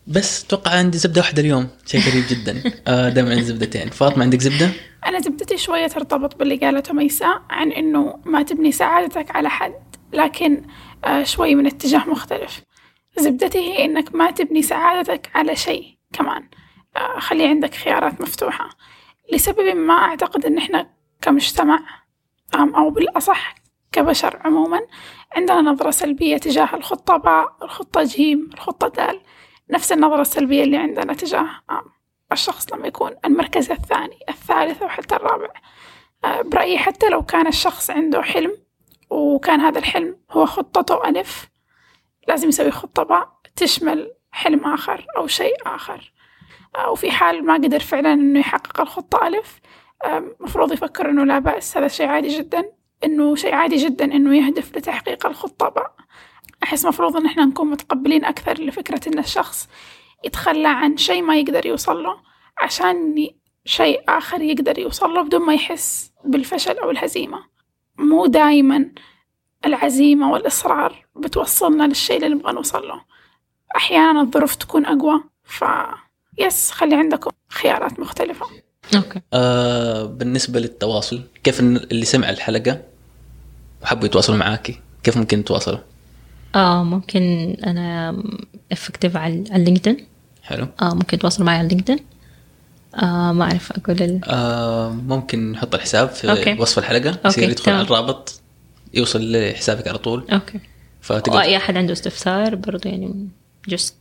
بس 0.07 0.43
أتوقع 0.43 0.71
عندي 0.71 0.97
زبدة 0.97 1.21
واحدة 1.21 1.41
اليوم 1.41 1.67
شيء 1.85 2.01
غريب 2.01 2.23
جدا. 2.29 2.63
آه 2.87 3.09
دائما 3.09 3.29
عندي 3.29 3.43
زبدتين. 3.43 3.89
فاطمة 3.89 4.23
عندك 4.23 4.41
زبدة؟ 4.41 4.69
أنا 5.05 5.19
زبدتي 5.19 5.57
شوية 5.57 5.87
ترتبط 5.87 6.35
باللي 6.35 6.55
قالته 6.55 6.93
ميساء 6.93 7.41
عن 7.49 7.71
إنه 7.71 8.19
ما 8.25 8.43
تبني 8.43 8.71
سعادتك 8.71 9.35
على 9.35 9.49
حد 9.49 9.73
لكن 10.13 10.61
آه 11.05 11.23
شوي 11.23 11.55
من 11.55 11.67
اتجاه 11.67 12.09
مختلف. 12.09 12.61
زبدتي 13.19 13.59
هي 13.59 13.85
إنك 13.85 14.15
ما 14.15 14.31
تبني 14.31 14.61
سعادتك 14.61 15.29
على 15.35 15.55
شيء 15.55 15.97
كمان. 16.13 16.49
خلي 17.17 17.47
عندك 17.47 17.75
خيارات 17.75 18.21
مفتوحة. 18.21 18.69
لسبب 19.33 19.75
ما 19.75 19.93
أعتقد 19.93 20.45
إن 20.45 20.57
إحنا 20.57 20.89
كمجتمع 21.21 21.79
أو 22.55 22.89
بالأصح 22.89 23.55
كبشر 23.91 24.39
عموما 24.45 24.79
عندنا 25.35 25.61
نظرة 25.61 25.91
سلبية 25.91 26.37
تجاه 26.37 26.69
الخطة 26.75 27.17
باء 27.17 27.55
الخطة 27.63 28.03
جيم 28.03 28.49
الخطة 28.53 28.87
دال. 28.87 29.21
نفس 29.69 29.91
النظرة 29.91 30.21
السلبية 30.21 30.63
اللي 30.63 30.77
عندنا 30.77 31.13
تجاه 31.13 31.49
الشخص 32.31 32.73
لما 32.73 32.87
يكون 32.87 33.11
المركز 33.25 33.71
الثاني 33.71 34.19
الثالث 34.29 34.81
أو 34.81 34.89
حتى 34.89 35.15
الرابع. 35.15 35.49
آه، 36.23 36.41
برأيي 36.41 36.77
حتى 36.77 37.09
لو 37.09 37.23
كان 37.23 37.47
الشخص 37.47 37.89
عنده 37.89 38.21
حلم 38.21 38.57
وكان 39.09 39.59
هذا 39.59 39.79
الحلم 39.79 40.17
هو 40.31 40.45
خطته 40.45 41.09
ألف 41.09 41.49
لازم 42.27 42.49
يسوي 42.49 42.71
خطة 42.71 43.03
باء 43.03 43.29
تشمل 43.55 44.11
حلم 44.31 44.65
آخر 44.65 45.05
أو 45.17 45.27
شيء 45.27 45.55
آخر. 45.65 46.13
وفي 46.87 47.11
حال 47.11 47.45
ما 47.45 47.53
قدر 47.53 47.79
فعلا 47.79 48.13
إنه 48.13 48.39
يحقق 48.39 48.81
الخطة 48.81 49.27
ألف 49.27 49.59
مفروض 50.39 50.73
يفكر 50.73 51.09
إنه 51.09 51.23
لا 51.23 51.39
بأس 51.39 51.77
هذا 51.77 51.87
شيء 51.87 52.07
عادي 52.07 52.27
جدا. 52.27 52.71
إنه 53.03 53.35
شيء 53.35 53.53
عادي 53.53 53.75
جدا 53.75 54.05
إنه 54.05 54.37
يهدف 54.37 54.77
لتحقيق 54.77 55.25
الخطة 55.25 55.69
باء 55.69 55.95
أحس 56.63 56.85
مفروض 56.85 57.17
إن 57.17 57.25
إحنا 57.25 57.45
نكون 57.45 57.69
متقبلين 57.69 58.25
أكثر 58.25 58.61
لفكرة 58.61 59.01
إن 59.07 59.19
الشخص 59.19 59.69
يتخلى 60.25 60.67
عن 60.67 60.97
شيء 60.97 61.21
ما 61.21 61.35
يقدر 61.35 61.65
يوصل 61.65 62.03
له 62.03 62.17
عشان 62.57 63.15
شيء 63.65 64.03
آخر 64.07 64.41
يقدر 64.41 64.79
يوصل 64.79 65.13
له 65.13 65.21
بدون 65.21 65.41
ما 65.41 65.53
يحس 65.53 66.11
بالفشل 66.25 66.77
أو 66.77 66.91
الهزيمة. 66.91 67.43
مو 67.97 68.25
دايما 68.25 68.91
العزيمة 69.65 70.31
والإصرار 70.31 71.05
بتوصلنا 71.15 71.83
للشيء 71.83 72.17
اللي 72.25 72.35
نبغى 72.35 72.53
نوصل 72.53 72.87
له. 72.87 73.01
أحيانا 73.75 74.21
الظروف 74.21 74.55
تكون 74.55 74.85
أقوى 74.85 75.23
ف 75.43 75.63
yes 76.37 76.71
خلي 76.71 76.95
عندكم 76.95 77.31
خيارات 77.49 77.99
مختلفة. 77.99 78.45
okay. 78.95 79.21
آه 79.33 80.03
بالنسبة 80.03 80.59
للتواصل 80.59 81.23
كيف 81.43 81.59
اللي 81.59 82.05
سمع 82.05 82.29
الحلقة 82.29 82.81
وحبوا 83.81 84.05
يتواصلوا 84.05 84.37
معاكي 84.37 84.79
كيف 85.03 85.17
ممكن 85.17 85.39
يتواصلوا؟ 85.39 85.79
آه 86.55 86.83
ممكن 86.83 87.55
أنا 87.65 88.17
active 88.71 89.17
على 89.17 89.33
اللينكدين 89.33 90.07
حلو. 90.43 90.67
آه 90.81 90.93
ممكن 90.93 91.19
تواصل 91.19 91.43
معي 91.43 91.57
على 91.57 91.65
اللينكدين 91.67 91.99
آه 92.95 93.31
ما 93.31 93.43
أعرف 93.43 93.71
أقول 93.71 94.01
ال... 94.03 94.21
آه 94.25 94.89
ممكن 94.89 95.51
نحط 95.51 95.75
الحساب 95.75 96.09
في 96.09 96.31
okay. 96.31 96.53
وصف 96.61 96.79
الحلقة 96.79 97.09
okay، 97.09 97.27
يصير 97.27 97.49
يدخل 97.49 97.71
على. 97.71 97.81
الرابط. 97.81 98.41
يوصل 98.93 99.31
لحسابك 99.31 99.87
على 99.87 99.97
طول. 99.97 100.25
okay. 100.31 100.59
فتقدر 101.01 101.37
وأي 101.37 101.57
أحد 101.57 101.77
عنده 101.77 101.93
استفسار 101.93 102.55
برضو 102.55 102.89
يعني 102.89 103.27
just 103.67 103.95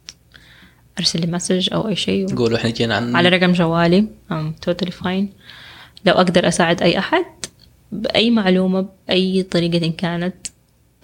أرسل 0.98 1.20
لي 1.20 1.27
message 1.27 1.69
أو 1.73 1.89
أي 1.89 1.97
شيء. 1.97 2.27
تقولوا 2.27 2.59
إحنا 2.59 2.70
جينا 2.70 2.97
عن 2.97 3.16
على 3.16 3.28
رقم 3.28 3.52
جوالي. 3.52 4.06
I'm 4.32 4.53
totally 4.53 4.90
fine 4.90 5.32
لو 6.05 6.15
أقدر 6.15 6.48
أساعد 6.48 6.82
أي 6.82 6.98
أحد 6.98 7.24
بأي 7.93 8.31
معلومة 8.31 8.89
بأي 9.09 9.43
طريقة 9.43 9.86
إن 9.86 9.93
كانت. 9.93 10.35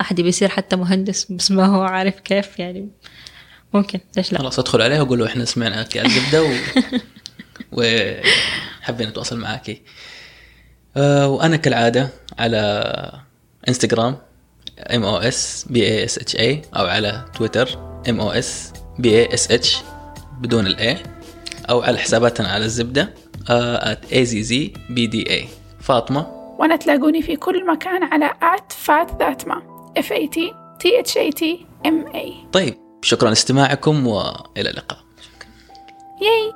أحد 0.01 0.21
بيصير 0.21 0.49
حتى 0.49 0.77
مهندس 0.77 1.33
بس 1.33 1.51
ما 1.51 1.67
هو 1.67 1.83
عارف 1.83 2.21
كيف 2.21 2.59
يعني. 2.59 2.89
ممكن. 3.75 4.01
ليش 4.17 4.33
لا؟ 4.33 4.39
خلاص 4.39 4.59
ادخل 4.59 4.83
عليها 4.83 5.03
وقولوا 5.03 5.27
إحنا 5.27 5.45
سمعناك 5.45 5.97
على 5.97 6.07
الزبده 6.09 6.43
و... 6.43 6.49
وحابين 8.83 9.09
نتواصل 9.09 9.39
معاكي. 9.39 9.83
آه 10.97 11.29
وأنا 11.29 11.57
كالعادة 11.57 12.11
على 12.39 13.24
انستغرام 13.69 14.17
M 14.79 15.05
O 15.05 15.17
S 15.17 15.67
B 15.71 15.87
A 15.87 16.05
S 16.05 16.19
H 16.19 16.37
I 16.37 16.63
أو 16.77 16.87
على 16.87 17.25
تويتر 17.39 17.69
M 18.09 18.21
O 18.21 18.31
S 18.31 18.73
B 18.99 19.19
A 19.19 19.35
S 19.35 19.51
H 19.51 19.79
بدون 20.41 20.67
ال 20.67 20.83
I 20.83 20.99
أو 21.71 21.83
على 21.83 21.99
حساباتنا 21.99 22.49
على 22.49 22.65
الزبدة 22.65 23.15
at 23.49 24.13
A 24.13 24.25
Z 24.25 24.43
Z 24.43 24.73
B 24.91 25.07
D 25.07 25.31
A 25.31 25.49
فاطمة؟ 25.81 26.27
وأنا 26.59 26.77
تلاقوني 26.77 27.23
في 27.23 27.37
كل 27.37 27.67
مكان 27.67 28.03
على 28.03 28.35
at 28.43 28.73
فات 28.73 29.11
ذات 29.19 29.49
ما 29.49 29.63
F 29.99 30.09
A 30.13 30.29
T 30.29 30.39
T 30.83 30.89
H 31.07 31.15
A 31.17 31.39
T 31.41 31.45
M 31.87 32.15
A. 32.15 32.53
طيب 32.53 32.75
شكرا 33.03 33.29
لاستماعكم 33.29 34.07
وإلى 34.07 34.71
اللقاء. 34.71 34.99
ياي 36.23 36.53